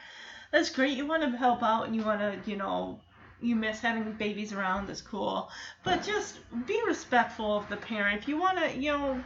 that's 0.51 0.70
great. 0.70 0.97
You 0.97 1.06
want 1.06 1.23
to 1.23 1.36
help 1.36 1.62
out 1.62 1.86
and 1.86 1.94
you 1.94 2.02
want 2.02 2.20
to, 2.20 2.51
you 2.51 2.56
know, 2.56 3.01
you 3.41 3.55
miss 3.55 3.81
having 3.81 4.13
babies 4.13 4.53
around. 4.53 4.87
That's 4.87 5.03
cool. 5.03 5.51
But 5.85 6.03
just 6.03 6.39
be 6.67 6.81
respectful 6.87 7.57
of 7.57 7.69
the 7.69 7.77
parent. 7.77 8.23
If 8.23 8.29
you 8.29 8.39
want 8.39 8.59
to, 8.59 8.77
you 8.77 8.93
know, 8.93 9.21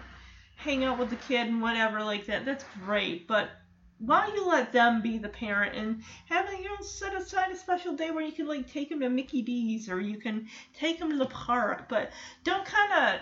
hang 0.56 0.84
out 0.84 0.98
with 0.98 1.10
the 1.10 1.16
kid 1.16 1.48
and 1.48 1.62
whatever 1.62 2.02
like 2.02 2.26
that, 2.26 2.44
that's 2.44 2.64
great. 2.84 3.26
But 3.26 3.50
why 3.98 4.26
don't 4.26 4.36
you 4.36 4.48
let 4.48 4.72
them 4.72 5.02
be 5.02 5.18
the 5.18 5.28
parent 5.28 5.76
and 5.76 6.02
have 6.26 6.50
you 6.52 6.64
know 6.64 6.80
set 6.80 7.14
aside 7.14 7.50
a 7.50 7.56
special 7.56 7.94
day 7.94 8.10
where 8.10 8.24
you 8.24 8.32
can 8.32 8.46
like 8.46 8.70
take 8.70 8.88
them 8.88 9.00
to 9.00 9.10
Mickey 9.10 9.42
D's 9.42 9.90
or 9.90 10.00
you 10.00 10.18
can 10.18 10.48
take 10.74 10.98
them 10.98 11.10
to 11.10 11.18
the 11.18 11.26
park, 11.26 11.88
but 11.88 12.10
don't 12.42 12.64
kind 12.64 12.92
of 12.92 13.20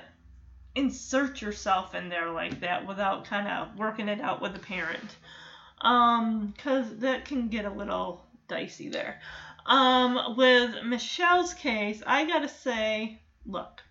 insert 0.75 1.43
yourself 1.43 1.95
in 1.95 2.09
there 2.09 2.31
like 2.31 2.61
that 2.61 2.87
without 2.87 3.25
kind 3.25 3.49
of 3.49 3.77
working 3.77 4.09
it 4.09 4.21
out 4.21 4.41
with 4.41 4.53
the 4.53 4.61
parent. 4.61 5.17
Um, 5.81 6.55
cause 6.59 6.99
that 6.99 7.25
can 7.25 7.49
get 7.49 7.65
a 7.65 7.71
little 7.71 8.25
dicey 8.47 8.89
there. 8.89 9.21
Um, 9.69 10.35
with 10.37 10.83
Michelle's 10.83 11.53
case, 11.53 12.03
I 12.07 12.25
gotta 12.25 12.49
say, 12.49 13.21
look, 13.45 13.83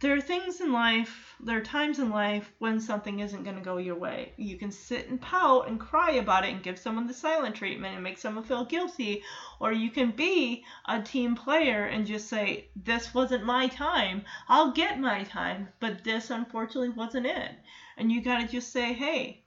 there 0.00 0.14
are 0.14 0.20
things 0.20 0.60
in 0.60 0.72
life, 0.72 1.34
there 1.40 1.56
are 1.56 1.62
times 1.62 2.00
in 2.00 2.10
life 2.10 2.52
when 2.58 2.80
something 2.80 3.20
isn't 3.20 3.44
going 3.44 3.56
to 3.56 3.62
go 3.62 3.78
your 3.78 3.94
way. 3.94 4.34
You 4.36 4.58
can 4.58 4.70
sit 4.70 5.08
and 5.08 5.18
pout 5.20 5.68
and 5.68 5.80
cry 5.80 6.10
about 6.10 6.44
it 6.44 6.52
and 6.52 6.62
give 6.62 6.78
someone 6.78 7.06
the 7.06 7.14
silent 7.14 7.54
treatment 7.54 7.94
and 7.94 8.04
make 8.04 8.18
someone 8.18 8.44
feel 8.44 8.66
guilty, 8.66 9.22
or 9.58 9.72
you 9.72 9.90
can 9.90 10.10
be 10.10 10.64
a 10.86 11.00
team 11.00 11.34
player 11.34 11.84
and 11.84 12.04
just 12.04 12.28
say, 12.28 12.68
This 12.76 13.14
wasn't 13.14 13.46
my 13.46 13.68
time. 13.68 14.24
I'll 14.48 14.72
get 14.72 15.00
my 15.00 15.22
time, 15.22 15.68
but 15.80 16.04
this 16.04 16.30
unfortunately 16.30 16.90
wasn't 16.90 17.26
it. 17.26 17.52
And 17.96 18.12
you 18.12 18.20
got 18.22 18.40
to 18.40 18.48
just 18.48 18.72
say, 18.72 18.92
Hey, 18.92 19.45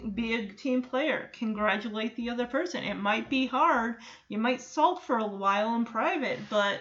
be 0.00 0.34
a 0.34 0.48
team 0.48 0.82
player. 0.82 1.30
Congratulate 1.38 2.16
the 2.16 2.30
other 2.30 2.46
person. 2.46 2.84
It 2.84 2.94
might 2.94 3.28
be 3.30 3.46
hard. 3.46 3.96
You 4.28 4.38
might 4.38 4.60
sulk 4.60 5.02
for 5.02 5.18
a 5.18 5.26
while 5.26 5.74
in 5.74 5.84
private, 5.84 6.38
but 6.50 6.80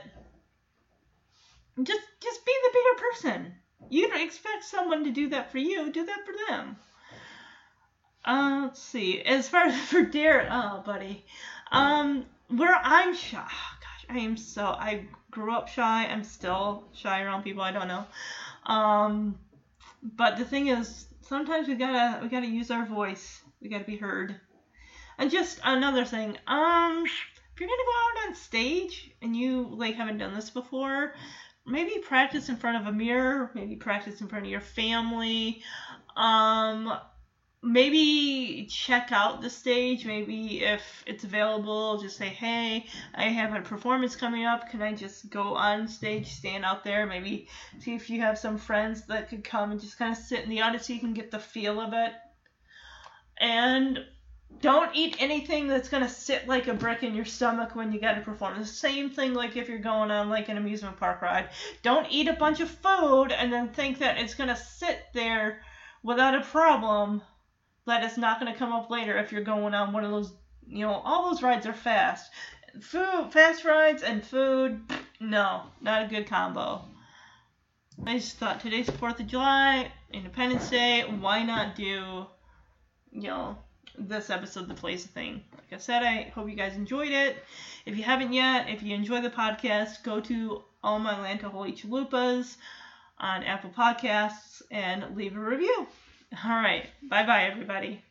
just 1.82 2.02
just 2.20 2.46
be 2.46 2.52
the 2.64 2.72
bigger 2.74 3.10
person. 3.10 3.54
You 3.90 4.08
don't 4.08 4.22
expect 4.22 4.64
someone 4.64 5.04
to 5.04 5.12
do 5.12 5.30
that 5.30 5.52
for 5.52 5.58
you. 5.58 5.92
Do 5.92 6.06
that 6.06 6.26
for 6.26 6.34
them. 6.48 6.78
Uh, 8.26 8.62
let's 8.64 8.82
see. 8.82 9.22
As 9.22 9.50
far 9.50 9.66
as 9.66 9.76
for 9.90 10.02
Derek, 10.02 10.48
oh 10.50 10.82
buddy, 10.86 11.26
um, 11.72 12.26
where 12.50 12.76
I'm 12.76 13.16
shy. 13.16 13.46
Oh, 13.46 13.78
gosh, 13.80 14.16
I 14.16 14.20
am 14.20 14.38
so. 14.38 14.66
I 14.66 15.06
grew 15.32 15.54
up 15.54 15.68
shy. 15.68 16.06
I'm 16.06 16.24
still 16.24 16.86
shy 16.94 17.22
around 17.22 17.44
people 17.44 17.64
I 17.64 17.72
don't 17.72 17.88
know. 17.88 18.06
Um, 18.66 19.40
but 20.02 20.38
the 20.38 20.46
thing 20.46 20.68
is, 20.68 21.06
sometimes 21.24 21.68
we 21.68 21.76
gotta 21.76 22.22
we 22.22 22.30
gotta 22.30 22.48
use 22.48 22.72
our 22.72 22.86
voice. 22.86 23.42
We 23.62 23.70
gotta 23.70 23.84
be 23.84 23.98
heard. 23.98 24.40
And 25.18 25.32
just 25.32 25.60
another 25.64 26.06
thing, 26.06 26.38
um, 26.48 27.06
if 27.06 27.60
you're 27.60 27.70
gonna 27.70 27.82
go 27.86 28.22
out 28.24 28.28
on 28.28 28.36
stage 28.36 29.12
and 29.22 29.36
you 29.36 29.70
like 29.76 29.96
haven't 29.96 30.18
done 30.18 30.34
this 30.34 30.50
before, 30.50 31.14
maybe 31.66 32.00
practice 32.00 32.50
in 32.50 32.58
front 32.58 32.82
of 32.82 32.88
a 32.88 32.96
mirror, 32.96 33.52
maybe 33.54 33.76
practice 33.76 34.22
in 34.22 34.28
front 34.28 34.46
of 34.46 34.52
your 34.52 34.62
family. 34.62 35.62
Um, 36.16 36.94
maybe 37.64 38.68
check 38.70 39.10
out 39.12 39.42
the 39.42 39.50
stage. 39.50 40.06
Maybe 40.06 40.64
if 40.64 40.82
it's 41.08 41.24
available, 41.24 41.98
just 41.98 42.18
say, 42.18 42.28
hey, 42.28 42.86
I 43.16 43.24
have 43.24 43.56
a 43.56 43.62
performance 43.62 44.16
coming 44.16 44.46
up. 44.46 44.70
Can 44.70 44.82
I 44.82 44.94
just 44.94 45.30
go 45.30 45.56
on 45.56 45.88
stage, 45.88 46.34
stand 46.34 46.66
out 46.66 46.84
there? 46.84 47.06
Maybe 47.06 47.48
see 47.80 47.96
if 47.96 48.10
you 48.10 48.20
have 48.20 48.38
some 48.38 48.58
friends 48.58 49.06
that 49.08 49.30
could 49.30 49.46
come 49.46 49.72
and 49.72 49.80
just 49.80 49.98
kind 49.98 50.12
of 50.12 50.18
sit 50.18 50.44
in 50.44 50.50
the 50.50 50.62
audience 50.62 50.88
so 50.88 50.94
you 50.94 51.00
can 51.00 51.14
get 51.14 51.32
the 51.32 51.40
feel 51.40 51.80
of 51.80 51.94
it. 51.94 52.12
And 53.40 54.00
don't 54.60 54.94
eat 54.94 55.16
anything 55.20 55.68
that's 55.68 55.90
gonna 55.90 56.10
sit 56.10 56.48
like 56.48 56.68
a 56.68 56.74
brick 56.74 57.02
in 57.02 57.16
your 57.16 57.26
stomach 57.26 57.76
when 57.76 57.92
you 57.92 58.00
gotta 58.00 58.22
perform. 58.22 58.60
The 58.60 58.66
same 58.66 59.10
thing 59.10 59.34
like 59.34 59.56
if 59.56 59.70
you're 59.70 59.80
going 59.80 60.12
on 60.12 60.30
like 60.30 60.50
an 60.50 60.58
amusement 60.58 60.98
park 60.98 61.22
ride. 61.22 61.50
Don't 61.82 62.12
eat 62.12 62.28
a 62.28 62.34
bunch 62.34 62.60
of 62.60 62.70
food 62.70 63.32
and 63.32 63.52
then 63.52 63.70
think 63.70 64.00
that 64.00 64.18
it's 64.18 64.36
gonna 64.36 64.56
sit 64.56 65.00
there 65.14 65.62
without 66.04 66.36
a 66.36 66.42
problem 66.42 67.22
that 67.86 68.04
it's 68.04 68.18
not 68.18 68.40
gonna 68.40 68.56
come 68.56 68.72
up 68.72 68.90
later 68.90 69.18
if 69.18 69.32
you're 69.32 69.44
going 69.44 69.74
on 69.74 69.94
one 69.94 70.04
of 70.04 70.12
those 70.12 70.34
you 70.68 70.86
know, 70.86 70.94
all 70.94 71.30
those 71.30 71.44
rides 71.44 71.66
are 71.66 71.74
fast. 71.74 72.32
Food 72.80 73.32
fast 73.32 73.66
rides 73.66 74.02
and 74.02 74.26
food, 74.26 74.82
no, 75.20 75.64
not 75.82 76.06
a 76.06 76.08
good 76.08 76.28
combo. 76.28 76.82
I 78.06 78.16
just 78.16 78.38
thought 78.38 78.60
today's 78.60 78.90
Fourth 78.90 79.20
of 79.20 79.28
July, 79.28 79.92
Independence 80.12 80.70
Day, 80.70 81.02
why 81.02 81.44
not 81.44 81.76
do 81.76 81.84
you 81.84 82.28
know 83.12 83.58
this 83.98 84.30
episode 84.32 84.68
the 84.68 84.74
plays 84.74 85.04
the 85.04 85.10
thing. 85.10 85.44
Like 85.54 85.74
I 85.74 85.78
said, 85.78 86.02
I 86.04 86.32
hope 86.34 86.50
you 86.50 86.56
guys 86.56 86.76
enjoyed 86.76 87.12
it. 87.12 87.38
If 87.86 87.96
you 87.96 88.04
haven't 88.04 88.34
yet, 88.34 88.70
if 88.70 88.82
you 88.82 88.96
enjoy 88.96 89.22
the 89.22 89.30
podcast, 89.30 90.04
go 90.04 90.20
to 90.22 90.64
All 90.84 91.00
My 91.00 91.20
Land 91.22 91.42
to 91.42 91.50
Holy 91.50 91.74
Chalupas 91.74 92.58
on 93.20 93.44
Apple 93.44 93.70
Podcasts 93.70 94.62
and 94.72 95.16
leave 95.16 95.38
a 95.38 95.40
review. 95.40 95.88
All 96.34 96.52
right. 96.58 96.90
Bye 97.02 97.26
bye, 97.26 97.44
everybody. 97.44 98.04